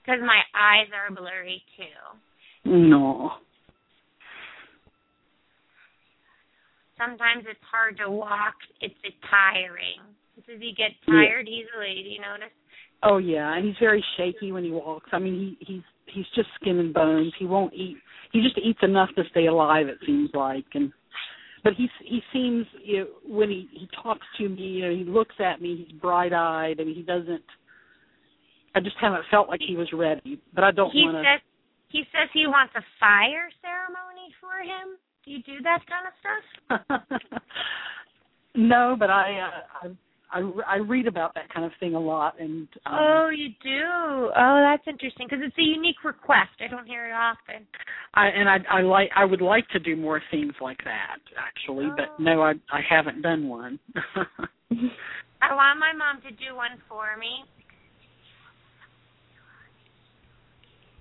Because 0.01 0.21
my 0.25 0.41
eyes 0.57 0.89
are 0.97 1.13
blurry 1.13 1.61
too. 1.77 2.09
No. 2.65 3.37
sometimes 6.97 7.45
it's 7.45 7.61
hard 7.69 7.97
to 7.97 8.09
walk. 8.09 8.55
It's 8.81 8.95
tiring. 9.29 10.01
Does 10.47 10.57
he 10.59 10.73
get 10.73 10.97
tired 11.05 11.45
yeah. 11.45 11.61
easily? 11.61 12.01
Do 12.01 12.09
you 12.09 12.21
notice? 12.21 12.49
Oh 13.05 13.17
yeah, 13.17 13.55
and 13.55 13.65
he's 13.65 13.75
very 13.79 14.03
shaky 14.17 14.51
when 14.51 14.63
he 14.63 14.71
walks. 14.71 15.09
I 15.13 15.19
mean, 15.19 15.55
he 15.59 15.73
he's 15.73 15.83
he's 16.07 16.25
just 16.35 16.49
skin 16.59 16.79
and 16.79 16.93
bones. 16.93 17.33
He 17.37 17.45
won't 17.45 17.73
eat. 17.73 17.97
He 18.31 18.41
just 18.41 18.57
eats 18.57 18.79
enough 18.81 19.09
to 19.15 19.23
stay 19.29 19.45
alive. 19.45 19.87
It 19.87 19.99
seems 20.05 20.31
like, 20.33 20.65
and 20.73 20.91
but 21.63 21.73
he 21.73 21.87
he 22.03 22.21
seems 22.33 22.65
you 22.83 22.99
know, 22.99 23.07
when 23.27 23.49
he 23.49 23.69
he 23.71 23.87
talks 24.01 24.25
to 24.39 24.49
me, 24.49 24.61
you 24.61 24.81
know, 24.85 24.95
he 24.95 25.03
looks 25.03 25.35
at 25.39 25.61
me. 25.61 25.85
He's 25.87 26.01
bright 26.01 26.33
eyed. 26.33 26.79
I 26.79 26.83
mean, 26.83 26.95
he 26.95 27.03
doesn't. 27.03 27.43
I 28.73 28.79
just 28.79 28.95
haven't 28.99 29.23
felt 29.29 29.49
like 29.49 29.61
he 29.65 29.75
was 29.75 29.87
ready, 29.93 30.41
but 30.53 30.63
I 30.63 30.71
don't 30.71 30.93
want 30.93 31.15
to. 31.15 31.21
Says, 31.21 31.41
he 31.89 32.03
says 32.11 32.29
he 32.33 32.47
wants 32.47 32.73
a 32.75 32.81
fire 32.99 33.49
ceremony 33.61 34.33
for 34.41 34.61
him. 34.61 34.97
Do 35.23 35.31
you 35.31 35.43
do 35.43 35.63
that 35.63 35.79
kind 35.87 36.07
of 36.07 36.99
stuff? 36.99 37.21
no, 38.55 38.95
but 38.99 39.09
I, 39.09 39.39
uh, 39.39 39.87
I 39.87 39.87
I 40.35 40.51
I 40.67 40.75
read 40.77 41.07
about 41.07 41.33
that 41.35 41.51
kind 41.53 41.65
of 41.65 41.71
thing 41.79 41.95
a 41.95 41.99
lot, 41.99 42.39
and 42.39 42.67
um, 42.85 42.93
oh, 42.93 43.29
you 43.33 43.49
do. 43.63 44.29
Oh, 44.35 44.61
that's 44.61 44.83
interesting 44.85 45.27
because 45.29 45.39
it's 45.41 45.57
a 45.57 45.61
unique 45.61 46.03
request. 46.03 46.51
I 46.59 46.67
don't 46.67 46.85
hear 46.85 47.07
it 47.07 47.13
often. 47.13 47.65
I 48.13 48.27
and 48.27 48.49
I 48.49 48.57
I 48.69 48.81
like 48.81 49.09
I 49.15 49.23
would 49.23 49.41
like 49.41 49.67
to 49.69 49.79
do 49.79 49.95
more 49.95 50.21
things 50.31 50.53
like 50.59 50.79
that 50.83 51.19
actually, 51.39 51.85
oh. 51.85 51.95
but 51.95 52.21
no, 52.21 52.41
I 52.41 52.51
I 52.69 52.81
haven't 52.87 53.21
done 53.21 53.47
one. 53.47 53.79
I 55.41 55.53
want 55.53 55.79
my 55.79 55.93
mom 55.93 56.21
to 56.23 56.31
do 56.31 56.55
one 56.55 56.81
for 56.89 57.15
me. 57.17 57.45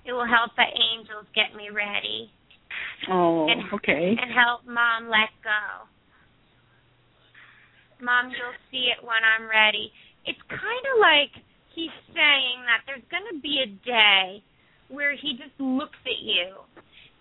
It 0.07 0.13
will 0.13 0.27
help 0.29 0.53
the 0.55 0.63
angels 0.63 1.27
get 1.35 1.57
me 1.57 1.71
ready. 1.75 2.31
Oh, 3.11 3.49
and, 3.49 3.63
okay. 3.73 4.15
And 4.21 4.31
help 4.33 4.67
mom 4.67 5.09
let 5.09 5.33
go. 5.43 5.89
Mom, 8.05 8.29
you'll 8.29 8.61
see 8.71 8.93
it 8.93 9.01
when 9.01 9.25
I'm 9.25 9.49
ready. 9.49 9.91
It's 10.29 10.41
kind 10.49 10.85
of 10.93 10.97
like 11.01 11.33
he's 11.75 11.95
saying 12.13 12.59
that 12.69 12.85
there's 12.87 13.05
going 13.11 13.27
to 13.33 13.41
be 13.41 13.65
a 13.65 13.71
day 13.85 14.45
where 14.89 15.17
he 15.17 15.41
just 15.41 15.57
looks 15.59 15.99
at 16.05 16.21
you 16.21 16.61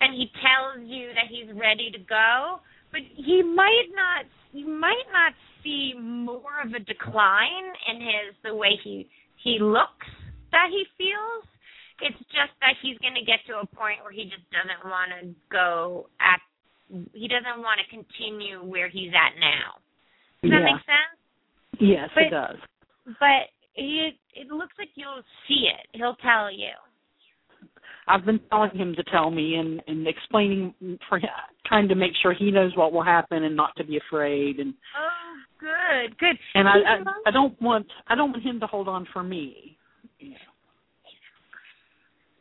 and 0.01 0.13
he 0.13 0.27
tells 0.43 0.83
you 0.83 1.15
that 1.15 1.31
he's 1.31 1.47
ready 1.55 1.89
to 1.91 1.99
go, 2.03 2.59
but 2.91 3.01
he 3.15 3.41
might 3.41 3.89
not 3.95 4.27
you 4.51 4.67
might 4.67 5.09
not 5.11 5.33
see 5.63 5.93
more 5.97 6.61
of 6.63 6.73
a 6.75 6.79
decline 6.79 7.73
in 7.89 7.97
his 7.97 8.35
the 8.43 8.53
way 8.53 8.77
he 8.83 9.09
he 9.41 9.57
looks 9.59 10.05
that 10.51 10.67
he 10.69 10.85
feels 10.97 11.47
it's 12.01 12.19
just 12.33 12.51
that 12.59 12.75
he's 12.81 12.97
going 12.99 13.13
to 13.13 13.23
get 13.23 13.39
to 13.47 13.61
a 13.61 13.67
point 13.75 14.01
where 14.01 14.11
he 14.11 14.25
just 14.25 14.43
doesn't 14.49 14.83
want 14.83 15.15
to 15.15 15.31
go 15.51 16.09
at. 16.19 16.41
He 17.13 17.27
doesn't 17.31 17.61
want 17.61 17.79
to 17.79 17.87
continue 17.87 18.59
where 18.59 18.89
he's 18.89 19.13
at 19.13 19.39
now. 19.39 19.82
Does 20.43 20.51
yeah. 20.51 20.59
that 20.59 20.65
make 20.65 20.85
sense? 20.85 21.79
Yes, 21.79 22.09
but, 22.13 22.23
it 22.23 22.29
does. 22.29 22.57
But 23.19 23.47
it 23.75 24.15
it 24.35 24.47
looks 24.49 24.73
like 24.77 24.89
you'll 24.95 25.23
see 25.47 25.69
it. 25.71 25.87
He'll 25.93 26.17
tell 26.17 26.51
you. 26.51 26.69
I've 28.07 28.25
been 28.25 28.41
telling 28.49 28.75
him 28.75 28.93
to 28.95 29.03
tell 29.03 29.31
me 29.31 29.55
and 29.55 29.81
and 29.87 30.07
explaining 30.07 30.73
for 31.07 31.17
him, 31.17 31.29
trying 31.65 31.87
to 31.87 31.95
make 31.95 32.11
sure 32.21 32.33
he 32.33 32.51
knows 32.51 32.75
what 32.75 32.91
will 32.91 33.03
happen 33.03 33.43
and 33.43 33.55
not 33.55 33.75
to 33.77 33.85
be 33.85 33.97
afraid 33.97 34.59
and. 34.59 34.73
Oh, 34.97 35.35
good, 35.59 36.17
good. 36.17 36.37
And 36.55 36.67
I, 36.67 36.73
I 36.73 37.29
I 37.29 37.31
don't 37.31 37.59
want 37.61 37.87
I 38.07 38.15
don't 38.15 38.31
want 38.31 38.43
him 38.43 38.59
to 38.59 38.67
hold 38.67 38.89
on 38.89 39.07
for 39.13 39.23
me. 39.23 39.77
Yeah. 40.19 40.37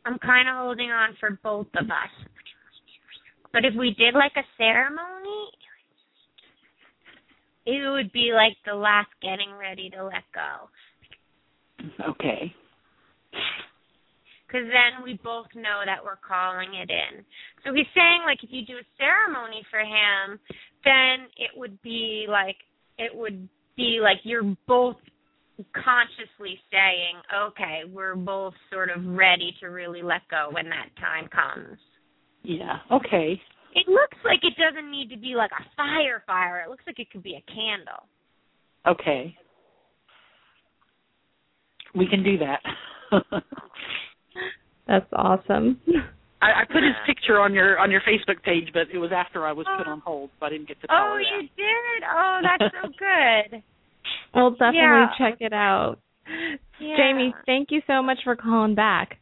I'm 0.05 0.19
kind 0.19 0.49
of 0.49 0.55
holding 0.55 0.91
on 0.91 1.15
for 1.19 1.39
both 1.41 1.67
of 1.79 1.85
us. 1.85 2.27
But 3.53 3.63
if 3.63 3.73
we 3.77 3.95
did 3.97 4.15
like 4.15 4.33
a 4.35 4.43
ceremony, 4.57 5.47
it 7.65 7.91
would 7.91 8.11
be 8.11 8.31
like 8.33 8.57
the 8.65 8.73
last 8.73 9.09
getting 9.21 9.53
ready 9.59 9.89
to 9.91 10.03
let 10.03 10.23
go. 10.33 10.69
Okay. 12.09 12.53
because 14.53 14.67
then 14.69 15.03
we 15.03 15.19
both 15.23 15.47
know 15.55 15.81
that 15.85 16.03
we're 16.03 16.21
calling 16.25 16.75
it 16.75 16.89
in. 16.89 17.25
So 17.65 17.73
he's 17.73 17.89
saying 17.95 18.21
like 18.25 18.43
if 18.43 18.49
you 18.51 18.65
do 18.65 18.77
a 18.77 18.87
ceremony 18.97 19.63
for 19.71 19.79
him, 19.79 20.39
then 20.85 21.27
it 21.37 21.51
would 21.55 21.81
be 21.81 22.25
like 22.29 22.57
it 22.97 23.15
would 23.15 23.49
be 23.75 23.99
like 24.01 24.17
you're 24.23 24.55
both 24.67 24.97
consciously 25.73 26.59
saying, 26.71 27.15
okay, 27.49 27.81
we're 27.91 28.15
both 28.15 28.53
sort 28.71 28.89
of 28.89 29.05
ready 29.05 29.55
to 29.59 29.67
really 29.67 30.01
let 30.01 30.21
go 30.29 30.49
when 30.51 30.65
that 30.65 30.89
time 30.99 31.27
comes. 31.29 31.77
Yeah. 32.43 32.77
Okay. 32.91 33.39
It 33.75 33.87
looks 33.87 34.17
like 34.23 34.39
it 34.43 34.53
doesn't 34.57 34.89
need 34.89 35.09
to 35.09 35.17
be 35.17 35.33
like 35.35 35.51
a 35.51 35.63
fire 35.75 36.23
fire. 36.27 36.61
It 36.65 36.69
looks 36.69 36.83
like 36.85 36.99
it 36.99 37.09
could 37.11 37.23
be 37.23 37.35
a 37.35 37.51
candle. 37.51 38.07
Okay. 38.87 39.35
We 41.95 42.07
can 42.07 42.23
do 42.23 42.37
that. 42.39 42.61
That's 44.87 45.05
awesome. 45.13 45.79
I, 46.41 46.61
I 46.61 46.63
put 46.65 46.83
his 46.83 46.95
picture 47.05 47.39
on 47.39 47.53
your 47.53 47.79
on 47.79 47.89
your 47.89 48.01
Facebook 48.01 48.41
page, 48.43 48.69
but 48.73 48.83
it 48.93 48.97
was 48.97 49.11
after 49.15 49.45
I 49.45 49.53
was 49.53 49.65
put 49.77 49.87
oh. 49.87 49.91
on 49.91 50.01
hold, 50.01 50.29
so 50.39 50.45
I 50.45 50.49
didn't 50.49 50.67
get 50.67 50.81
to 50.81 50.87
tell 50.87 50.97
Oh, 50.97 51.17
you 51.17 51.41
that. 51.41 51.55
did? 51.55 52.03
Oh, 52.11 52.39
that's 52.43 52.73
so 52.81 52.89
good. 53.51 53.63
Well, 54.33 54.51
definitely 54.51 54.77
Yeah. 54.81 55.07
check 55.17 55.37
it 55.39 55.53
out. 55.53 55.97
Yeah. 56.79 56.97
Jamie, 56.97 57.33
thank 57.45 57.69
you 57.71 57.81
so 57.87 58.01
much 58.01 58.19
for 58.23 58.35
calling 58.35 58.75
back. 58.75 59.19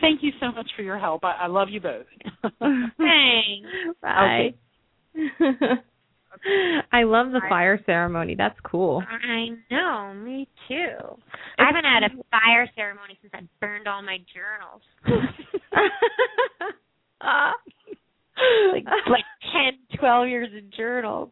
Thank 0.00 0.22
you 0.22 0.32
so 0.40 0.52
much 0.52 0.70
for 0.76 0.82
your 0.82 0.98
help. 0.98 1.24
I, 1.24 1.32
I 1.42 1.46
love 1.46 1.68
you 1.70 1.80
both. 1.80 2.06
Thanks. 2.60 3.68
Bye. 4.02 4.54
I 6.92 7.02
love 7.02 7.32
the 7.32 7.40
fire 7.48 7.78
ceremony. 7.84 8.34
That's 8.36 8.58
cool. 8.64 9.02
I 9.06 9.48
know, 9.70 10.14
me 10.14 10.48
too. 10.68 10.96
I 11.58 11.64
haven't 11.66 11.84
had 11.84 12.04
a 12.04 12.10
fire 12.30 12.70
ceremony 12.74 13.18
since 13.20 13.32
I 13.34 13.40
burned 13.60 13.86
all 13.88 14.00
my 14.02 14.18
journals. 14.32 14.82
like 18.72 18.84
like 19.08 19.24
ten, 19.52 19.98
twelve 19.98 20.28
years 20.28 20.48
of 20.56 20.70
journals. 20.74 21.30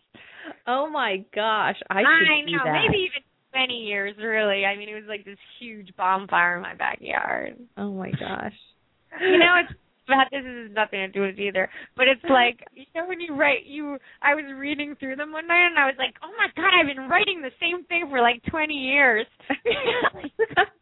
oh 0.66 0.90
my 0.90 1.24
gosh, 1.34 1.76
I 1.90 2.00
should 2.00 2.28
I 2.30 2.44
do 2.44 2.52
know, 2.52 2.64
that. 2.64 2.72
maybe 2.72 2.98
even 3.04 3.22
twenty 3.52 3.84
years 3.86 4.14
really. 4.18 4.64
I 4.64 4.76
mean 4.76 4.88
it 4.88 4.94
was 4.94 5.08
like 5.08 5.24
this 5.24 5.38
huge 5.60 5.94
bonfire 5.96 6.56
in 6.56 6.62
my 6.62 6.74
backyard. 6.74 7.56
Oh 7.76 7.92
my 7.92 8.10
gosh. 8.10 8.54
You 9.20 9.38
know 9.38 9.54
it's 9.64 9.72
about 10.06 10.30
this 10.30 10.44
has 10.44 10.70
nothing 10.72 11.00
to 11.00 11.08
do 11.08 11.20
with 11.20 11.38
either. 11.38 11.68
But 11.96 12.08
it's 12.08 12.24
like 12.30 12.64
you 12.74 12.86
know 12.94 13.06
when 13.06 13.20
you 13.20 13.34
write 13.34 13.66
you 13.66 13.98
I 14.22 14.34
was 14.34 14.44
reading 14.56 14.96
through 14.98 15.16
them 15.16 15.32
one 15.32 15.46
night 15.46 15.66
and 15.66 15.78
I 15.78 15.86
was 15.86 15.96
like, 15.98 16.14
Oh 16.22 16.32
my 16.36 16.48
god, 16.56 16.70
I've 16.78 16.86
been 16.86 17.08
writing 17.08 17.42
the 17.42 17.52
same 17.60 17.84
thing 17.84 18.08
for 18.10 18.20
like 18.20 18.42
twenty 18.50 18.74
years. 18.74 19.26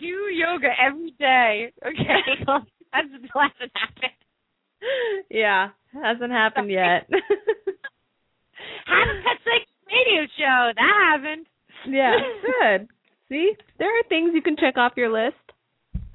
do 0.00 0.06
yoga 0.06 0.68
every 0.80 1.14
day. 1.18 1.72
Okay. 1.84 2.20
That's 2.46 2.66
that 2.92 3.10
hasn't 3.30 3.72
happened. 3.74 4.12
yeah, 5.30 5.68
hasn't 5.92 6.32
happened 6.32 6.70
yet. 6.70 7.06
Have 8.86 9.08
a 9.08 9.22
pet 9.22 9.38
psych 9.44 9.69
radio 9.90 10.26
show. 10.38 10.70
That 10.76 10.94
happened. 11.12 11.46
yeah, 11.88 12.16
good. 12.42 12.88
See, 13.28 13.52
there 13.78 13.88
are 13.88 14.02
things 14.08 14.32
you 14.34 14.42
can 14.42 14.56
check 14.56 14.76
off 14.76 14.92
your 14.96 15.12
list. 15.12 15.36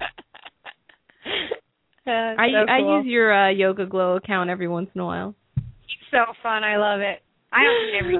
I 2.06 2.46
I 2.68 2.78
use 2.78 3.06
your 3.06 3.32
uh, 3.32 3.52
YogaGlo 3.52 4.18
account 4.18 4.50
every 4.50 4.68
once 4.68 4.88
in 4.94 5.00
a 5.00 5.04
while. 5.04 5.34
It's 5.56 6.10
so 6.10 6.32
fun. 6.42 6.62
I 6.62 6.76
love 6.76 7.00
it. 7.00 7.22
I 7.52 7.64
don't 7.64 7.86
need 7.86 7.98
every 7.98 8.16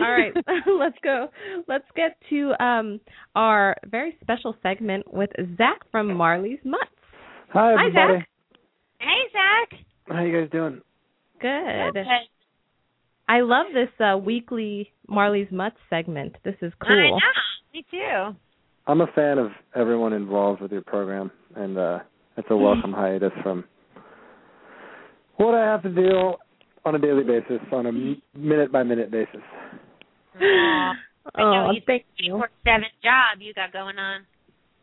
All 0.00 0.10
right, 0.10 0.32
let's 0.78 0.98
go. 1.02 1.28
Let's 1.68 1.84
get 1.96 2.16
to 2.30 2.52
um 2.62 3.00
our 3.34 3.76
very 3.86 4.16
special 4.20 4.56
segment 4.62 5.12
with 5.12 5.30
Zach 5.56 5.80
from 5.90 6.14
Marley's 6.14 6.58
Mutts. 6.64 6.84
Hi, 7.52 7.74
Hi. 7.78 7.90
Zach. 7.92 8.28
Hey 8.98 9.30
Zach. 9.32 9.80
How 10.08 10.22
you 10.22 10.40
guys 10.40 10.50
doing? 10.50 10.80
Good. 11.40 12.04
I 13.28 13.40
love 13.40 13.66
this 13.72 13.88
uh 14.04 14.16
weekly 14.18 14.92
Marley's 15.08 15.48
Mutts 15.50 15.76
segment. 15.90 16.36
This 16.44 16.56
is 16.62 16.72
cool. 16.80 16.90
I 16.92 17.08
cool. 17.08 17.18
know. 17.18 17.26
Me 17.72 17.84
too. 17.90 18.36
I'm 18.86 19.00
a 19.00 19.06
fan 19.14 19.38
of 19.38 19.50
everyone 19.74 20.12
involved 20.12 20.60
with 20.60 20.72
your 20.72 20.82
program, 20.82 21.30
and 21.56 21.78
uh 21.78 21.98
it's 22.36 22.48
a 22.50 22.56
welcome 22.56 22.92
hiatus 22.92 23.32
from 23.42 23.64
what 25.36 25.54
I 25.54 25.64
have 25.64 25.82
to 25.82 25.90
do 25.90 26.34
on 26.84 26.94
a 26.94 26.98
daily 26.98 27.24
basis, 27.24 27.60
on 27.72 27.86
a 27.86 27.92
minute 28.38 28.70
by 28.70 28.82
minute 28.82 29.10
basis. 29.10 29.40
Aw. 30.40 30.92
I 31.36 31.40
know 31.40 31.66
Oh, 31.68 31.70
you 31.72 31.80
thank 31.86 32.04
you. 32.18 32.32
four 32.34 32.50
seven 32.64 32.84
job 33.02 33.40
you 33.40 33.54
got 33.54 33.72
going 33.72 33.96
on. 33.98 34.20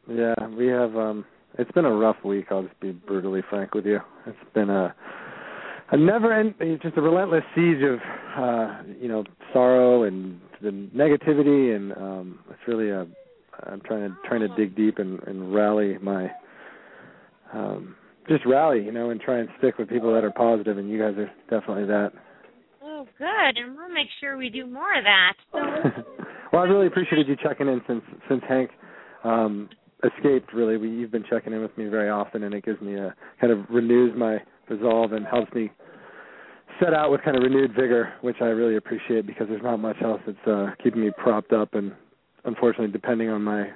Yeah, 0.10 0.48
we 0.58 0.68
have. 0.68 0.96
um 0.96 1.26
It's 1.60 1.72
been 1.74 1.86
a 1.86 1.94
rough 1.94 2.18
week. 2.26 2.46
I'll 2.50 2.64
just 2.64 2.80
be 2.80 2.92
brutally 2.92 3.42
frank 3.50 3.76
with 3.76 3.86
you. 3.86 4.00
It's 4.26 4.38
been 4.56 4.70
a 4.70 4.96
a 5.92 5.98
never 5.98 6.34
end, 6.34 6.56
just 6.82 6.98
a 6.98 7.02
relentless 7.02 7.44
siege 7.56 7.84
of 7.84 8.00
uh 8.38 8.82
you 9.00 9.08
know 9.08 9.24
sorrow 9.54 10.04
and 10.04 10.40
the 10.62 10.70
negativity, 10.96 11.76
and 11.76 11.92
um 11.94 12.40
it's 12.50 12.60
really 12.68 12.90
a. 12.90 13.08
I'm 13.64 13.82
trying 13.82 14.10
to 14.10 14.16
trying 14.28 14.42
to 14.42 14.48
dig 14.56 14.76
deep 14.76 14.98
and, 14.98 15.20
and 15.24 15.54
rally 15.54 15.98
my 16.02 16.32
um 17.54 17.96
just 18.28 18.46
rally, 18.46 18.84
you 18.84 18.92
know, 18.92 19.10
and 19.10 19.20
try 19.20 19.40
and 19.40 19.50
stick 19.58 19.78
with 19.78 19.90
people 19.90 20.14
that 20.14 20.24
are 20.24 20.32
positive, 20.32 20.78
and 20.78 20.90
you 20.90 21.00
guys 21.00 21.16
are 21.18 21.30
definitely 21.50 21.86
that. 21.86 22.12
Oh, 22.84 23.08
good. 23.18 23.58
And 23.58 23.76
we'll 23.76 23.90
make 23.90 24.08
sure 24.20 24.38
we 24.38 24.50
do 24.50 24.66
more 24.66 24.98
of 24.98 25.04
that. 25.04 25.34
well, 26.54 26.62
I 26.62 26.66
really 26.66 26.88
appreciated 26.88 27.28
you 27.28 27.36
checking 27.36 27.68
in 27.68 27.82
since 27.88 28.04
since 28.30 28.42
Hank 28.48 28.72
um 29.24 29.70
escaped. 30.04 30.54
Really, 30.54 30.78
we, 30.78 30.90
you've 30.90 31.12
been 31.12 31.26
checking 31.30 31.54
in 31.54 31.62
with 31.62 31.78
me 31.78 31.86
very 31.88 32.10
often, 32.10 32.44
and 32.44 32.54
it 32.54 32.64
gives 32.64 32.82
me 32.82 32.96
a 32.96 33.14
kind 33.40 33.52
of 33.52 33.60
renews 33.70 34.14
my 34.18 34.38
resolve 34.72 35.12
and 35.14 35.26
helps 35.26 35.54
me 35.54 35.72
set 36.80 36.94
out 36.94 37.12
with 37.12 37.22
kind 37.22 37.38
of 37.38 37.44
renewed 37.44 37.72
vigor, 37.72 38.14
which 38.22 38.38
I 38.42 38.46
really 38.46 38.78
appreciate 38.78 39.28
because 39.28 39.48
there's 39.48 39.62
not 39.64 39.78
much 39.78 39.98
else 40.04 40.22
that's 40.26 40.48
uh, 40.48 40.72
keeping 40.84 41.02
me 41.02 41.12
propped 41.16 41.54
up, 41.54 41.76
and 41.76 41.92
unfortunately, 42.46 42.92
depending 42.92 43.30
on 43.30 43.44
my 43.44 43.68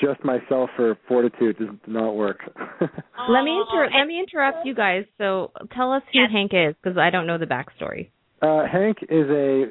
just 0.00 0.24
myself 0.24 0.70
for 0.74 0.96
fortitude 1.06 1.58
does 1.58 1.68
not 1.86 2.12
work. 2.12 2.38
Let 2.80 3.42
me 3.44 3.60
inter- 3.60 3.90
let 3.96 4.06
me 4.06 4.18
interrupt 4.18 4.64
you 4.64 4.74
guys. 4.74 5.04
So 5.18 5.50
tell 5.76 5.92
us 5.92 6.02
who 6.12 6.20
Yes. 6.20 6.30
Hank 6.32 6.52
is 6.54 6.74
because 6.82 6.96
I 6.96 7.10
don't 7.10 7.26
know 7.26 7.36
the 7.36 7.46
backstory. 7.46 8.08
Uh, 8.40 8.66
Hank 8.66 8.98
is 9.02 9.28
a 9.28 9.64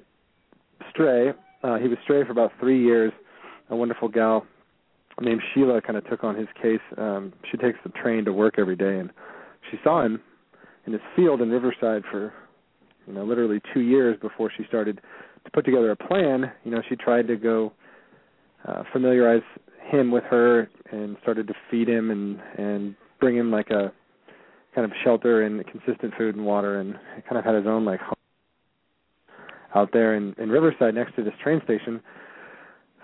stray. 0.92 1.30
Uh, 1.64 1.78
he 1.78 1.88
was 1.88 1.98
stray 2.04 2.24
for 2.24 2.32
about 2.32 2.52
three 2.60 2.84
years. 2.84 3.12
A 3.70 3.76
wonderful 3.76 4.10
gal 4.10 4.46
named 5.20 5.42
Sheila 5.54 5.82
kind 5.82 5.98
of 5.98 6.08
took 6.08 6.24
on 6.24 6.36
his 6.36 6.48
case. 6.62 6.80
Um, 6.98 7.34
she 7.50 7.58
takes 7.58 7.80
the 7.84 7.90
train 7.90 8.26
to 8.26 8.34
work 8.34 8.56
every 8.58 8.76
day, 8.76 9.00
and 9.00 9.10
she 9.70 9.78
saw 9.84 10.06
him 10.06 10.22
in 10.86 10.94
this 10.94 11.02
field 11.16 11.42
in 11.42 11.50
Riverside 11.50 12.04
for, 12.10 12.34
you 13.08 13.14
know, 13.14 13.24
literally 13.24 13.62
two 13.74 13.82
years 13.82 14.18
before 14.22 14.52
she 14.56 14.64
started 14.68 15.02
to 15.46 15.52
put 15.52 15.66
together 15.66 15.92
a 15.92 15.96
plan. 15.96 16.52
You 16.64 16.72
know, 16.72 16.82
she 16.90 16.96
tried 16.96 17.28
to 17.28 17.36
go 17.36 17.74
uh, 18.68 18.84
familiarize 18.92 19.42
him 19.90 20.12
with 20.12 20.24
her 20.26 20.70
and 20.92 21.18
started 21.22 21.48
to 21.48 21.54
feed 21.70 21.90
him 21.90 22.12
and 22.12 22.40
and 22.58 22.96
bring 23.20 23.36
him 23.36 23.52
like 23.52 23.70
a 23.70 23.92
kind 24.74 24.86
of 24.86 24.92
shelter 25.04 25.44
and 25.44 25.64
consistent 25.68 26.14
food 26.18 26.36
and 26.36 26.46
water, 26.46 26.80
and 26.80 26.96
kind 27.28 27.38
of 27.38 27.44
had 27.44 27.56
his 27.56 27.66
own 27.68 27.86
like 27.86 28.00
home 28.00 28.16
out 29.76 29.90
there 29.94 30.16
in, 30.16 30.36
in 30.38 30.50
Riverside 30.50 30.96
next 30.96 31.16
to 31.16 31.24
this 31.24 31.34
train 31.44 31.62
station. 31.64 32.02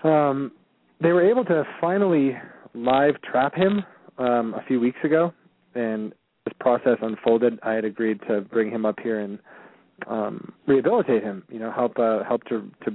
Um, 0.04 0.52
they 1.00 1.12
were 1.12 1.28
able 1.28 1.44
to 1.46 1.64
finally 1.80 2.36
live 2.74 3.20
trap 3.22 3.54
him 3.54 3.84
um, 4.18 4.54
a 4.54 4.62
few 4.66 4.80
weeks 4.80 4.98
ago, 5.04 5.32
and 5.74 6.12
this 6.48 6.56
process 6.60 6.98
unfolded. 7.02 7.58
I 7.62 7.72
had 7.72 7.84
agreed 7.84 8.20
to 8.28 8.40
bring 8.40 8.70
him 8.70 8.86
up 8.86 8.96
here 9.02 9.20
and 9.20 9.38
um, 10.06 10.52
rehabilitate 10.66 11.22
him. 11.22 11.42
You 11.50 11.58
know, 11.58 11.72
help 11.72 11.98
uh, 11.98 12.24
help 12.24 12.44
to 12.44 12.70
to 12.84 12.94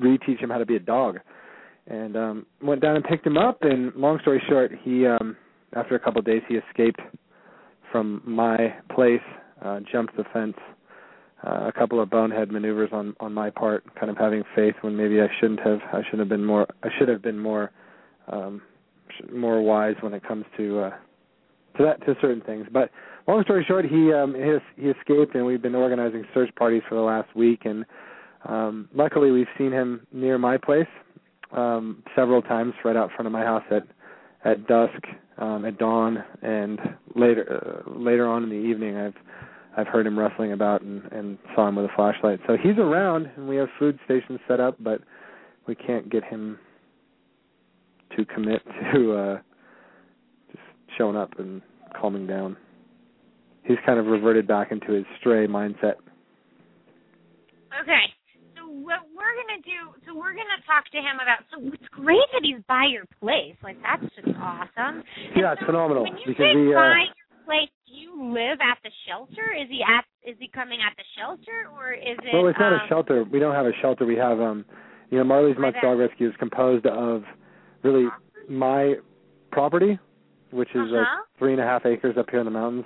reteach 0.00 0.38
him 0.38 0.50
how 0.50 0.58
to 0.58 0.66
be 0.66 0.76
a 0.76 0.80
dog. 0.80 1.18
And 1.86 2.16
um, 2.16 2.46
went 2.62 2.80
down 2.80 2.96
and 2.96 3.04
picked 3.04 3.26
him 3.26 3.36
up. 3.36 3.58
And 3.62 3.94
long 3.94 4.18
story 4.20 4.42
short, 4.48 4.72
he 4.82 5.06
um, 5.06 5.36
after 5.74 5.94
a 5.94 6.00
couple 6.00 6.18
of 6.18 6.24
days 6.24 6.42
he 6.48 6.54
escaped 6.54 7.00
from 7.92 8.22
my 8.24 8.74
place, 8.94 9.20
uh, 9.62 9.80
jumped 9.92 10.16
the 10.16 10.24
fence 10.32 10.56
uh, 11.46 11.68
a 11.68 11.72
couple 11.72 12.00
of 12.00 12.08
bonehead 12.08 12.50
maneuvers 12.50 12.90
on 12.92 13.14
on 13.20 13.34
my 13.34 13.50
part, 13.50 13.84
kind 13.96 14.10
of 14.10 14.16
having 14.16 14.42
faith 14.54 14.74
when 14.80 14.96
maybe 14.96 15.20
I 15.20 15.26
shouldn't 15.40 15.60
have. 15.60 15.80
I 15.92 16.00
should 16.08 16.18
have 16.18 16.28
been 16.28 16.44
more. 16.44 16.66
I 16.82 16.88
should 16.98 17.08
have 17.08 17.20
been 17.20 17.38
more 17.38 17.70
um, 18.28 18.62
more 19.32 19.60
wise 19.60 19.96
when 20.00 20.14
it 20.14 20.26
comes 20.26 20.46
to 20.56 20.78
uh, 20.80 20.90
to 21.76 21.82
that 21.84 22.04
to 22.06 22.14
certain 22.20 22.40
things. 22.40 22.66
But 22.72 22.90
long 23.26 23.42
story 23.44 23.64
short, 23.66 23.84
he 23.84 24.12
um, 24.12 24.34
he, 24.34 24.82
he 24.82 24.88
escaped, 24.88 25.34
and 25.34 25.44
we've 25.44 25.62
been 25.62 25.74
organizing 25.74 26.24
search 26.32 26.54
parties 26.56 26.82
for 26.88 26.94
the 26.94 27.00
last 27.00 27.34
week. 27.34 27.62
And 27.64 27.84
um, 28.48 28.88
luckily, 28.94 29.30
we've 29.30 29.46
seen 29.58 29.72
him 29.72 30.06
near 30.12 30.38
my 30.38 30.56
place 30.56 30.86
um, 31.52 32.02
several 32.14 32.42
times, 32.42 32.74
right 32.84 32.96
out 32.96 33.10
front 33.14 33.26
of 33.26 33.32
my 33.32 33.42
house 33.42 33.64
at 33.70 33.84
at 34.44 34.66
dusk, 34.66 35.02
um, 35.38 35.64
at 35.64 35.78
dawn, 35.78 36.22
and 36.42 36.78
later 37.14 37.84
uh, 37.86 37.90
later 37.90 38.26
on 38.26 38.44
in 38.44 38.50
the 38.50 38.56
evening. 38.56 38.96
I've 38.96 39.14
I've 39.76 39.88
heard 39.88 40.06
him 40.06 40.18
rustling 40.18 40.52
about 40.52 40.82
and, 40.82 41.02
and 41.10 41.38
saw 41.54 41.68
him 41.68 41.76
with 41.76 41.86
a 41.86 41.94
flashlight. 41.96 42.40
So 42.46 42.56
he's 42.56 42.78
around, 42.78 43.28
and 43.36 43.48
we 43.48 43.56
have 43.56 43.68
food 43.78 43.98
stations 44.04 44.38
set 44.46 44.60
up, 44.60 44.76
but 44.78 45.00
we 45.66 45.74
can't 45.74 46.10
get 46.10 46.22
him 46.24 46.58
to 48.16 48.24
commit 48.26 48.62
to 48.94 49.12
uh 49.12 49.38
showing 50.96 51.16
up 51.16 51.38
and 51.38 51.62
calming 51.98 52.26
down. 52.26 52.56
He's 53.64 53.78
kind 53.86 53.98
of 53.98 54.06
reverted 54.06 54.46
back 54.46 54.72
into 54.72 54.92
his 54.92 55.04
stray 55.20 55.46
mindset. 55.46 55.96
Okay. 57.80 58.06
So 58.54 58.68
what 58.68 59.00
we're 59.10 59.34
gonna 59.34 59.62
do? 59.64 59.96
So 60.06 60.14
we're 60.14 60.36
gonna 60.36 60.60
talk 60.66 60.84
to 60.92 60.98
him 60.98 61.16
about. 61.18 61.42
So 61.50 61.72
it's 61.72 61.88
great 61.90 62.28
that 62.32 62.42
he's 62.44 62.62
by 62.68 62.86
your 62.86 63.04
place. 63.20 63.56
Like 63.62 63.80
that's 63.82 64.04
just 64.14 64.36
awesome. 64.38 65.02
And 65.02 65.34
Yeah, 65.36 65.52
it's 65.52 65.62
so 65.62 65.72
phenomenal 65.72 66.04
When 66.04 66.18
you 66.18 66.28
because 66.28 66.44
say 66.44 66.54
we 66.54 66.74
uh 66.74 66.78
by 66.78 67.08
your 67.08 67.28
place, 67.44 67.72
do 67.88 67.94
you 67.94 68.12
live 68.30 68.60
at 68.60 68.78
the 68.84 68.92
shelter? 69.08 69.52
Is 69.56 69.68
he 69.68 69.80
at? 69.82 70.04
Is 70.22 70.36
he 70.38 70.48
coming 70.48 70.78
at 70.80 70.96
the 70.96 71.04
shelter, 71.16 71.68
or 71.76 71.92
is 71.92 72.16
it? 72.22 72.32
Well, 72.32 72.48
it's 72.48 72.58
not 72.58 72.72
um, 72.72 72.80
a 72.84 72.88
shelter. 72.88 73.24
We 73.24 73.38
don't 73.38 73.54
have 73.54 73.66
a 73.66 73.76
shelter. 73.82 74.06
We 74.06 74.16
have, 74.16 74.40
um, 74.40 74.64
you 75.10 75.18
know, 75.18 75.24
Marley's 75.24 75.56
Mutts 75.58 75.76
Dog 75.82 75.98
Rescue 75.98 76.28
is 76.28 76.34
composed 76.38 76.86
of 76.86 77.22
really 77.82 78.08
my 78.48 78.94
property, 79.52 79.98
which 80.54 80.70
is 80.74 80.90
like 80.90 81.02
Uh-huh. 81.02 81.22
three 81.38 81.52
and 81.52 81.60
a 81.60 81.64
half 81.64 81.84
acres 81.84 82.16
up 82.16 82.30
here 82.30 82.38
in 82.40 82.44
the 82.44 82.50
mountains. 82.50 82.84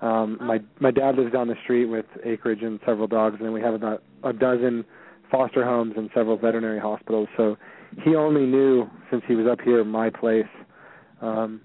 Um, 0.00 0.38
Oh. 0.40 0.44
my 0.44 0.60
my 0.78 0.90
dad 0.90 1.16
lives 1.16 1.32
down 1.32 1.48
the 1.48 1.56
street 1.64 1.86
with 1.86 2.06
acreage 2.24 2.62
and 2.62 2.80
several 2.86 3.06
dogs, 3.06 3.36
and 3.38 3.44
then 3.46 3.52
we 3.52 3.60
have 3.60 3.74
about 3.74 4.02
a 4.24 4.32
dozen 4.32 4.84
foster 5.30 5.64
homes 5.64 5.94
and 5.96 6.08
several 6.14 6.36
veterinary 6.36 6.78
hospitals. 6.80 7.28
So 7.36 7.56
he 8.02 8.14
only 8.16 8.46
knew 8.46 8.88
since 9.10 9.22
he 9.26 9.34
was 9.34 9.46
up 9.46 9.60
here 9.60 9.84
my 9.84 10.08
place, 10.10 10.52
um, 11.20 11.60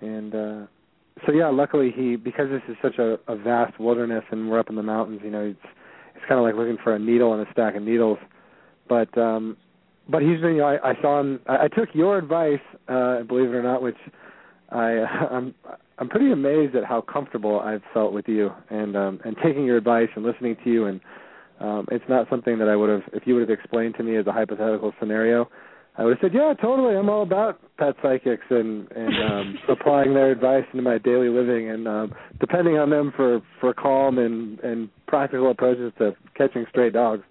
and 0.00 0.34
uh, 0.34 0.60
so 1.26 1.32
yeah, 1.32 1.48
luckily 1.48 1.90
he 1.90 2.16
because 2.16 2.48
this 2.50 2.62
is 2.68 2.76
such 2.80 2.98
a, 2.98 3.18
a 3.26 3.36
vast 3.36 3.80
wilderness 3.80 4.24
and 4.30 4.48
we're 4.48 4.60
up 4.60 4.70
in 4.70 4.76
the 4.76 4.82
mountains, 4.82 5.20
you 5.24 5.30
know, 5.30 5.44
it's 5.46 5.68
it's 6.14 6.24
kind 6.28 6.38
of 6.38 6.44
like 6.44 6.54
looking 6.54 6.78
for 6.84 6.94
a 6.94 6.98
needle 6.98 7.34
in 7.34 7.40
a 7.40 7.50
stack 7.52 7.74
of 7.74 7.82
needles. 7.82 8.18
But 8.88 9.16
um 9.18 9.56
but 10.08 10.22
he's 10.22 10.40
been, 10.40 10.52
you 10.52 10.58
know, 10.58 10.66
I, 10.66 10.90
I 10.92 11.02
saw 11.02 11.20
him. 11.20 11.40
I, 11.46 11.64
I 11.64 11.68
took 11.68 11.90
your 11.92 12.16
advice, 12.16 12.60
uh, 12.88 13.24
believe 13.24 13.50
it 13.50 13.54
or 13.54 13.62
not, 13.62 13.82
which 13.82 13.96
I 14.70 15.04
I'm 15.30 15.54
I'm 15.98 16.08
pretty 16.08 16.32
amazed 16.32 16.76
at 16.76 16.84
how 16.84 17.00
comfortable 17.00 17.60
I've 17.60 17.82
felt 17.92 18.12
with 18.12 18.28
you 18.28 18.50
and 18.70 18.96
um 18.96 19.20
and 19.24 19.36
taking 19.42 19.64
your 19.64 19.76
advice 19.76 20.08
and 20.14 20.24
listening 20.24 20.56
to 20.64 20.70
you 20.70 20.86
and 20.86 21.00
um 21.60 21.86
it's 21.90 22.04
not 22.08 22.28
something 22.30 22.58
that 22.58 22.68
I 22.68 22.76
would 22.76 22.90
have 22.90 23.02
if 23.12 23.26
you 23.26 23.34
would 23.34 23.48
have 23.48 23.58
explained 23.58 23.94
to 23.96 24.02
me 24.02 24.16
as 24.16 24.26
a 24.26 24.32
hypothetical 24.32 24.92
scenario 25.00 25.48
I 25.98 26.04
would 26.04 26.16
have 26.16 26.30
said, 26.30 26.34
"Yeah, 26.34 26.54
totally. 26.54 26.94
I'm 26.94 27.10
all 27.10 27.24
about 27.24 27.58
pet 27.76 27.96
psychics 28.00 28.44
and 28.50 28.90
and 28.92 29.22
um 29.22 29.58
applying 29.68 30.14
their 30.14 30.30
advice 30.30 30.64
into 30.72 30.82
my 30.82 30.98
daily 30.98 31.28
living 31.28 31.70
and 31.70 31.88
um 31.88 32.14
depending 32.40 32.78
on 32.78 32.88
them 32.88 33.12
for 33.16 33.40
for 33.60 33.74
calm 33.74 34.18
and 34.18 34.60
and 34.60 34.88
practical 35.08 35.50
approaches 35.50 35.92
to 35.98 36.14
catching 36.36 36.64
stray 36.70 36.90
dogs." 36.90 37.24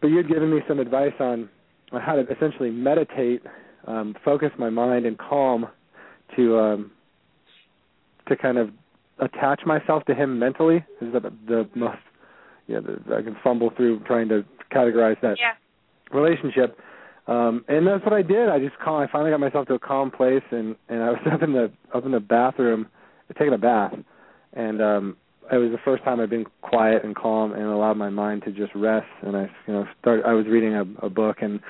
But 0.00 0.08
you'd 0.08 0.28
given 0.28 0.50
me 0.50 0.62
some 0.66 0.78
advice 0.78 1.12
on 1.20 1.50
on 1.92 2.00
how 2.00 2.14
to 2.14 2.22
essentially 2.32 2.70
meditate, 2.70 3.42
um, 3.86 4.14
focus 4.24 4.50
my 4.58 4.70
mind 4.70 5.04
and 5.04 5.18
calm 5.18 5.66
to 6.36 6.58
um 6.58 6.90
to 8.28 8.36
kind 8.36 8.58
of 8.58 8.70
attach 9.18 9.60
myself 9.66 10.04
to 10.06 10.14
him 10.14 10.38
mentally 10.38 10.84
is 11.00 11.12
the 11.12 11.32
the 11.46 11.68
most 11.74 11.98
yeah, 12.66 12.78
the, 12.80 13.16
I 13.16 13.22
can 13.22 13.36
fumble 13.42 13.70
through 13.76 14.00
trying 14.00 14.28
to 14.28 14.44
categorize 14.72 15.20
that 15.22 15.36
Yeah. 15.38 15.52
relationship. 16.12 16.78
Um 17.26 17.64
and 17.68 17.86
that's 17.86 18.04
what 18.04 18.12
I 18.14 18.22
did. 18.22 18.48
I 18.48 18.58
just 18.58 18.78
calm 18.78 19.00
I 19.02 19.06
finally 19.10 19.30
got 19.30 19.40
myself 19.40 19.66
to 19.68 19.74
a 19.74 19.78
calm 19.78 20.10
place 20.10 20.42
and 20.50 20.76
and 20.88 21.02
I 21.02 21.10
was 21.10 21.20
up 21.32 21.42
in 21.42 21.52
the 21.52 21.70
up 21.94 22.04
in 22.04 22.12
the 22.12 22.20
bathroom 22.20 22.86
taking 23.38 23.54
a 23.54 23.58
bath 23.58 23.94
and 24.54 24.80
um 24.82 25.16
it 25.52 25.56
was 25.56 25.72
the 25.72 25.78
first 25.84 26.04
time 26.04 26.20
I've 26.20 26.30
been 26.30 26.46
quiet 26.62 27.04
and 27.04 27.14
calm 27.16 27.52
and 27.52 27.62
allowed 27.62 27.96
my 27.96 28.08
mind 28.08 28.44
to 28.44 28.52
just 28.52 28.72
rest 28.74 29.08
and 29.22 29.36
I 29.36 29.50
you 29.66 29.74
know 29.74 29.86
started 30.00 30.24
I 30.24 30.32
was 30.32 30.46
reading 30.46 30.74
a, 30.74 30.82
a 31.04 31.10
book 31.10 31.38
and 31.42 31.60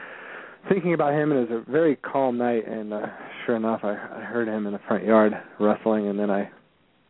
thinking 0.69 0.95
about 0.95 1.13
him 1.15 1.33
and 1.33 1.41
it 1.41 1.51
was 1.51 1.65
a 1.67 1.71
very 1.71 1.97
calm 1.97 2.39
night 2.39 2.67
and 2.69 2.93
uh, 2.93 3.07
sure 3.47 3.57
enough 3.57 3.81
I, 3.83 3.91
I 3.93 4.21
heard 4.21 4.49
him 4.49 4.67
in 4.67 4.73
the 4.73 4.81
front 4.87 5.05
yard 5.05 5.33
rustling 5.59 6.09
and 6.09 6.19
then 6.19 6.31
I 6.31 6.51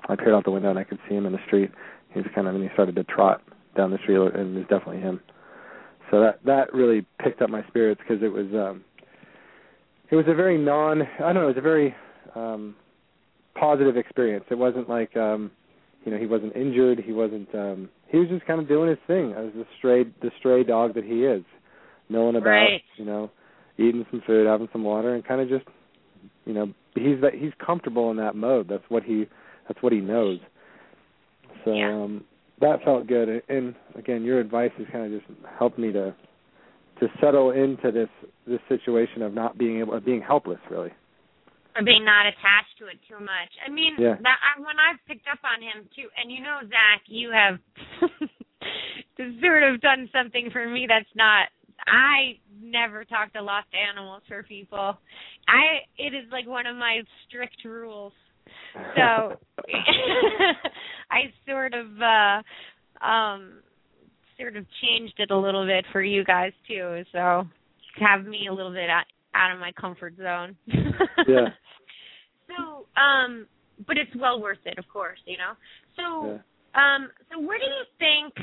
I 0.08 0.16
peered 0.16 0.34
out 0.34 0.44
the 0.44 0.50
window 0.50 0.70
and 0.70 0.78
I 0.78 0.84
could 0.84 0.98
see 1.08 1.14
him 1.14 1.26
in 1.26 1.32
the 1.32 1.38
street. 1.46 1.70
He 2.12 2.20
was 2.20 2.28
kind 2.34 2.48
of 2.48 2.54
and 2.54 2.64
he 2.64 2.70
started 2.72 2.96
to 2.96 3.04
trot 3.04 3.42
down 3.76 3.90
the 3.90 3.98
street 3.98 4.16
and 4.16 4.56
it 4.56 4.58
was 4.60 4.68
definitely 4.68 5.00
him 5.00 5.20
so 6.10 6.20
that 6.20 6.40
that 6.44 6.72
really 6.74 7.06
picked 7.22 7.40
up 7.42 7.50
my 7.50 7.64
spirits 7.68 8.00
because 8.06 8.22
it 8.22 8.32
was 8.32 8.46
um 8.54 8.84
it 10.10 10.16
was 10.16 10.24
a 10.28 10.34
very 10.34 10.58
non 10.58 11.02
I 11.02 11.32
don't 11.32 11.34
know 11.34 11.44
it 11.44 11.54
was 11.54 11.58
a 11.58 11.60
very 11.60 11.94
um 12.34 12.74
positive 13.58 13.96
experience 13.96 14.44
it 14.50 14.56
wasn't 14.58 14.88
like 14.88 15.16
um 15.16 15.50
you 16.04 16.12
know 16.12 16.18
he 16.18 16.26
wasn't 16.26 16.54
injured 16.56 16.98
he 17.04 17.12
wasn't 17.12 17.52
um 17.54 17.88
he 18.08 18.18
was 18.18 18.28
just 18.28 18.44
kind 18.46 18.60
of 18.60 18.66
doing 18.68 18.88
his 18.88 18.98
thing 19.06 19.32
as 19.32 19.52
the 19.54 19.64
stray 19.78 20.04
the 20.22 20.30
stray 20.38 20.64
dog 20.64 20.94
that 20.94 21.04
he 21.04 21.24
is 21.24 21.42
milling 22.08 22.36
about 22.36 22.48
Right. 22.50 22.82
you 22.96 23.04
know 23.04 23.30
eating 23.80 24.04
some 24.10 24.22
food 24.26 24.46
having 24.46 24.68
some 24.72 24.84
water 24.84 25.14
and 25.14 25.24
kind 25.24 25.40
of 25.40 25.48
just 25.48 25.64
you 26.44 26.52
know 26.52 26.66
he's 26.94 27.20
that 27.22 27.34
he's 27.34 27.52
comfortable 27.64 28.10
in 28.10 28.16
that 28.16 28.34
mode 28.36 28.68
that's 28.68 28.84
what 28.88 29.02
he 29.02 29.26
that's 29.68 29.82
what 29.82 29.92
he 29.92 30.00
knows 30.00 30.38
so 31.64 31.74
Yeah. 31.74 31.90
um 31.90 32.24
that 32.60 32.82
felt 32.84 33.06
good 33.06 33.42
and 33.48 33.74
again 33.96 34.22
your 34.22 34.38
advice 34.40 34.70
has 34.78 34.86
kind 34.92 35.12
of 35.12 35.20
just 35.20 35.32
helped 35.58 35.78
me 35.78 35.92
to 35.92 36.14
to 37.00 37.08
settle 37.20 37.50
into 37.50 37.90
this 37.90 38.08
this 38.46 38.60
situation 38.68 39.22
of 39.22 39.32
not 39.32 39.56
being 39.56 39.80
able 39.80 39.94
of 39.94 40.04
being 40.04 40.20
helpless 40.20 40.58
really 40.70 40.92
or 41.76 41.82
being 41.84 42.04
not 42.04 42.26
attached 42.26 42.74
to 42.78 42.86
it 42.86 42.98
too 43.08 43.20
much. 43.20 43.50
I 43.64 43.70
mean, 43.70 43.94
Yeah. 43.98 44.16
that 44.20 44.38
I, 44.42 44.60
when 44.60 44.78
I've 44.78 44.98
picked 45.06 45.26
up 45.30 45.38
on 45.44 45.62
him 45.62 45.88
too, 45.94 46.08
and 46.16 46.30
you 46.30 46.42
know, 46.42 46.60
Zach, 46.68 47.02
you 47.06 47.30
have 47.30 47.58
sort 49.40 49.62
of 49.62 49.80
done 49.80 50.08
something 50.12 50.50
for 50.50 50.66
me 50.68 50.86
that's 50.88 51.08
not. 51.14 51.48
I 51.90 52.38
never 52.62 53.04
talk 53.04 53.32
to 53.32 53.42
lost 53.42 53.68
animals 53.74 54.22
for 54.28 54.42
people. 54.42 54.98
I 55.48 55.82
it 55.98 56.14
is 56.14 56.30
like 56.30 56.46
one 56.46 56.66
of 56.66 56.76
my 56.76 57.00
strict 57.26 57.64
rules. 57.64 58.12
So 58.96 59.36
I 61.10 61.32
sort 61.46 61.74
of 61.74 61.86
uh 62.00 63.04
um 63.04 63.62
sort 64.38 64.56
of 64.56 64.64
changed 64.82 65.14
it 65.18 65.30
a 65.30 65.36
little 65.36 65.66
bit 65.66 65.84
for 65.92 66.02
you 66.02 66.24
guys 66.24 66.52
too. 66.66 67.02
So 67.12 67.44
have 67.98 68.24
me 68.24 68.46
a 68.48 68.52
little 68.52 68.72
bit 68.72 68.88
out, 68.88 69.04
out 69.34 69.52
of 69.52 69.60
my 69.60 69.72
comfort 69.72 70.14
zone. 70.16 70.56
Yeah. 71.28 71.48
So, 72.48 72.86
um, 73.00 73.46
but 73.86 73.96
it's 73.96 74.10
well 74.18 74.40
worth 74.40 74.58
it, 74.64 74.78
of 74.78 74.84
course, 74.92 75.18
you 75.26 75.36
know. 75.36 75.52
So, 75.94 76.26
yeah. 76.26 76.96
um, 76.96 77.10
so 77.30 77.38
what 77.38 77.58
do 77.60 77.66
you 77.66 77.84
think 77.98 78.34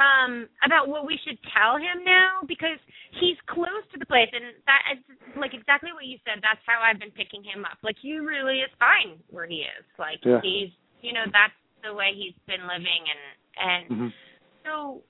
um 0.00 0.48
about 0.64 0.88
what 0.88 1.04
we 1.04 1.20
should 1.24 1.36
tell 1.52 1.76
him 1.76 2.00
now? 2.04 2.40
Because 2.48 2.80
he's 3.20 3.36
close 3.46 3.84
to 3.92 3.98
the 4.00 4.08
place, 4.08 4.32
and 4.32 4.56
that 4.64 4.82
is 4.96 5.00
like 5.36 5.52
exactly 5.52 5.92
what 5.92 6.08
you 6.08 6.16
said. 6.24 6.40
That's 6.40 6.62
how 6.64 6.80
I've 6.80 6.98
been 6.98 7.12
picking 7.12 7.44
him 7.44 7.64
up. 7.68 7.76
Like 7.84 7.96
he 8.00 8.16
really 8.18 8.64
is 8.64 8.72
fine 8.80 9.20
where 9.28 9.46
he 9.46 9.68
is. 9.68 9.84
Like 10.00 10.24
Yeah. 10.24 10.40
he's, 10.42 10.72
you 11.04 11.12
know, 11.12 11.28
that's 11.30 11.54
the 11.84 11.92
way 11.92 12.16
he's 12.16 12.34
been 12.48 12.64
living, 12.66 13.02
and 13.12 13.22
and 13.60 13.84
Mhm. 13.90 14.10
so. 14.64 15.02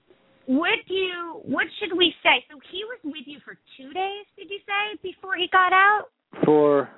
What 0.47 0.80
do 0.88 0.95
you? 0.95 1.38
What 1.45 1.66
should 1.78 1.93
we 1.97 2.12
say? 2.24 2.43
So 2.51 2.59
he 2.72 2.82
was 2.91 2.99
with 3.05 3.26
you 3.26 3.38
for 3.45 3.55
two 3.76 3.93
days. 3.93 4.24
Did 4.36 4.51
you 4.51 4.59
say 4.66 4.97
before 5.03 5.36
he 5.36 5.47
got 5.53 5.72
out? 5.72 6.09
for 6.45 6.88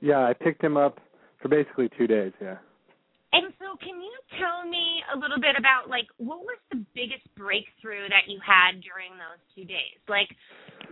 yeah 0.00 0.20
i 0.26 0.32
picked 0.32 0.62
him 0.62 0.76
up 0.76 0.98
for 1.40 1.48
basically 1.48 1.88
two 1.98 2.06
days 2.06 2.32
yeah 2.40 2.58
And 3.32 3.52
so, 3.60 3.76
can 3.84 3.96
you 4.00 4.16
tell 4.40 4.60
me 4.68 4.85
a 5.16 5.18
little 5.18 5.40
bit 5.40 5.56
about 5.56 5.88
like 5.88 6.06
what 6.20 6.44
was 6.44 6.60
the 6.70 6.84
biggest 6.92 7.24
breakthrough 7.40 8.06
that 8.12 8.28
you 8.28 8.36
had 8.44 8.84
during 8.84 9.16
those 9.16 9.40
two 9.56 9.64
days? 9.64 9.96
Like, 10.12 10.28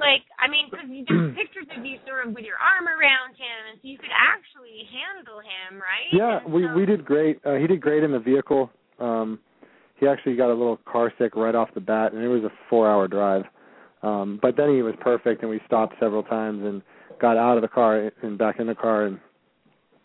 like 0.01 0.25
I 0.41 0.49
mean, 0.49 0.73
because 0.73 0.89
there's 0.89 1.37
pictures 1.41 1.69
of 1.77 1.85
you 1.85 2.01
sort 2.09 2.25
of 2.27 2.33
with 2.33 2.49
your 2.49 2.57
arm 2.57 2.89
around 2.89 3.37
him, 3.37 3.59
and 3.71 3.77
so 3.79 3.85
you 3.85 4.01
could 4.01 4.15
actually 4.17 4.89
handle 4.89 5.39
him, 5.45 5.77
right? 5.77 6.09
yeah 6.17 6.41
And 6.41 6.53
we 6.53 6.65
so- 6.65 6.75
we 6.75 6.83
did 6.89 7.05
great 7.05 7.39
uh, 7.45 7.61
he 7.61 7.67
did 7.69 7.81
great 7.85 8.03
in 8.03 8.13
the 8.13 8.19
vehicle 8.19 8.71
um 8.99 9.39
he 10.01 10.07
actually 10.09 10.37
got 10.37 10.51
a 10.51 10.57
little 10.57 10.79
car 10.91 11.13
sick 11.19 11.37
right 11.37 11.55
off 11.55 11.69
the 11.75 11.81
bat 11.81 12.13
and 12.13 12.23
it 12.23 12.29
was 12.29 12.43
a 12.45 12.51
four 12.71 12.91
hour 12.91 13.09
drive 13.09 13.45
um 14.03 14.39
but 14.41 14.57
then 14.57 14.71
he 14.75 14.83
was 14.83 14.95
perfect 15.01 15.43
and 15.43 15.51
we 15.51 15.61
stopped 15.67 15.95
several 15.99 16.23
times 16.23 16.63
and 16.65 16.83
got 17.21 17.37
out 17.37 17.57
of 17.57 17.63
the 17.63 17.69
car 17.69 18.11
and 18.23 18.39
back 18.39 18.61
in 18.61 18.67
the 18.67 18.75
car 18.75 19.07
and 19.07 19.19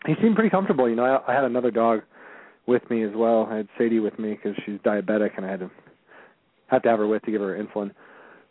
he 0.06 0.14
seemed 0.22 0.34
pretty 0.34 0.50
comfortable 0.50 0.88
you 0.88 0.96
know 0.96 1.04
i, 1.04 1.32
I 1.32 1.34
had 1.34 1.44
another 1.44 1.70
dog 1.70 2.00
with 2.66 2.88
me 2.90 3.02
as 3.02 3.12
well 3.14 3.48
i 3.50 3.56
had 3.56 3.68
sadie 3.78 4.00
with 4.00 4.18
me 4.18 4.30
because 4.34 4.56
she's 4.64 4.78
diabetic 4.80 5.36
and 5.36 5.46
i 5.46 5.50
had 5.50 5.60
to 5.60 5.70
have 6.66 6.82
to 6.82 6.88
have 6.88 6.98
her 6.98 7.06
with 7.06 7.22
to 7.22 7.30
give 7.30 7.40
her 7.40 7.62
insulin 7.62 7.90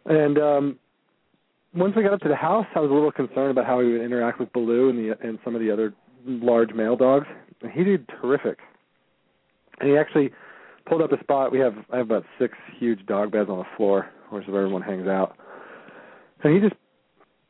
and 0.05 0.37
um 0.37 0.79
once 1.75 1.95
we 1.95 2.03
got 2.03 2.13
up 2.13 2.19
to 2.21 2.29
the 2.29 2.35
house 2.35 2.65
i 2.75 2.79
was 2.79 2.89
a 2.89 2.93
little 2.93 3.11
concerned 3.11 3.51
about 3.51 3.65
how 3.65 3.79
he 3.79 3.87
would 3.87 4.01
interact 4.01 4.39
with 4.39 4.51
baloo 4.53 4.89
and 4.89 4.97
the 4.97 5.17
and 5.25 5.39
some 5.43 5.55
of 5.55 5.61
the 5.61 5.71
other 5.71 5.93
large 6.25 6.73
male 6.73 6.95
dogs 6.95 7.27
and 7.61 7.71
he 7.71 7.83
did 7.83 8.07
terrific 8.21 8.59
and 9.79 9.89
he 9.89 9.97
actually 9.97 10.31
pulled 10.89 11.01
up 11.01 11.11
a 11.11 11.19
spot. 11.19 11.51
We 11.51 11.59
have 11.59 11.75
I 11.91 11.97
have 11.97 12.07
about 12.07 12.25
six 12.39 12.57
huge 12.77 13.05
dog 13.05 13.31
beds 13.31 13.49
on 13.49 13.59
the 13.59 13.65
floor, 13.77 14.09
which 14.29 14.43
is 14.43 14.49
where 14.49 14.63
everyone 14.63 14.81
hangs 14.81 15.07
out. 15.07 15.37
And 16.43 16.53
he 16.53 16.59
just 16.59 16.79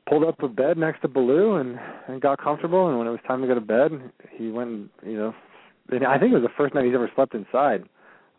pulled 0.07 0.23
up 0.23 0.41
a 0.43 0.47
bed 0.47 0.77
next 0.77 1.01
to 1.01 1.07
Baloo 1.07 1.55
and 1.55 1.79
and 2.07 2.21
got 2.21 2.41
comfortable. 2.41 2.89
And 2.89 2.97
when 2.97 3.07
it 3.07 3.11
was 3.11 3.19
time 3.27 3.41
to 3.41 3.47
go 3.47 3.55
to 3.55 3.61
bed, 3.61 3.91
he 4.31 4.51
went 4.51 4.69
and 4.69 4.89
you 5.05 5.17
know, 5.17 5.33
and 5.91 6.05
I 6.05 6.17
think 6.17 6.31
it 6.31 6.35
was 6.35 6.43
the 6.43 6.53
first 6.57 6.73
night 6.73 6.85
he's 6.85 6.95
ever 6.95 7.11
slept 7.15 7.33
inside. 7.33 7.83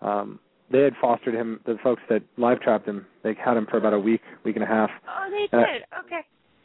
Um, 0.02 0.38
they 0.70 0.80
had 0.80 0.94
fostered 1.00 1.34
him. 1.34 1.60
The 1.66 1.76
folks 1.82 2.02
that 2.08 2.22
live 2.36 2.60
trapped 2.60 2.86
him, 2.86 3.06
they 3.22 3.34
had 3.34 3.56
him 3.56 3.66
for 3.68 3.76
about 3.76 3.92
a 3.92 3.98
week, 3.98 4.20
week 4.44 4.56
and 4.56 4.64
a 4.64 4.68
half. 4.68 4.90
Oh, 5.08 5.30
they 5.30 5.56
did. 5.56 5.82
okay. 6.04 6.20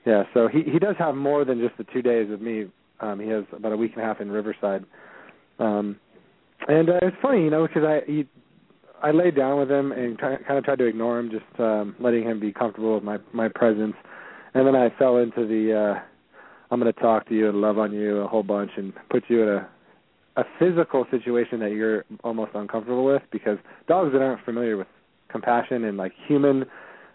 Yeah, 0.06 0.24
so 0.34 0.48
he 0.48 0.62
he 0.72 0.78
does 0.78 0.96
have 1.00 1.16
more 1.16 1.44
than 1.46 1.60
just 1.60 1.78
the 1.78 1.84
two 1.92 2.02
days 2.02 2.30
with 2.30 2.42
me. 2.42 2.66
Um, 3.00 3.20
he 3.20 3.28
has 3.30 3.44
about 3.52 3.72
a 3.72 3.78
week 3.78 3.94
and 3.96 4.04
a 4.04 4.06
half 4.06 4.22
in 4.22 4.32
Riverside. 4.32 4.86
Um, 5.60 6.00
and 6.68 6.90
uh, 6.90 7.00
it's 7.02 7.18
funny, 7.22 7.44
you 7.44 7.50
know, 7.50 7.66
because 7.68 7.84
I 7.84 8.02
he 8.06 8.28
I 9.02 9.12
laid 9.12 9.36
down 9.36 9.60
with 9.60 9.70
him 9.70 9.92
and 9.92 10.18
try, 10.18 10.38
kind 10.38 10.58
of 10.58 10.64
tried 10.64 10.78
to 10.80 10.86
ignore 10.86 11.20
him, 11.20 11.32
just 11.32 11.60
um, 11.60 11.96
letting 12.00 12.24
him 12.24 12.40
be 12.40 12.54
comfortable 12.54 12.94
with 12.94 13.04
my 13.04 13.18
my 13.34 13.48
presence. 13.48 13.96
And 14.54 14.66
then 14.66 14.76
I 14.76 14.90
fell 14.98 15.18
into 15.18 15.48
the 15.48 15.96
uh, 15.96 16.00
I'm 16.72 16.80
going 16.80 16.92
to 16.92 17.00
talk 17.00 17.28
to 17.30 17.36
you 17.36 17.50
and 17.50 17.60
love 17.60 17.78
on 17.78 17.92
you 17.92 18.18
a 18.18 18.28
whole 18.28 18.44
bunch 18.44 18.72
and 18.78 18.94
put 19.10 19.24
you 19.28 19.44
in 19.44 19.50
a 19.50 19.70
a 20.38 20.44
physical 20.60 21.06
situation 21.12 21.60
that 21.60 21.72
you're 21.72 22.04
almost 22.24 22.52
uncomfortable 22.56 23.06
with 23.06 23.22
because 23.32 23.58
dogs 23.88 24.12
that 24.14 24.22
aren't 24.22 24.44
familiar 24.44 24.78
with 24.78 24.88
compassion 25.30 25.84
and 25.86 25.98
like 25.98 26.12
human 26.28 26.66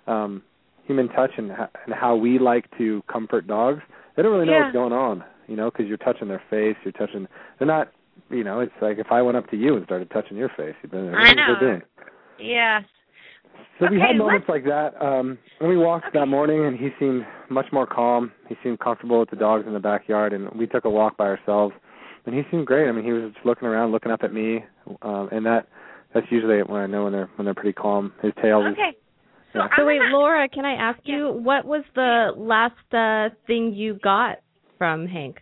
um 0.06 0.42
human 0.86 1.08
touch 1.08 1.30
and, 1.38 1.50
and 1.50 1.94
how 1.94 2.16
we 2.16 2.38
like 2.38 2.66
to 2.78 3.02
comfort 3.12 3.46
dogs 3.46 3.80
they 4.16 4.22
don't 4.22 4.32
really 4.32 4.46
know 4.46 4.52
Yeah. 4.52 4.62
what's 4.64 4.72
going 4.74 4.92
on 4.92 5.22
you 5.46 5.56
know 5.56 5.70
because 5.70 5.86
you're 5.86 5.96
touching 5.98 6.28
their 6.28 6.42
face 6.50 6.76
you're 6.84 6.92
touching 6.92 7.26
they're 7.58 7.68
not 7.68 7.92
you 8.30 8.42
know 8.44 8.60
it's 8.60 8.72
like 8.82 8.98
if 8.98 9.10
i 9.12 9.22
went 9.22 9.36
up 9.36 9.48
to 9.50 9.56
you 9.56 9.76
and 9.76 9.84
started 9.84 10.10
touching 10.10 10.36
your 10.36 10.50
face 10.56 10.74
you'd 10.82 10.90
be 10.92 10.98
like, 10.98 11.14
I 11.14 11.18
what 11.30 11.38
are 11.38 11.78
know. 11.78 11.80
Yes. 12.38 12.84
so 13.78 13.86
we 13.90 14.00
had 14.00 14.16
moments 14.16 14.46
let's- 14.48 14.64
like 14.64 14.64
that. 14.64 15.00
Um 15.04 15.38
and 15.60 15.68
we 15.68 15.76
walked 15.76 16.06
Okay. 16.06 16.18
that 16.18 16.26
morning 16.26 16.64
and 16.64 16.76
he 16.78 16.88
seemed 16.98 17.26
much 17.50 17.66
more 17.72 17.86
calm. 17.86 18.32
He 18.48 18.56
seemed 18.62 18.80
comfortable 18.80 19.20
with 19.20 19.28
the 19.30 19.36
dogs 19.36 19.66
in 19.66 19.74
the 19.74 19.80
backyard 19.80 20.32
and 20.32 20.50
we 20.52 20.66
took 20.66 20.84
a 20.86 20.90
walk 20.90 21.16
by 21.16 21.26
ourselves 21.26 21.74
and 22.26 22.34
he 22.34 22.42
seemed 22.50 22.66
great. 22.66 22.88
I 22.88 22.92
mean 22.92 23.04
he 23.04 23.12
was 23.12 23.32
just 23.32 23.44
looking 23.46 23.68
around, 23.68 23.92
looking 23.92 24.12
up 24.12 24.22
at 24.22 24.32
me. 24.32 24.64
Um 25.02 25.28
and 25.32 25.44
that 25.46 25.68
that's 26.14 26.26
usually 26.30 26.62
when 26.62 26.80
I 26.80 26.86
know 26.86 27.04
when 27.04 27.12
they're 27.12 27.30
when 27.36 27.44
they're 27.44 27.54
pretty 27.54 27.72
calm. 27.72 28.12
His 28.22 28.32
tail 28.42 28.60
was 28.60 28.72
Okay. 28.72 28.96
So, 29.52 29.58
Yeah. 29.60 29.68
So 29.76 29.84
wait, 29.84 30.00
Laura, 30.02 30.48
can 30.48 30.64
I 30.64 30.74
ask 30.74 31.00
you 31.04 31.32
what 31.32 31.64
was 31.64 31.84
the 31.94 32.32
last 32.36 32.94
uh 32.94 33.34
thing 33.46 33.74
you 33.74 33.94
got 34.02 34.38
from 34.78 35.06
Hank? 35.06 35.38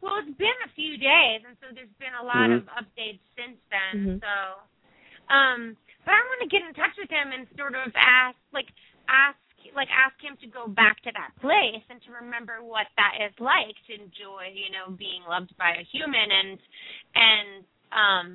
Well, 0.00 0.16
it's 0.24 0.36
been 0.38 0.48
a 0.64 0.72
few 0.74 0.96
days, 0.96 1.42
and 1.46 1.56
so 1.60 1.68
there's 1.74 1.92
been 2.00 2.14
a 2.20 2.24
lot 2.24 2.48
Mhm. 2.48 2.56
of 2.56 2.64
updates 2.80 3.20
since 3.36 3.58
then. 3.70 3.92
Mhm. 4.00 4.20
So, 4.20 5.34
um, 5.34 5.76
but 6.04 6.14
I 6.14 6.20
want 6.24 6.40
to 6.40 6.48
get 6.48 6.62
in 6.66 6.72
touch 6.74 6.96
with 6.96 7.10
him 7.10 7.32
and 7.32 7.46
sort 7.58 7.74
of 7.74 7.92
ask, 7.94 8.36
like, 8.52 8.68
ask, 9.08 9.36
like, 9.76 9.88
ask 9.92 10.16
him 10.20 10.36
to 10.40 10.48
go 10.48 10.66
back 10.66 11.00
to 11.04 11.12
that 11.12 11.32
place 11.40 11.84
and 11.88 12.00
to 12.08 12.10
remember 12.24 12.64
what 12.64 12.88
that 12.96 13.20
is 13.20 13.34
like 13.38 13.76
to 13.88 13.92
enjoy, 13.94 14.50
you 14.52 14.72
know, 14.72 14.92
being 14.94 15.22
loved 15.28 15.52
by 15.60 15.76
a 15.76 15.84
human 15.92 16.28
and 16.28 16.58
and 17.14 17.48
um 17.90 18.28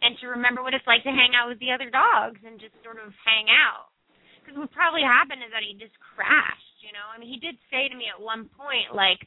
and 0.00 0.14
to 0.22 0.30
remember 0.30 0.62
what 0.62 0.74
it's 0.74 0.86
like 0.86 1.02
to 1.02 1.10
hang 1.12 1.34
out 1.34 1.50
with 1.50 1.58
the 1.58 1.74
other 1.74 1.90
dogs 1.90 2.38
and 2.46 2.62
just 2.62 2.74
sort 2.86 3.02
of 3.02 3.10
hang 3.26 3.50
out. 3.50 3.90
Because 4.40 4.54
what 4.56 4.70
probably 4.72 5.02
happened 5.02 5.42
is 5.42 5.50
that 5.52 5.66
he 5.66 5.74
just 5.76 5.94
crashed, 6.14 6.78
you 6.80 6.94
know. 6.94 7.04
I 7.10 7.18
mean, 7.18 7.28
he 7.28 7.36
did 7.42 7.58
say 7.68 7.90
to 7.90 7.96
me 7.98 8.08
at 8.08 8.16
one 8.16 8.48
point, 8.56 8.94
like, 8.94 9.20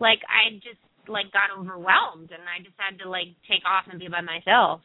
like 0.00 0.24
I 0.26 0.58
just 0.64 0.80
like 1.06 1.28
got 1.30 1.52
overwhelmed 1.52 2.32
and 2.32 2.42
I 2.48 2.64
just 2.64 2.74
had 2.80 2.96
to 3.04 3.06
like 3.06 3.36
take 3.44 3.62
off 3.68 3.84
and 3.86 4.00
be 4.00 4.08
by 4.08 4.24
myself. 4.24 4.80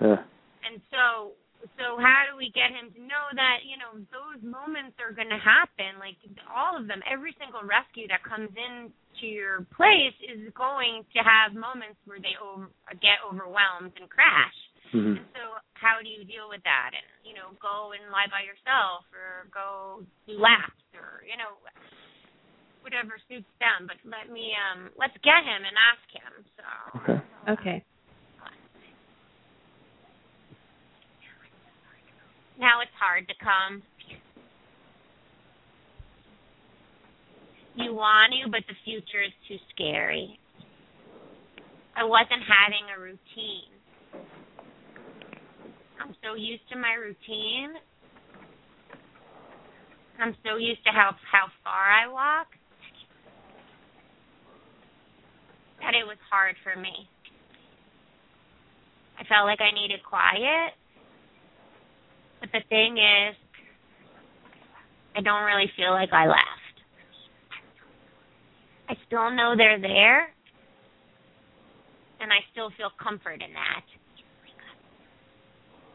yeah. 0.00 0.22
And 0.64 0.80
so 0.88 1.36
so 1.80 1.96
how 1.96 2.28
do 2.28 2.36
we 2.36 2.52
get 2.52 2.70
him 2.70 2.92
to 2.92 3.00
know 3.00 3.26
that, 3.34 3.64
you 3.64 3.80
know, 3.80 3.96
those 4.12 4.40
moments 4.44 4.96
are 5.00 5.12
going 5.12 5.30
to 5.32 5.40
happen 5.40 5.96
like 5.98 6.18
all 6.50 6.76
of 6.76 6.86
them, 6.86 7.00
every 7.08 7.32
single 7.40 7.64
rescue 7.64 8.08
that 8.08 8.22
comes 8.24 8.52
in 8.52 8.92
to 9.20 9.26
your 9.26 9.64
place 9.72 10.16
is 10.24 10.50
going 10.52 11.06
to 11.16 11.20
have 11.22 11.56
moments 11.56 11.96
where 12.04 12.20
they 12.20 12.36
over, 12.40 12.68
get 13.00 13.22
overwhelmed 13.24 13.94
and 13.96 14.10
crash. 14.10 14.58
Mhm. 14.92 15.16
And 15.18 15.26
so 15.32 15.42
how 15.74 16.02
do 16.02 16.08
you 16.08 16.24
deal 16.24 16.48
with 16.48 16.62
that? 16.64 16.92
And, 16.92 17.06
you 17.24 17.34
know, 17.34 17.56
go 17.58 17.92
and 17.96 18.02
lie 18.12 18.28
by 18.28 18.42
yourself 18.44 19.08
or 19.14 19.48
go 19.50 20.04
do 20.26 20.38
laps 20.38 20.84
or, 20.94 21.24
you 21.24 21.36
know, 21.36 21.56
whatever 22.84 23.16
suits 23.28 23.48
them. 23.58 23.88
But 23.88 23.96
let 24.04 24.28
me 24.28 24.52
um 24.54 24.92
let's 25.00 25.16
get 25.24 25.40
him 25.42 25.64
and 25.64 25.76
ask 25.78 26.06
him. 26.12 26.32
So 26.54 26.64
Okay. 27.00 27.18
Okay. 27.48 27.78
Now 32.58 32.80
it's 32.80 32.94
hard 32.98 33.26
to 33.28 33.34
come. 33.42 33.82
You 37.76 37.94
want 37.94 38.32
to, 38.32 38.50
but 38.50 38.62
the 38.68 38.74
future 38.84 39.22
is 39.22 39.34
too 39.48 39.58
scary. 39.74 40.38
I 41.96 42.04
wasn't 42.04 42.42
having 42.46 42.86
a 42.96 43.00
routine. 43.00 43.74
I'm 46.00 46.14
so 46.22 46.34
used 46.34 46.62
to 46.70 46.78
my 46.78 46.94
routine. 46.94 47.74
I'm 50.20 50.36
so 50.46 50.56
used 50.56 50.84
to 50.86 50.92
how 50.92 51.16
how 51.30 51.46
far 51.64 51.90
I 51.90 52.06
walk 52.06 52.46
that 55.80 55.94
it 55.94 56.06
was 56.06 56.18
hard 56.30 56.56
for 56.62 56.78
me. 56.80 57.08
I 59.18 59.24
felt 59.28 59.46
like 59.46 59.60
I 59.60 59.74
needed 59.74 60.00
quiet. 60.02 60.72
The 62.54 62.60
thing 62.68 62.98
is, 62.98 63.34
I 65.16 65.20
don't 65.22 65.42
really 65.42 65.66
feel 65.76 65.90
like 65.90 66.12
I 66.12 66.28
left. 66.28 66.76
I 68.88 68.94
still 69.08 69.28
know 69.32 69.54
they're 69.56 69.80
there, 69.80 70.28
and 72.20 72.30
I 72.30 72.38
still 72.52 72.70
feel 72.76 72.90
comfort 73.02 73.42
in 73.42 73.52
that. 73.58 73.84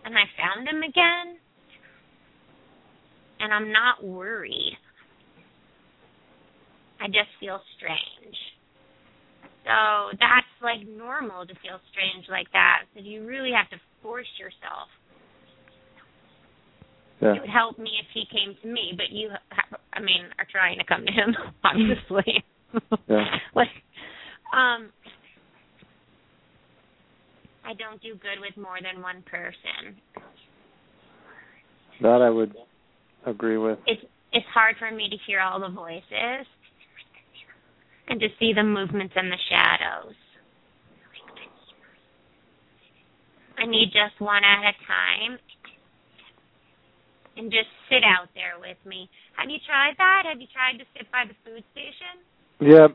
And 0.03 0.15
I 0.17 0.27
found 0.35 0.67
them 0.67 0.83
again, 0.83 1.39
and 3.39 3.53
I'm 3.53 3.71
not 3.71 4.03
worried. 4.03 4.77
I 6.99 7.07
just 7.07 7.31
feel 7.39 7.61
strange. 7.77 8.35
So 9.63 10.17
that's 10.19 10.51
like 10.61 10.85
normal 10.85 11.47
to 11.47 11.53
feel 11.63 11.79
strange 11.93 12.25
like 12.29 12.51
that. 12.51 12.83
So 12.93 12.99
you 13.01 13.25
really 13.25 13.51
have 13.55 13.69
to 13.69 13.77
force 14.03 14.27
yourself 14.37 14.89
Yeah. 17.21 17.35
it 17.35 17.41
would 17.41 17.49
help 17.49 17.77
me 17.77 17.91
if 17.99 18.07
he 18.13 18.23
came 18.31 18.55
to 18.61 18.67
me, 18.67 18.93
but 18.95 19.11
you, 19.11 19.29
ha- 19.51 19.77
I 19.93 19.99
mean, 19.99 20.23
are 20.37 20.47
trying 20.49 20.77
to 20.77 20.85
come 20.85 21.05
to 21.05 21.11
him, 21.11 21.35
obviously. 21.63 22.43
Yeah. 23.07 23.25
like, 23.55 23.67
um, 24.53 24.89
I 27.65 27.73
don't 27.77 28.01
do 28.01 28.13
good 28.13 28.39
with 28.39 28.55
more 28.57 28.77
than 28.81 29.01
one 29.01 29.21
person. 29.23 29.97
That 32.01 32.21
I 32.21 32.29
would 32.29 32.55
agree 33.25 33.57
with. 33.57 33.77
It's 33.85 34.01
it's 34.31 34.45
hard 34.53 34.75
for 34.79 34.89
me 34.91 35.09
to 35.09 35.17
hear 35.27 35.41
all 35.41 35.59
the 35.59 35.69
voices 35.69 36.47
and 38.07 38.19
to 38.19 38.27
see 38.39 38.53
the 38.53 38.63
movements 38.63 39.13
and 39.15 39.31
the 39.31 39.37
shadows. 39.49 40.15
I 43.57 43.65
need 43.65 43.87
just 43.87 44.19
one 44.21 44.43
at 44.43 44.69
a 44.69 44.73
time 44.87 45.39
and 47.39 47.49
just 47.49 47.71
sit 47.87 48.03
out 48.03 48.27
there 48.35 48.59
with 48.59 48.77
me. 48.85 49.09
Have 49.37 49.49
you 49.49 49.57
tried 49.65 49.95
that? 49.97 50.23
Have 50.27 50.41
you 50.41 50.47
tried 50.51 50.77
to 50.77 50.85
sit 50.93 51.09
by 51.11 51.23
the 51.23 51.35
food 51.47 51.63
station? 51.71 52.19
Yeah, 52.59 52.87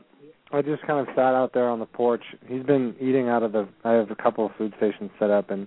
I 0.53 0.61
just 0.61 0.85
kind 0.85 1.01
of 1.01 1.07
sat 1.15 1.33
out 1.33 1.51
there 1.53 1.67
on 1.67 1.79
the 1.79 1.87
porch. 1.87 2.21
He's 2.47 2.63
been 2.63 2.95
eating 3.01 3.27
out 3.27 3.41
of 3.41 3.51
the. 3.51 3.67
I 3.83 3.93
have 3.93 4.11
a 4.11 4.15
couple 4.15 4.45
of 4.45 4.51
food 4.57 4.73
stations 4.77 5.09
set 5.17 5.31
up, 5.31 5.49
and 5.49 5.65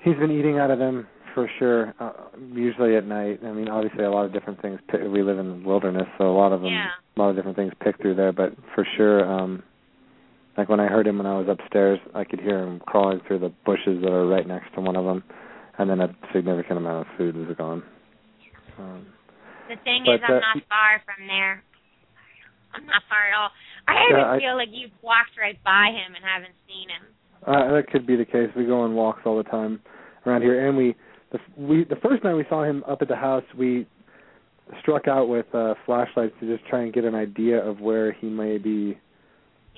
he's 0.00 0.16
been 0.16 0.30
eating 0.30 0.58
out 0.58 0.70
of 0.70 0.78
them 0.78 1.06
for 1.34 1.50
sure. 1.58 1.94
Uh, 2.00 2.12
usually 2.52 2.96
at 2.96 3.04
night. 3.04 3.40
I 3.44 3.52
mean, 3.52 3.68
obviously 3.68 4.04
a 4.04 4.10
lot 4.10 4.24
of 4.24 4.32
different 4.32 4.62
things. 4.62 4.80
We 4.92 5.22
live 5.22 5.38
in 5.38 5.62
the 5.62 5.68
wilderness, 5.68 6.08
so 6.16 6.24
a 6.24 6.36
lot 6.36 6.52
of 6.52 6.62
them, 6.62 6.72
Yeah. 6.72 6.88
a 7.16 7.20
lot 7.20 7.28
of 7.28 7.36
different 7.36 7.56
things 7.56 7.72
pick 7.80 8.00
through 8.00 8.14
there. 8.14 8.32
But 8.32 8.54
for 8.74 8.86
sure, 8.96 9.30
um 9.30 9.62
like 10.56 10.68
when 10.68 10.80
I 10.80 10.86
heard 10.86 11.06
him 11.06 11.18
when 11.18 11.26
I 11.26 11.36
was 11.36 11.48
upstairs, 11.48 11.98
I 12.14 12.24
could 12.24 12.40
hear 12.40 12.60
him 12.60 12.80
crawling 12.86 13.20
through 13.26 13.40
the 13.40 13.52
bushes 13.66 14.00
that 14.02 14.12
are 14.12 14.26
right 14.26 14.46
next 14.46 14.72
to 14.74 14.80
one 14.80 14.96
of 14.96 15.04
them, 15.04 15.24
and 15.78 15.90
then 15.90 16.00
a 16.00 16.08
significant 16.32 16.78
amount 16.78 17.06
of 17.06 17.16
food 17.16 17.36
was 17.36 17.54
gone. 17.56 17.82
Um, 18.78 19.06
The 19.68 19.76
thing 19.84 20.02
is, 20.02 20.20
I'm 20.22 20.36
uh, 20.36 20.40
not 20.40 20.62
far 20.68 21.02
from 21.04 21.26
there. 21.26 21.62
I'm 22.74 22.86
not 22.86 23.02
far 23.08 23.28
at 23.28 23.34
all. 23.38 23.50
I 23.86 23.92
even 24.10 24.20
I- 24.20 24.38
feel 24.38 24.56
like 24.56 24.68
you've 24.72 24.94
walked 25.02 25.38
right 25.40 25.58
by 25.64 25.90
him 25.90 26.14
and 26.14 26.24
haven't 26.24 26.54
seen 26.66 26.88
him. 26.88 27.04
Uh, 27.46 27.72
that 27.74 27.88
could 27.90 28.06
be 28.06 28.16
the 28.16 28.24
case. 28.24 28.48
We 28.56 28.64
go 28.64 28.80
on 28.80 28.94
walks 28.94 29.20
all 29.26 29.36
the 29.36 29.44
time 29.44 29.80
around 30.26 30.42
here, 30.42 30.66
and 30.66 30.76
we 30.76 30.96
the 31.30 31.38
we 31.58 31.84
the 31.84 31.96
first 31.96 32.24
night 32.24 32.34
we 32.34 32.44
saw 32.48 32.64
him 32.64 32.82
up 32.88 33.02
at 33.02 33.08
the 33.08 33.16
house, 33.16 33.44
we 33.56 33.86
struck 34.80 35.08
out 35.08 35.28
with 35.28 35.46
uh, 35.54 35.74
flashlights 35.84 36.32
to 36.40 36.56
just 36.56 36.66
try 36.68 36.82
and 36.82 36.92
get 36.92 37.04
an 37.04 37.14
idea 37.14 37.58
of 37.62 37.80
where 37.80 38.12
he 38.12 38.28
may 38.28 38.56
be. 38.56 38.98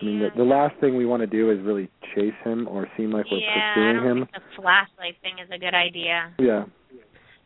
I 0.00 0.04
mean, 0.04 0.18
the, 0.20 0.28
the 0.36 0.44
last 0.44 0.78
thing 0.80 0.96
we 0.96 1.06
want 1.06 1.22
to 1.22 1.26
do 1.26 1.50
is 1.50 1.58
really 1.64 1.88
chase 2.14 2.34
him 2.44 2.68
or 2.68 2.86
seem 2.96 3.12
like 3.12 3.26
we're 3.30 3.38
yeah, 3.38 3.48
I 3.48 3.74
pursuing 3.74 3.96
don't 3.96 4.06
him. 4.06 4.18
think 4.18 4.30
the 4.32 4.62
flashlight 4.62 5.14
thing 5.22 5.34
is 5.42 5.50
a 5.54 5.58
good 5.58 5.74
idea. 5.74 6.32
Yeah. 6.38 6.64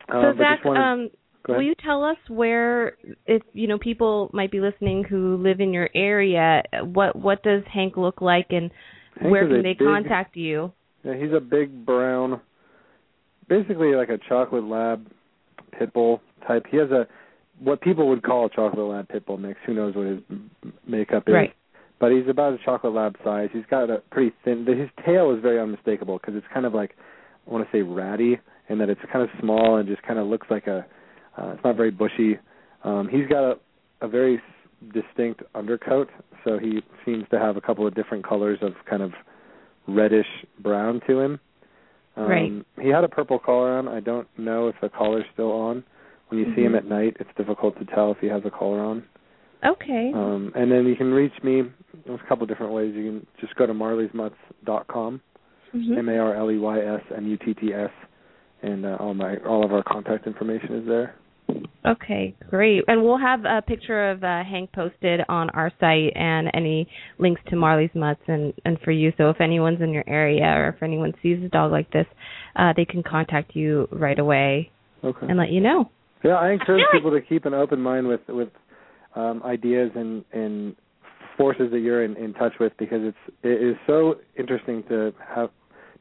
So 0.09 0.17
Uh, 0.17 0.21
but 0.33 0.37
Zach, 0.37 0.65
wanted, 0.65 0.81
um, 0.81 1.09
will 1.47 1.61
you 1.61 1.75
tell 1.83 2.03
us 2.03 2.17
where, 2.27 2.97
if 3.25 3.41
you 3.53 3.67
know, 3.67 3.77
people 3.77 4.29
might 4.33 4.51
be 4.51 4.59
listening 4.59 5.03
who 5.05 5.37
live 5.37 5.61
in 5.61 5.71
your 5.73 5.89
area, 5.95 6.63
what 6.83 7.15
what 7.15 7.41
does 7.43 7.63
Hank 7.71 7.95
look 7.95 8.19
like, 8.21 8.47
and 8.49 8.69
Hank 9.19 9.31
where 9.31 9.45
is 9.45 9.49
can 9.51 9.63
they 9.63 9.73
big- 9.73 9.87
contact 9.87 10.35
you? 10.35 10.73
Yeah, 11.03 11.15
he's 11.15 11.31
a 11.33 11.39
big 11.39 11.85
brown, 11.85 12.41
basically 13.47 13.95
like 13.95 14.09
a 14.09 14.17
chocolate 14.29 14.65
lab 14.65 15.07
pit 15.77 15.93
bull 15.93 16.21
type. 16.47 16.65
He 16.69 16.77
has 16.77 16.91
a 16.91 17.07
what 17.59 17.81
people 17.81 18.09
would 18.09 18.23
call 18.23 18.47
a 18.47 18.49
chocolate 18.49 18.85
lab 18.87 19.07
pit 19.07 19.25
bull 19.25 19.37
mix. 19.37 19.59
Who 19.65 19.73
knows 19.73 19.95
what 19.95 20.07
his 20.07 20.19
makeup 20.87 21.23
is? 21.27 21.33
Right. 21.33 21.53
But 22.01 22.11
he's 22.11 22.27
about 22.27 22.53
a 22.53 22.57
chocolate 22.65 22.93
lab 22.93 23.15
size. 23.23 23.49
He's 23.53 23.65
got 23.69 23.91
a 23.91 23.99
pretty 24.09 24.33
thin. 24.43 24.65
His 24.65 24.89
tail 25.05 25.31
is 25.33 25.41
very 25.41 25.59
unmistakable 25.61 26.17
because 26.17 26.35
it's 26.35 26.47
kind 26.51 26.65
of 26.65 26.73
like 26.73 26.95
I 27.47 27.51
want 27.51 27.63
to 27.65 27.71
say 27.71 27.83
ratty, 27.83 28.39
and 28.69 28.81
that 28.81 28.89
it's 28.89 28.99
kind 29.13 29.23
of 29.23 29.29
small 29.39 29.77
and 29.77 29.87
just 29.87 30.01
kind 30.01 30.17
of 30.17 30.25
looks 30.25 30.47
like 30.49 30.65
a. 30.65 30.83
Uh, 31.37 31.51
it's 31.51 31.63
not 31.63 31.77
very 31.77 31.91
bushy. 31.91 32.39
Um, 32.83 33.07
he's 33.09 33.27
got 33.27 33.43
a, 33.43 33.57
a 34.01 34.07
very 34.07 34.41
distinct 34.93 35.43
undercoat, 35.53 36.09
so 36.43 36.57
he 36.57 36.81
seems 37.05 37.23
to 37.29 37.37
have 37.39 37.55
a 37.55 37.61
couple 37.61 37.85
of 37.85 37.93
different 37.93 38.27
colors 38.27 38.57
of 38.63 38.73
kind 38.89 39.03
of 39.03 39.11
reddish 39.87 40.25
brown 40.59 41.01
to 41.07 41.19
him. 41.19 41.39
Um, 42.17 42.27
Right. 42.27 42.51
He 42.81 42.89
had 42.89 43.03
a 43.03 43.09
purple 43.09 43.37
collar 43.37 43.77
on. 43.77 43.87
I 43.87 43.99
don't 43.99 44.27
know 44.37 44.67
if 44.67 44.75
the 44.81 44.89
collar's 44.89 45.25
still 45.33 45.51
on. 45.51 45.83
When 46.29 46.39
you 46.39 46.53
see 46.55 46.63
him 46.63 46.73
Mhm. 46.73 46.77
at 46.77 46.85
night, 46.85 47.17
it's 47.19 47.29
difficult 47.37 47.77
to 47.77 47.85
tell 47.85 48.11
if 48.11 48.17
he 48.19 48.27
has 48.27 48.43
a 48.43 48.49
collar 48.49 48.79
on. 48.79 49.03
Okay. 49.65 50.11
Um, 50.13 50.51
and 50.55 50.71
then 50.71 50.85
you 50.85 50.95
can 50.95 51.11
reach 51.11 51.33
me. 51.43 51.63
There's 52.05 52.19
a 52.23 52.27
couple 52.27 52.45
different 52.47 52.73
ways. 52.73 52.93
You 52.95 53.03
can 53.03 53.27
just 53.39 53.55
go 53.55 53.65
to 53.67 53.73
marleysmutts.com, 53.73 55.21
Mhm. 55.75 55.97
M 55.97 56.09
A 56.09 56.17
R 56.17 56.35
L 56.35 56.51
E 56.51 56.57
Y 56.57 56.79
S 56.79 57.01
M 57.15 57.27
U 57.27 57.37
T 57.37 57.53
T 57.53 57.73
S, 57.73 57.91
and 58.63 58.85
uh, 58.85 58.97
all 58.99 59.13
my 59.13 59.37
all 59.37 59.63
of 59.63 59.71
our 59.73 59.83
contact 59.83 60.27
information 60.27 60.75
is 60.75 60.87
there. 60.87 61.15
Okay, 61.85 62.33
great. 62.49 62.83
And 62.87 63.03
we'll 63.03 63.17
have 63.17 63.43
a 63.43 63.61
picture 63.61 64.09
of 64.11 64.23
uh, 64.23 64.43
Hank 64.43 64.71
posted 64.71 65.21
on 65.27 65.49
our 65.49 65.71
site 65.79 66.13
and 66.15 66.49
any 66.53 66.87
links 67.17 67.41
to 67.49 67.55
Marley's 67.55 67.89
Mutts 67.95 68.21
and, 68.27 68.53
and 68.65 68.79
for 68.81 68.91
you. 68.91 69.11
So 69.17 69.29
if 69.31 69.41
anyone's 69.41 69.81
in 69.81 69.91
your 69.91 70.03
area 70.07 70.45
or 70.45 70.69
if 70.69 70.83
anyone 70.83 71.13
sees 71.21 71.43
a 71.43 71.49
dog 71.49 71.71
like 71.71 71.91
this, 71.91 72.05
uh, 72.55 72.71
they 72.77 72.85
can 72.85 73.03
contact 73.03 73.55
you 73.55 73.87
right 73.91 74.17
away 74.19 74.71
Okay. 75.03 75.25
and 75.27 75.37
let 75.37 75.49
you 75.49 75.59
know. 75.59 75.89
Yeah, 76.23 76.35
I 76.35 76.51
encourage 76.51 76.83
people 76.93 77.11
to 77.11 77.19
keep 77.21 77.45
an 77.45 77.53
open 77.55 77.81
mind 77.81 78.07
with 78.07 78.21
with 78.29 78.49
um, 79.15 79.41
ideas 79.43 79.91
and 79.95 80.23
and 80.33 80.75
forces 81.37 81.71
that 81.71 81.79
you're 81.79 82.03
in, 82.03 82.15
in 82.17 82.33
touch 82.33 82.53
with 82.59 82.73
because 82.77 82.99
it's 83.01 83.35
it 83.43 83.61
is 83.61 83.75
so 83.87 84.15
interesting 84.37 84.83
to 84.89 85.13
have 85.27 85.49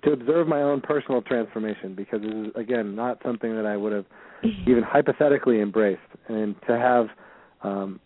to 0.05 0.13
observe 0.13 0.49
my 0.49 0.63
own 0.63 0.81
personal 0.81 1.23
transformation 1.23 1.95
because 1.95 2.21
this 2.23 2.33
is 2.33 2.47
again 2.57 2.95
not 2.95 3.19
something 3.25 3.55
that 3.55 3.67
I 3.67 3.77
would 3.77 3.93
have 3.93 4.07
even 4.67 4.83
hypothetically 4.83 5.61
embraced 5.61 6.01
and 6.29 6.55
to 6.67 6.77
have 6.79 7.07
um 7.63 8.01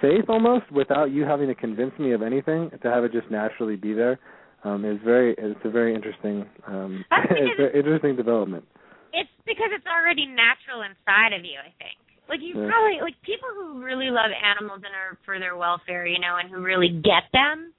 faith 0.00 0.24
almost 0.28 0.70
without 0.70 1.10
you 1.10 1.24
having 1.24 1.48
to 1.48 1.54
convince 1.54 1.96
me 1.98 2.12
of 2.12 2.22
anything 2.22 2.70
to 2.82 2.90
have 2.90 3.04
it 3.04 3.12
just 3.12 3.30
naturally 3.30 3.76
be 3.76 3.92
there 3.92 4.18
um 4.64 4.84
is 4.84 4.98
very 5.04 5.34
it's 5.38 5.60
a 5.64 5.70
very 5.70 5.94
interesting 5.94 6.44
um 6.66 7.04
it's 7.30 7.58
an 7.58 7.70
interesting 7.78 8.16
development 8.16 8.64
It's 9.12 9.30
because 9.44 9.70
it's 9.72 9.86
already 9.86 10.26
natural 10.26 10.82
inside 10.82 11.32
of 11.36 11.44
you, 11.44 11.58
I 11.60 11.72
think. 11.76 12.00
Like 12.32 12.40
you 12.40 12.56
Yeah. 12.56 12.70
probably 12.72 12.96
like 13.04 13.20
people 13.20 13.50
who 13.52 13.84
really 13.84 14.08
love 14.08 14.32
animals 14.32 14.80
and 14.80 14.94
are 14.96 15.18
for 15.22 15.38
their 15.38 15.54
welfare, 15.54 16.06
you 16.06 16.18
know, 16.18 16.40
and 16.40 16.48
who 16.48 16.64
really 16.64 16.88
get 16.88 17.28
them, 17.36 17.74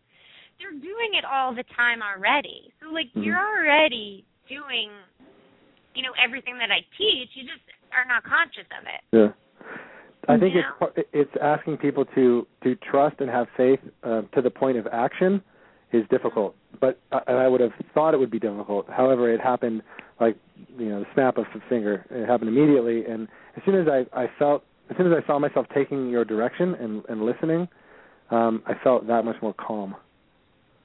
they're 0.61 0.77
doing 0.77 1.17
it 1.17 1.25
all 1.25 1.55
the 1.55 1.63
time 1.73 2.03
already. 2.03 2.71
So 2.79 2.93
like 2.93 3.09
Mhm. 3.13 3.25
you're 3.25 3.41
already 3.41 4.23
doing 4.47 4.91
you 5.95 6.03
know 6.03 6.13
everything 6.23 6.57
that 6.59 6.71
I 6.71 6.85
teach, 6.97 7.35
you 7.35 7.43
just 7.49 7.61
are 7.91 8.05
not 8.05 8.23
conscious 8.23 8.67
of 8.77 8.85
it. 8.85 9.01
Yeah. 9.11 9.31
I 10.27 10.37
think 10.37 10.53
Yeah. 10.53 10.69
it's 10.95 11.09
it's 11.13 11.35
asking 11.41 11.77
people 11.77 12.05
to 12.13 12.45
to 12.61 12.75
trust 12.75 13.21
and 13.21 13.29
have 13.31 13.49
faith 13.57 13.79
uh, 14.03 14.21
to 14.33 14.41
the 14.41 14.51
point 14.51 14.77
of 14.77 14.87
action 14.91 15.41
is 15.91 16.07
difficult. 16.09 16.55
But 16.79 16.99
uh, 17.11 17.21
and 17.25 17.37
I 17.39 17.47
would 17.47 17.61
have 17.61 17.73
thought 17.93 18.13
it 18.13 18.19
would 18.19 18.31
be 18.31 18.39
difficult. 18.39 18.87
However, 18.87 19.29
it 19.29 19.41
happened 19.41 19.81
like 20.19 20.35
you 20.77 20.89
know 20.89 20.99
the 20.99 21.05
snap 21.13 21.37
of 21.37 21.45
a 21.55 21.69
finger. 21.69 22.05
It 22.09 22.25
happened 22.27 22.49
immediately, 22.49 23.05
and 23.05 23.27
as 23.57 23.63
soon 23.65 23.75
as 23.75 23.87
I 23.87 24.05
I 24.17 24.27
felt 24.39 24.63
as 24.89 24.97
soon 24.97 25.11
as 25.11 25.13
I 25.23 25.25
saw 25.27 25.39
myself 25.39 25.65
taking 25.73 26.09
your 26.09 26.25
direction 26.25 26.75
and 26.75 27.03
and 27.09 27.25
listening, 27.25 27.67
um, 28.31 28.63
I 28.65 28.73
felt 28.83 29.07
that 29.07 29.23
much 29.25 29.37
more 29.41 29.53
calm. 29.53 29.95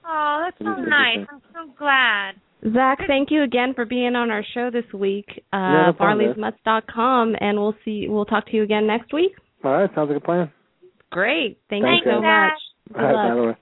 Oh, 0.06 0.42
that's 0.44 0.58
so 0.58 0.80
nice. 0.80 1.26
I'm 1.30 1.42
so 1.52 1.72
glad. 1.78 2.32
Zach, 2.72 2.98
thank 3.06 3.30
you 3.30 3.42
again 3.44 3.72
for 3.74 3.84
being 3.84 4.16
on 4.16 4.30
our 4.30 4.42
show 4.54 4.70
this 4.70 4.90
week. 4.92 5.26
Yeah, 5.52 5.58
Uh, 5.58 5.86
no 5.88 5.92
problem, 5.92 6.34
Marley'sMutts.com, 6.34 7.36
and 7.40 7.56
we'll 7.58 7.76
see. 7.84 8.06
We'll 8.08 8.24
talk 8.24 8.46
to 8.46 8.56
you 8.56 8.64
again 8.64 8.86
next 8.86 9.12
week. 9.12 9.32
All 9.62 9.72
right, 9.72 9.88
sounds 9.94 10.08
like 10.08 10.16
a 10.16 10.24
plan. 10.24 10.50
Great. 11.10 11.58
Thank 11.70 11.84
Thanks, 11.84 12.04
you 12.04 12.12
so 12.12 12.20
Zach. 12.20 12.50
much. 12.52 12.60
Good 12.94 12.96
All 12.96 13.04
right, 13.06 13.14
luck. 13.14 13.28
by 13.28 13.34
the 13.34 13.46
way. 13.48 13.56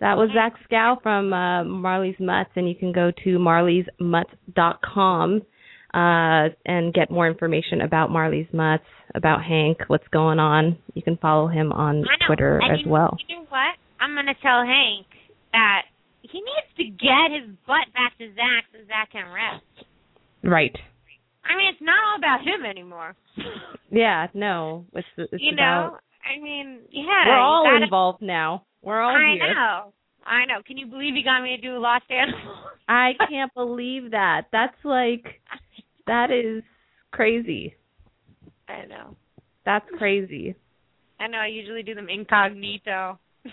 That 0.00 0.16
was 0.16 0.30
Zach 0.34 0.54
Skow 0.68 1.00
from 1.02 1.32
uh, 1.32 1.62
Marley's 1.64 2.18
Mutts, 2.18 2.50
and 2.56 2.68
you 2.68 2.74
can 2.74 2.90
go 2.92 3.12
to 3.24 3.38
marleysmutts.com 3.38 5.42
uh, 5.92 6.48
and 6.64 6.94
get 6.94 7.10
more 7.10 7.26
information 7.28 7.80
about 7.82 8.10
Marley's 8.10 8.46
Mutts, 8.52 8.84
about 9.14 9.44
Hank, 9.44 9.78
what's 9.88 10.08
going 10.08 10.38
on. 10.38 10.78
You 10.94 11.02
can 11.02 11.18
follow 11.18 11.48
him 11.48 11.70
on 11.72 12.04
Twitter 12.26 12.60
as 12.62 12.78
well. 12.86 13.18
You 13.28 13.36
know 13.36 13.46
what? 13.48 13.76
I'm 14.00 14.14
gonna 14.14 14.34
tell 14.40 14.64
Hank 14.64 15.06
that 15.52 15.82
he 16.22 16.38
needs 16.38 16.68
to 16.78 16.84
get 16.84 17.32
his 17.32 17.50
butt 17.66 17.92
back 17.92 18.16
to 18.18 18.28
Zach 18.34 18.64
so 18.72 18.78
Zach 18.86 19.10
can 19.12 19.30
rest. 19.32 19.64
Right. 20.42 20.74
I 21.44 21.54
mean, 21.56 21.68
it's 21.72 21.82
not 21.82 22.02
all 22.04 22.16
about 22.16 22.40
him 22.40 22.64
anymore. 22.64 23.14
Yeah, 23.90 24.28
no. 24.34 24.86
It's, 24.94 25.06
it's 25.16 25.42
you 25.42 25.52
about. 25.52 26.00
I 26.24 26.40
mean, 26.42 26.80
yeah. 26.90 27.26
we're 27.26 27.38
all 27.38 27.64
gotta- 27.64 27.84
involved 27.84 28.22
now. 28.22 28.64
We're 28.82 29.00
all 29.00 29.14
I 29.14 29.34
here. 29.34 29.54
know. 29.54 29.92
I 30.24 30.44
know. 30.46 30.62
Can 30.66 30.76
you 30.78 30.86
believe 30.86 31.14
he 31.14 31.22
got 31.22 31.42
me 31.42 31.56
to 31.56 31.60
do 31.60 31.76
a 31.76 31.78
lost 31.78 32.04
animal? 32.10 32.54
I 32.88 33.12
can't 33.28 33.52
believe 33.54 34.12
that. 34.12 34.46
That's 34.52 34.76
like, 34.84 35.40
that 36.06 36.30
is 36.30 36.62
crazy. 37.12 37.74
I 38.68 38.86
know. 38.86 39.16
That's 39.64 39.86
crazy. 39.98 40.54
I 41.18 41.26
know. 41.26 41.38
I 41.38 41.48
usually 41.48 41.82
do 41.82 41.94
them 41.94 42.08
incognito. 42.08 43.18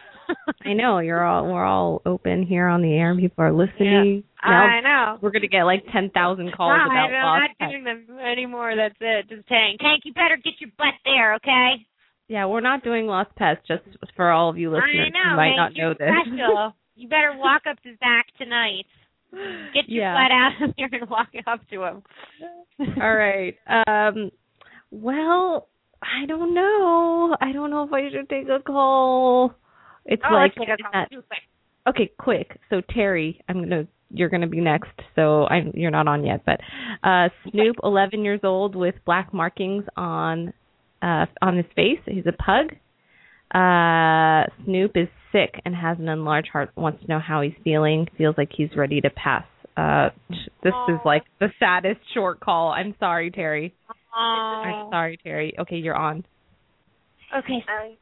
I 0.65 0.73
know 0.73 0.99
you're 0.99 1.23
all 1.23 1.45
we're 1.45 1.63
all 1.63 2.01
open 2.05 2.45
here 2.45 2.67
on 2.67 2.81
the 2.81 2.91
air 2.93 3.11
and 3.11 3.19
people 3.19 3.43
are 3.43 3.53
listening. 3.53 4.23
Now 4.43 4.51
I 4.51 4.81
know. 4.81 5.17
we're 5.21 5.31
gonna 5.31 5.47
get 5.47 5.63
like 5.63 5.83
ten 5.93 6.09
thousand 6.13 6.51
calls 6.53 6.77
no, 6.77 6.85
about 6.85 7.13
I'm 7.13 7.49
not 7.59 7.69
doing 7.71 7.83
them 7.85 8.19
anymore. 8.19 8.73
That's 8.75 8.95
it. 8.99 9.29
Just 9.29 9.47
Hank. 9.47 9.79
Hank, 9.81 10.03
you 10.03 10.13
better 10.13 10.35
get 10.35 10.53
your 10.59 10.71
butt 10.77 10.95
there, 11.05 11.35
okay? 11.35 11.85
Yeah, 12.27 12.45
we're 12.45 12.61
not 12.61 12.83
doing 12.83 13.07
lost 13.07 13.33
pets. 13.35 13.61
Just 13.67 13.83
for 14.15 14.31
all 14.31 14.49
of 14.49 14.57
you 14.57 14.69
listeners 14.69 15.07
I 15.07 15.09
know. 15.09 15.29
who 15.31 15.35
might 15.37 15.55
not 15.55 15.71
know 15.75 15.93
this. 15.93 16.09
Special. 16.25 16.73
you 16.95 17.07
better 17.07 17.33
walk 17.37 17.63
up 17.69 17.81
to 17.83 17.91
Zach 17.99 18.25
tonight. 18.37 18.85
Get 19.73 19.87
your 19.89 20.03
Yeah. 20.03 20.13
butt 20.13 20.31
out 20.31 20.69
of 20.69 20.75
here 20.77 20.89
and 20.91 21.09
walk 21.09 21.29
up 21.45 21.61
to 21.69 21.83
him. 21.83 22.03
all 23.01 23.15
right. 23.15 23.55
Um. 23.67 24.31
Well, 24.91 25.67
I 26.01 26.25
don't 26.27 26.53
know. 26.53 27.35
I 27.41 27.51
don't 27.51 27.69
know 27.71 27.83
if 27.83 27.93
I 27.93 28.09
should 28.11 28.29
take 28.29 28.47
a 28.49 28.61
call. 28.61 29.53
It's 30.05 30.21
Oh, 30.29 30.33
like 30.33 30.53
let's 30.57 30.69
take 30.69 30.79
a 30.79 30.83
call. 30.83 30.91
that- 30.93 31.09
quick. 31.09 31.25
okay, 31.89 32.11
quick. 32.17 32.59
So 32.69 32.81
Terry, 32.93 33.41
I'm 33.49 33.59
gonna 33.59 33.87
you're 34.09 34.29
gonna 34.29 34.47
be 34.47 34.61
next. 34.61 34.91
So 35.15 35.45
I'm 35.47 35.71
you're 35.75 35.91
not 35.91 36.07
on 36.07 36.25
yet, 36.25 36.43
but 36.45 36.59
uh 37.03 37.29
Snoop, 37.51 37.75
11 37.83 38.23
years 38.23 38.39
old 38.43 38.75
with 38.75 38.95
black 39.05 39.33
markings 39.33 39.83
on 39.97 40.53
uh 41.01 41.25
on 41.41 41.57
his 41.57 41.65
face. 41.75 41.99
He's 42.05 42.25
a 42.25 42.31
pug. 42.31 42.73
Uh 43.53 44.45
Snoop 44.65 44.91
is 44.95 45.07
sick 45.31 45.61
and 45.65 45.75
has 45.75 45.97
an 45.99 46.09
enlarged 46.09 46.49
heart. 46.51 46.71
Wants 46.75 47.01
to 47.03 47.07
know 47.07 47.19
how 47.19 47.41
he's 47.41 47.53
feeling. 47.63 48.07
Feels 48.17 48.35
like 48.37 48.49
he's 48.55 48.69
ready 48.75 49.01
to 49.01 49.09
pass. 49.09 49.45
Uh 49.75 50.09
this 50.63 50.73
is 50.89 50.99
like 51.05 51.23
the 51.39 51.49
saddest 51.59 51.99
short 52.13 52.39
call. 52.39 52.71
I'm 52.71 52.95
sorry, 52.99 53.31
Terry. 53.31 53.73
I'm 54.15 54.87
Oh. 54.87 54.89
sorry, 54.89 55.17
Terry. 55.23 55.53
Okay, 55.59 55.77
you're 55.77 55.95
on. 55.95 56.25
Okay. 57.37 57.63
I 57.67 57.93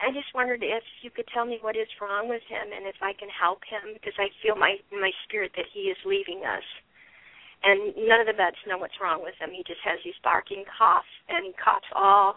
I 0.00 0.12
just 0.14 0.32
wondered 0.34 0.62
if 0.62 0.82
you 1.02 1.10
could 1.10 1.26
tell 1.34 1.44
me 1.44 1.58
what 1.60 1.76
is 1.76 1.88
wrong 2.00 2.28
with 2.28 2.42
him 2.48 2.70
and 2.74 2.86
if 2.86 2.94
I 3.02 3.12
can 3.18 3.28
help 3.28 3.58
him 3.68 3.94
because 3.94 4.14
I 4.18 4.28
feel 4.42 4.56
my 4.56 4.76
my 4.92 5.10
spirit 5.26 5.52
that 5.56 5.66
he 5.74 5.90
is 5.90 5.96
leaving 6.06 6.42
us. 6.46 6.62
And 7.62 7.94
none 8.08 8.20
of 8.20 8.26
the 8.26 8.32
vets 8.36 8.56
know 8.66 8.78
what's 8.78 9.00
wrong 9.02 9.22
with 9.22 9.34
him. 9.40 9.50
He 9.50 9.64
just 9.66 9.80
has 9.84 9.98
these 10.04 10.14
barking 10.22 10.64
coughs 10.78 11.06
and 11.28 11.44
he 11.44 11.52
coughs 11.62 11.86
all 11.94 12.36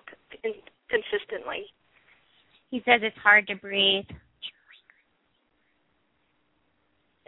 consistently. 0.89 1.65
He 2.69 2.79
says 2.85 3.01
it's 3.03 3.17
hard 3.17 3.47
to 3.47 3.55
breathe. 3.55 4.05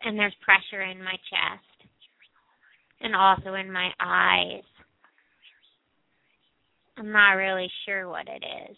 And 0.03 0.17
there's 0.17 0.35
pressure 0.41 0.81
in 0.81 1.03
my 1.03 1.13
chest. 1.29 1.89
And 3.01 3.15
also 3.15 3.53
in 3.53 3.71
my 3.71 3.89
eyes. 3.99 4.63
I'm 6.97 7.11
not 7.11 7.31
really 7.33 7.69
sure 7.85 8.07
what 8.09 8.27
it 8.27 8.43
is. 8.69 8.77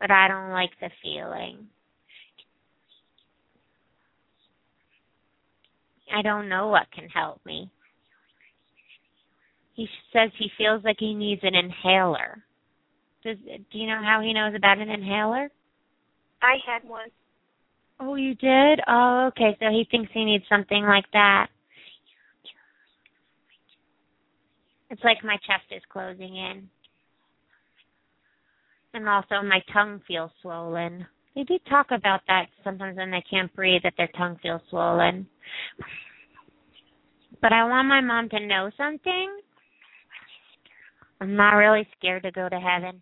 But 0.00 0.10
I 0.10 0.28
don't 0.28 0.52
like 0.52 0.70
the 0.80 0.90
feeling. 1.02 1.68
I 6.14 6.22
don't 6.22 6.48
know 6.48 6.68
what 6.68 6.90
can 6.92 7.08
help 7.08 7.40
me. 7.44 7.70
He 9.74 9.88
says 10.12 10.30
he 10.38 10.50
feels 10.58 10.84
like 10.84 10.96
he 10.98 11.14
needs 11.14 11.40
an 11.44 11.54
inhaler. 11.54 12.44
Does 13.24 13.36
do 13.46 13.78
you 13.78 13.86
know 13.86 14.00
how 14.02 14.20
he 14.22 14.32
knows 14.32 14.54
about 14.54 14.78
an 14.78 14.90
inhaler? 14.90 15.50
I 16.42 16.56
had 16.66 16.88
one. 16.88 17.08
Oh, 18.00 18.14
you 18.14 18.34
did? 18.34 18.80
Oh, 18.88 19.28
okay. 19.28 19.56
So 19.60 19.66
he 19.70 19.86
thinks 19.90 20.10
he 20.12 20.24
needs 20.24 20.44
something 20.48 20.84
like 20.84 21.04
that. 21.12 21.48
It's 24.88 25.04
like 25.04 25.22
my 25.22 25.36
chest 25.36 25.70
is 25.70 25.82
closing 25.92 26.36
in. 26.36 26.68
And 28.94 29.08
also 29.08 29.42
my 29.42 29.60
tongue 29.72 30.00
feels 30.08 30.30
swollen. 30.42 31.06
They 31.34 31.44
do 31.44 31.58
talk 31.68 31.86
about 31.90 32.20
that 32.26 32.46
sometimes 32.64 32.96
when 32.96 33.10
they 33.10 33.24
can't 33.30 33.54
breathe 33.54 33.82
that 33.84 33.94
their 33.96 34.10
tongue 34.16 34.38
feels 34.42 34.62
swollen. 34.68 35.26
But 37.40 37.52
I 37.52 37.64
want 37.64 37.88
my 37.88 38.00
mom 38.00 38.28
to 38.30 38.40
know 38.46 38.70
something. 38.76 39.40
I'm 41.20 41.36
not 41.36 41.52
really 41.52 41.86
scared 41.96 42.22
to 42.24 42.32
go 42.32 42.48
to 42.48 42.58
heaven. 42.58 43.00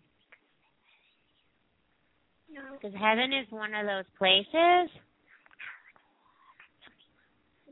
No. 2.53 2.61
Because 2.73 2.95
heaven 2.99 3.33
is 3.33 3.47
one 3.49 3.73
of 3.73 3.85
those 3.85 4.05
places 4.17 4.89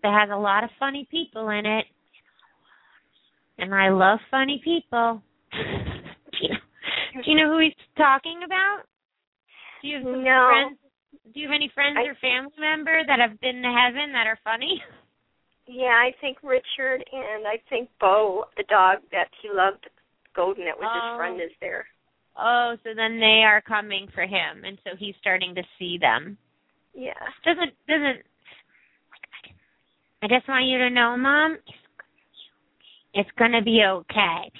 that 0.03 0.13
has 0.19 0.29
a 0.31 0.37
lot 0.37 0.63
of 0.63 0.69
funny 0.79 1.07
people 1.09 1.49
in 1.49 1.65
it. 1.65 1.85
And 3.59 3.73
I 3.73 3.89
love 3.89 4.19
funny 4.29 4.61
people. 4.63 5.21
do, 5.51 6.37
you 6.41 6.49
know, 6.49 7.21
do 7.23 7.31
you 7.31 7.37
know 7.37 7.51
who 7.51 7.59
he's 7.59 7.73
talking 7.97 8.41
about? 8.45 8.83
Do 9.81 9.87
you 9.87 9.95
have 9.97 10.03
some 10.03 10.23
No. 10.23 10.47
friends? 10.47 10.79
Do 11.33 11.39
you 11.39 11.47
have 11.47 11.55
any 11.55 11.69
friends 11.69 11.97
I- 11.97 12.03
or 12.05 12.15
family 12.15 12.53
member 12.57 13.03
that 13.03 13.19
have 13.19 13.39
been 13.39 13.61
to 13.61 13.71
heaven 13.71 14.11
that 14.13 14.27
are 14.27 14.37
funny? 14.43 14.81
Yeah, 15.65 15.95
I 15.97 16.11
think 16.21 16.37
Richard 16.43 17.03
and 17.11 17.45
I 17.45 17.57
think 17.69 17.89
Bo, 17.99 18.47
the 18.55 18.63
dog 18.63 18.99
that 19.11 19.29
he 19.41 19.49
loved, 19.49 19.89
Golden, 20.33 20.65
that 20.65 20.79
was 20.79 20.87
Oh. 20.89 21.09
his 21.09 21.17
friend, 21.17 21.41
is 21.41 21.57
there. 21.59 21.87
Oh, 22.37 22.77
so 22.83 22.93
then 22.93 23.19
they 23.19 23.43
are 23.43 23.61
coming 23.61 24.07
for 24.09 24.25
him, 24.25 24.63
and 24.63 24.79
so 24.83 24.95
he's 24.95 25.15
starting 25.17 25.55
to 25.55 25.63
see 25.77 25.97
them. 25.97 26.37
Yeah. 26.93 27.13
Doesn't 27.43 27.73
doesn't. 27.87 28.25
I 30.21 30.27
just 30.27 30.47
want 30.47 30.65
you 30.65 30.77
to 30.79 30.89
know, 30.89 31.17
Mom, 31.17 31.59
it's 33.13 33.31
gonna 33.31 33.61
be 33.61 33.83
okay. 33.85 34.51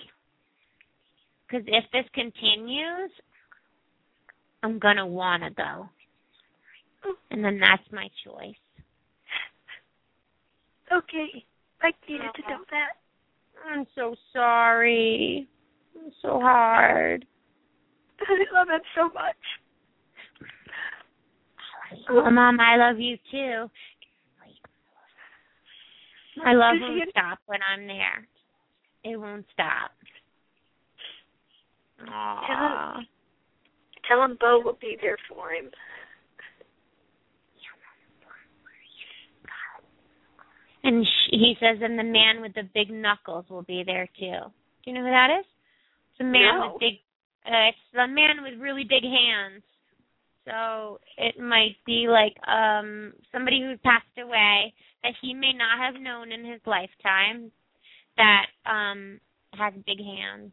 Because 1.48 1.66
if 1.68 1.90
this 1.92 2.06
continues, 2.10 3.12
I'm 4.68 4.80
gonna 4.80 5.08
wanna 5.08 5.50
go, 5.52 5.88
and 7.32 7.42
then 7.42 7.58
that's 7.58 7.90
my 7.90 8.10
choice. 8.26 8.54
Okay. 10.92 11.46
I 11.82 11.94
needed 12.06 12.28
to 12.36 12.42
know 12.50 12.66
that. 12.70 12.98
I'm 13.66 13.88
so 13.96 14.14
sorry. 14.34 15.48
It's 15.96 16.16
so 16.22 16.42
hard. 16.42 17.26
I 18.20 18.54
love 18.54 18.68
him 18.68 18.82
so 18.94 19.04
much. 19.14 19.36
Well, 22.10 22.30
Mom, 22.30 22.60
I 22.60 22.76
love 22.76 23.00
you 23.00 23.18
too. 23.32 23.70
My 26.44 26.52
love 26.54 26.74
Does 26.74 26.82
won't 26.82 27.10
stop 27.10 27.40
when 27.46 27.60
I'm 27.64 27.88
there. 27.88 28.28
It 29.06 29.16
won't 29.16 29.46
stop. 29.54 29.92
Aww. 32.06 33.06
Tell 34.08 34.24
him 34.24 34.38
Bo 34.40 34.62
will 34.64 34.78
be 34.80 34.98
there 35.02 35.18
for 35.30 35.52
him. 35.52 35.70
And 40.84 41.06
he 41.32 41.56
says, 41.60 41.80
and 41.82 42.00
the 42.00 42.04
man 42.04 42.42
with 42.42 42.54
the 42.54 42.64
big 42.74 42.90
knuckles 42.90 43.46
will 43.50 43.64
be 43.64 43.84
there 43.86 44.08
too. 44.18 44.40
Do 44.84 44.86
you 44.86 44.94
know 44.94 45.02
who 45.04 45.10
that 45.10 45.30
is? 45.40 45.46
It's 46.12 46.22
a 46.22 46.24
man 46.24 46.60
No. 46.60 46.72
with 46.74 46.80
big. 46.80 46.94
Uh, 47.46 47.70
it's 47.70 47.78
the 47.94 48.08
man 48.08 48.42
with 48.44 48.60
really 48.60 48.84
big 48.84 49.04
hands. 49.04 49.64
So 50.46 51.00
it 51.18 51.38
might 51.40 51.76
be 51.86 52.08
like 52.08 52.36
um 52.48 53.14
somebody 53.34 53.60
who 53.62 53.76
passed 53.84 54.06
away 54.22 54.74
that 55.04 55.14
he 55.22 55.34
may 55.34 55.52
not 55.52 55.78
have 55.80 56.02
known 56.02 56.32
in 56.32 56.46
his 56.46 56.62
lifetime 56.66 57.52
that 58.16 58.46
um 58.66 59.20
has 59.58 59.74
big 59.86 60.00
hands. 60.00 60.52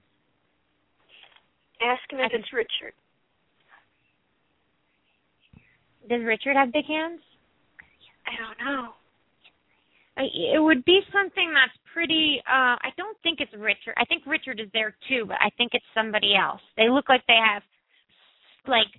Ask 1.81 2.03
him 2.11 2.19
I 2.19 2.25
if 2.25 2.31
can- 2.33 2.41
it's 2.41 2.53
Richard. 2.53 2.95
Does 6.09 6.23
Richard 6.25 6.57
have 6.57 6.73
big 6.73 6.85
hands? 6.87 7.21
I 8.27 8.33
don't 8.37 8.59
know. 8.65 8.89
I, 10.17 10.23
it 10.55 10.63
would 10.63 10.85
be 10.85 11.01
something 11.13 11.51
that's 11.53 11.75
pretty 11.93 12.41
uh 12.47 12.79
I 12.79 12.91
don't 12.97 13.17
think 13.23 13.41
it's 13.41 13.53
Richard. 13.59 13.95
I 13.97 14.05
think 14.05 14.23
Richard 14.27 14.61
is 14.61 14.69
there 14.73 14.95
too, 15.09 15.25
but 15.27 15.37
I 15.41 15.51
think 15.59 15.73
it's 15.75 15.85
somebody 15.95 16.35
else. 16.37 16.61
They 16.77 16.89
look 16.89 17.09
like 17.09 17.23
they 17.27 17.39
have 17.39 17.63
like 18.69 18.93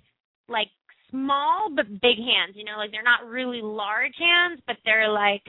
like 0.48 0.68
small 1.10 1.70
but 1.74 1.88
big 1.88 2.18
hands, 2.18 2.54
you 2.54 2.64
know, 2.64 2.76
like 2.76 2.90
they're 2.90 3.02
not 3.06 3.26
really 3.26 3.60
large 3.62 4.14
hands, 4.18 4.60
but 4.66 4.76
they're 4.84 5.08
like 5.08 5.42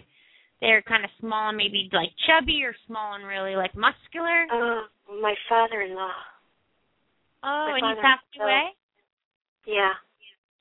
they're 0.61 0.81
kind 0.81 1.03
of 1.03 1.11
small 1.19 1.49
and 1.49 1.57
maybe 1.57 1.89
like 1.91 2.09
chubby 2.25 2.63
or 2.63 2.73
small 2.87 3.13
and 3.15 3.27
really 3.27 3.55
like 3.55 3.75
muscular. 3.75 4.47
Uh, 4.49 4.87
my 5.21 5.35
father-in-law. 5.49 6.17
Oh, 7.43 7.67
my 7.69 7.77
and 7.77 7.77
he 7.77 7.81
father- 7.81 8.01
passed 8.01 8.25
so- 8.37 8.43
away? 8.43 8.63
Yeah. 9.67 9.93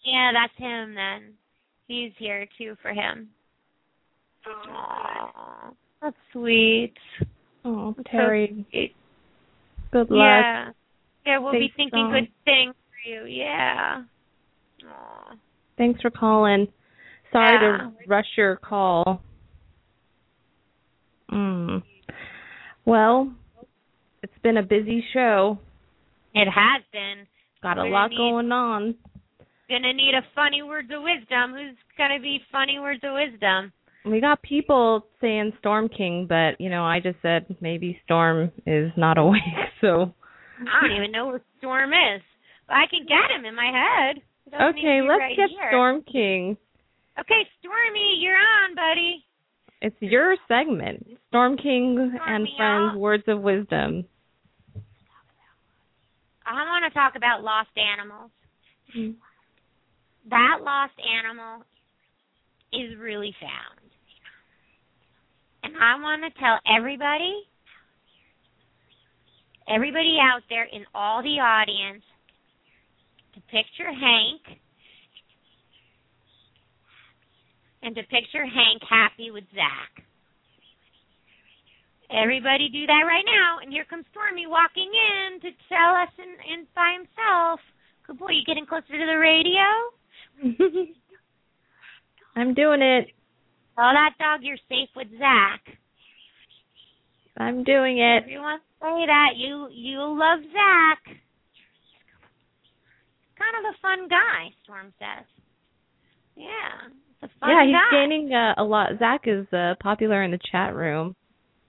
Yeah, 0.07 0.31
that's 0.33 0.57
him 0.57 0.95
then. 0.95 1.33
He's 1.89 2.13
here 2.17 2.47
too 2.57 2.77
for 2.81 2.93
him. 2.93 3.29
Oh. 4.47 5.75
That's 6.01 6.17
sweet. 6.33 6.95
Oh, 7.65 7.93
That's 7.97 8.09
so 8.13 8.17
Terry, 8.19 8.65
sweet. 8.71 8.95
good 9.91 10.09
luck. 10.11 10.21
Yeah. 10.21 10.69
Yeah, 11.27 11.39
we'll 11.41 11.53
be 11.53 11.73
thinking 11.77 11.89
strong. 12.07 12.13
good 12.13 12.29
things 12.45 12.75
for 12.89 13.11
you. 13.11 13.25
Yeah. 13.27 14.03
Aw. 14.89 15.35
Thanks 15.77 16.01
for 16.01 16.11
calling. 16.11 16.69
Sorry 17.33 17.55
Yeah. 17.55 17.79
to 17.89 17.93
rush 18.07 18.29
your 18.37 18.55
call. 18.57 19.21
Mm. 21.33 21.83
Well, 22.85 23.33
it's 24.23 24.39
been 24.45 24.59
a 24.59 24.63
busy 24.63 25.05
show. 25.13 25.59
It 26.35 26.47
has 26.49 26.83
been. 26.93 27.27
Got 27.63 27.79
a 27.79 27.83
We're 27.83 27.91
lot 27.91 28.11
need- 28.11 28.17
going 28.19 28.53
on. 28.53 28.95
Gonna 29.69 29.93
need 29.93 30.15
a 30.15 30.23
funny 30.35 30.63
words 30.63 30.89
of 30.95 31.03
wisdom. 31.03 31.53
Who's 31.53 31.77
gonna 31.99 32.21
be 32.21 32.41
funny 32.53 32.79
words 32.79 33.01
of 33.03 33.15
wisdom? 33.15 33.73
We 34.05 34.21
got 34.21 34.41
people 34.43 35.05
saying 35.21 35.53
Storm 35.59 35.89
King, 35.89 36.27
but 36.29 36.61
you 36.61 36.71
know, 36.71 36.85
I 36.85 37.01
just 37.01 37.19
said 37.23 37.47
maybe 37.61 38.01
Storm 38.05 38.53
is 38.67 38.93
not 38.97 39.19
awake, 39.23 39.43
so 39.81 40.15
I 40.61 40.87
don't 40.87 40.97
even 40.97 41.11
know 41.11 41.27
where 41.27 41.41
Storm 41.59 41.91
is. 41.93 42.23
But 42.69 42.75
I 42.75 42.85
can 42.89 43.07
get 43.07 43.37
him 43.37 43.45
in 43.45 43.55
my 43.55 43.71
head. 43.73 44.23
Doesn't 44.51 44.79
Okay, 44.79 45.01
let's 45.03 45.21
right 45.21 45.37
get 45.37 45.51
here. 45.51 45.71
Storm 45.71 46.03
King. 46.03 46.57
Okay, 47.19 47.43
Stormy, 47.61 48.19
you're 48.21 48.37
on, 48.37 48.75
buddy. 48.75 49.25
It's 49.83 49.97
your 50.01 50.37
segment. 50.49 51.07
Storm 51.29 51.57
King 51.57 52.17
and 52.27 52.49
Friends. 52.57 52.97
Words 52.97 53.25
of 53.27 53.41
Wisdom. 53.41 54.05
I 56.47 56.53
want 56.53 56.85
to 56.87 56.95
talk 56.95 57.15
about 57.17 57.43
lost 57.43 57.71
animals. 57.77 58.31
Mm. 58.97 59.15
That 60.31 60.59
lost 60.63 60.95
animal 60.99 61.63
is 62.73 62.99
really 62.99 63.35
found. 63.41 63.91
And 65.63 65.75
I 65.77 66.01
want 66.01 66.23
to 66.23 66.41
tell 66.41 66.59
everybody, 66.67 67.43
everybody 69.69 70.19
out 70.21 70.43
there 70.49 70.65
in 70.65 70.85
all 70.95 71.23
the 71.23 71.39
audience, 71.39 72.03
to 73.35 73.41
picture 73.53 73.93
Hank 73.93 74.59
and 77.83 77.95
to 77.95 78.03
picture 78.05 78.47
Hank 78.47 78.83
happy 78.89 79.31
with 79.31 79.45
Zach. 79.55 80.03
Everybody 82.11 82.69
do 82.71 82.87
that 82.87 83.05
right 83.07 83.27
now. 83.27 83.59
And 83.63 83.71
here 83.73 83.85
comes 83.85 84.07
Stormy 84.11 84.47
walking 84.47 84.91
in 84.91 85.41
to 85.41 85.51
tell 85.69 85.93
us 85.99 86.11
in, 86.19 86.31
in 86.51 86.67
by 86.75 86.95
himself. 86.97 87.61
Good 88.07 88.19
boy, 88.19 88.31
you 88.31 88.45
getting 88.47 88.67
closer 88.67 88.95
to 88.95 89.07
the 89.07 89.19
radio? 89.19 89.96
I'm 92.37 92.55
doing 92.55 92.83
it. 92.83 93.09
Tell 93.77 93.93
that 93.93 94.15
dog 94.19 94.41
you're 94.43 94.57
safe 94.69 94.89
with 94.97 95.09
Zach. 95.19 95.61
I'm 97.39 97.65
doing 97.65 97.99
it. 97.99 98.23
Everyone 98.23 98.59
say 98.81 99.07
that. 99.07 99.37
You 99.37 99.69
you 99.71 99.99
love 100.01 100.41
Zach. 100.53 101.03
Kind 103.39 103.67
of 103.67 103.75
a 103.75 103.77
fun 103.83 104.09
guy, 104.09 104.55
Storm 104.65 104.93
says. 104.99 105.27
Yeah, 106.37 106.89
it's 107.23 107.33
a 107.33 107.39
fun 107.39 107.51
yeah, 107.51 107.65
he's 107.67 107.75
guy. 107.75 107.91
gaining 107.93 108.33
uh, 108.33 108.55
a 108.57 108.65
lot. 108.65 108.99
Zach 108.99 109.23
is 109.27 109.47
uh, 109.53 109.75
popular 109.83 110.23
in 110.23 110.31
the 110.31 110.39
chat 110.51 110.75
room. 110.75 111.15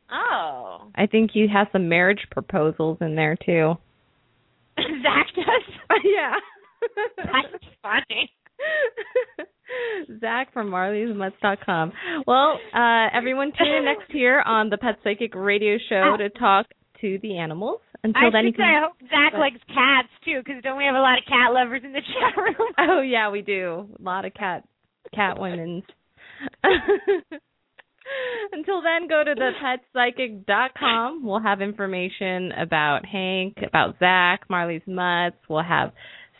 Oh, 0.09 0.89
I 0.95 1.07
think 1.07 1.31
he 1.33 1.47
has 1.53 1.67
some 1.73 1.89
marriage 1.89 2.25
proposals 2.31 2.99
in 3.01 3.15
there 3.15 3.35
too. 3.35 3.73
Zach 4.77 5.27
does. 5.35 5.75
yeah. 6.05 6.35
That's 7.17 7.65
funny. 7.81 8.31
Zach 10.21 10.53
from 10.53 10.69
Marley'sMutts.com. 10.71 11.91
Well, 12.25 12.59
uh, 12.73 13.07
everyone 13.15 13.51
tune 13.57 13.67
in 13.67 13.85
next 13.85 14.13
year 14.13 14.41
on 14.41 14.69
the 14.69 14.77
Pet 14.77 14.97
Psychic 15.03 15.35
Radio 15.35 15.77
Show 15.89 16.15
to 16.17 16.29
talk 16.29 16.67
to 17.01 17.19
the 17.21 17.37
animals. 17.37 17.81
Until 18.03 18.27
I 18.27 18.29
then, 18.31 18.45
you 18.45 18.51
should 18.51 18.57
say. 18.59 18.63
I 18.63 18.81
hope 18.83 18.93
Zach 19.09 19.31
But- 19.33 19.39
likes 19.39 19.59
cats 19.67 20.09
too, 20.23 20.39
because 20.43 20.61
don't 20.63 20.77
we 20.77 20.85
have 20.85 20.95
a 20.95 20.99
lot 21.01 21.17
of 21.17 21.25
cat 21.25 21.51
lovers 21.53 21.81
in 21.83 21.93
the 21.93 22.01
chat 22.01 22.37
room? 22.37 22.55
Oh 22.77 23.01
yeah, 23.01 23.29
we 23.31 23.41
do. 23.41 23.87
A 23.99 24.01
lot 24.01 24.25
of 24.25 24.33
cat 24.33 24.63
cat 25.13 25.39
women's. 25.39 25.83
Until 28.53 28.81
then, 28.81 29.07
go 29.09 29.23
to 29.23 29.35
thepetpsychic.com. 29.35 31.25
We'll 31.25 31.41
have 31.41 31.61
information 31.61 32.51
about 32.53 33.05
Hank, 33.05 33.57
about 33.67 33.95
Zach, 33.99 34.41
Marley's 34.49 34.81
Mutts. 34.87 35.35
We'll 35.49 35.63
have 35.63 35.91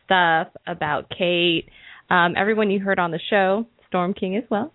stuff 0.05 0.47
about 0.65 1.09
Kate, 1.09 1.67
um, 2.09 2.33
everyone 2.37 2.71
you 2.71 2.79
heard 2.79 2.99
on 2.99 3.11
the 3.11 3.19
show, 3.29 3.65
Storm 3.87 4.13
King 4.13 4.35
as 4.37 4.43
well. 4.49 4.73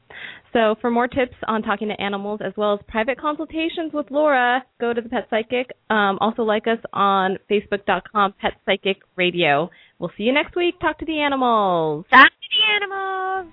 So 0.53 0.75
for 0.81 0.91
more 0.91 1.09
tips 1.09 1.35
on 1.49 1.63
talking 1.63 1.89
to 1.89 2.01
animals 2.01 2.41
as 2.45 2.53
well 2.57 2.75
as 2.75 2.81
private 2.87 3.19
consultations 3.19 3.93
with 3.93 4.11
Laura, 4.11 4.63
go 4.81 4.93
to 4.93 5.01
the 5.01 5.09
Pet 5.09 5.27
Psychic. 5.31 5.71
Um, 5.89 6.19
also 6.21 6.43
like 6.43 6.67
us 6.67 6.79
on 6.93 7.39
Facebook.com 7.51 8.35
Pet 8.41 8.53
Psychic 8.67 8.99
Radio. 9.17 9.71
We'll 9.99 10.11
see 10.17 10.25
you 10.25 10.33
next 10.33 10.55
week. 10.55 10.79
Talk 10.81 10.99
to 10.99 11.07
the 11.07 11.21
animals. 11.21 12.05
Talk 12.11 12.27
to 12.27 12.33
the 12.51 12.85
animals. 12.85 13.53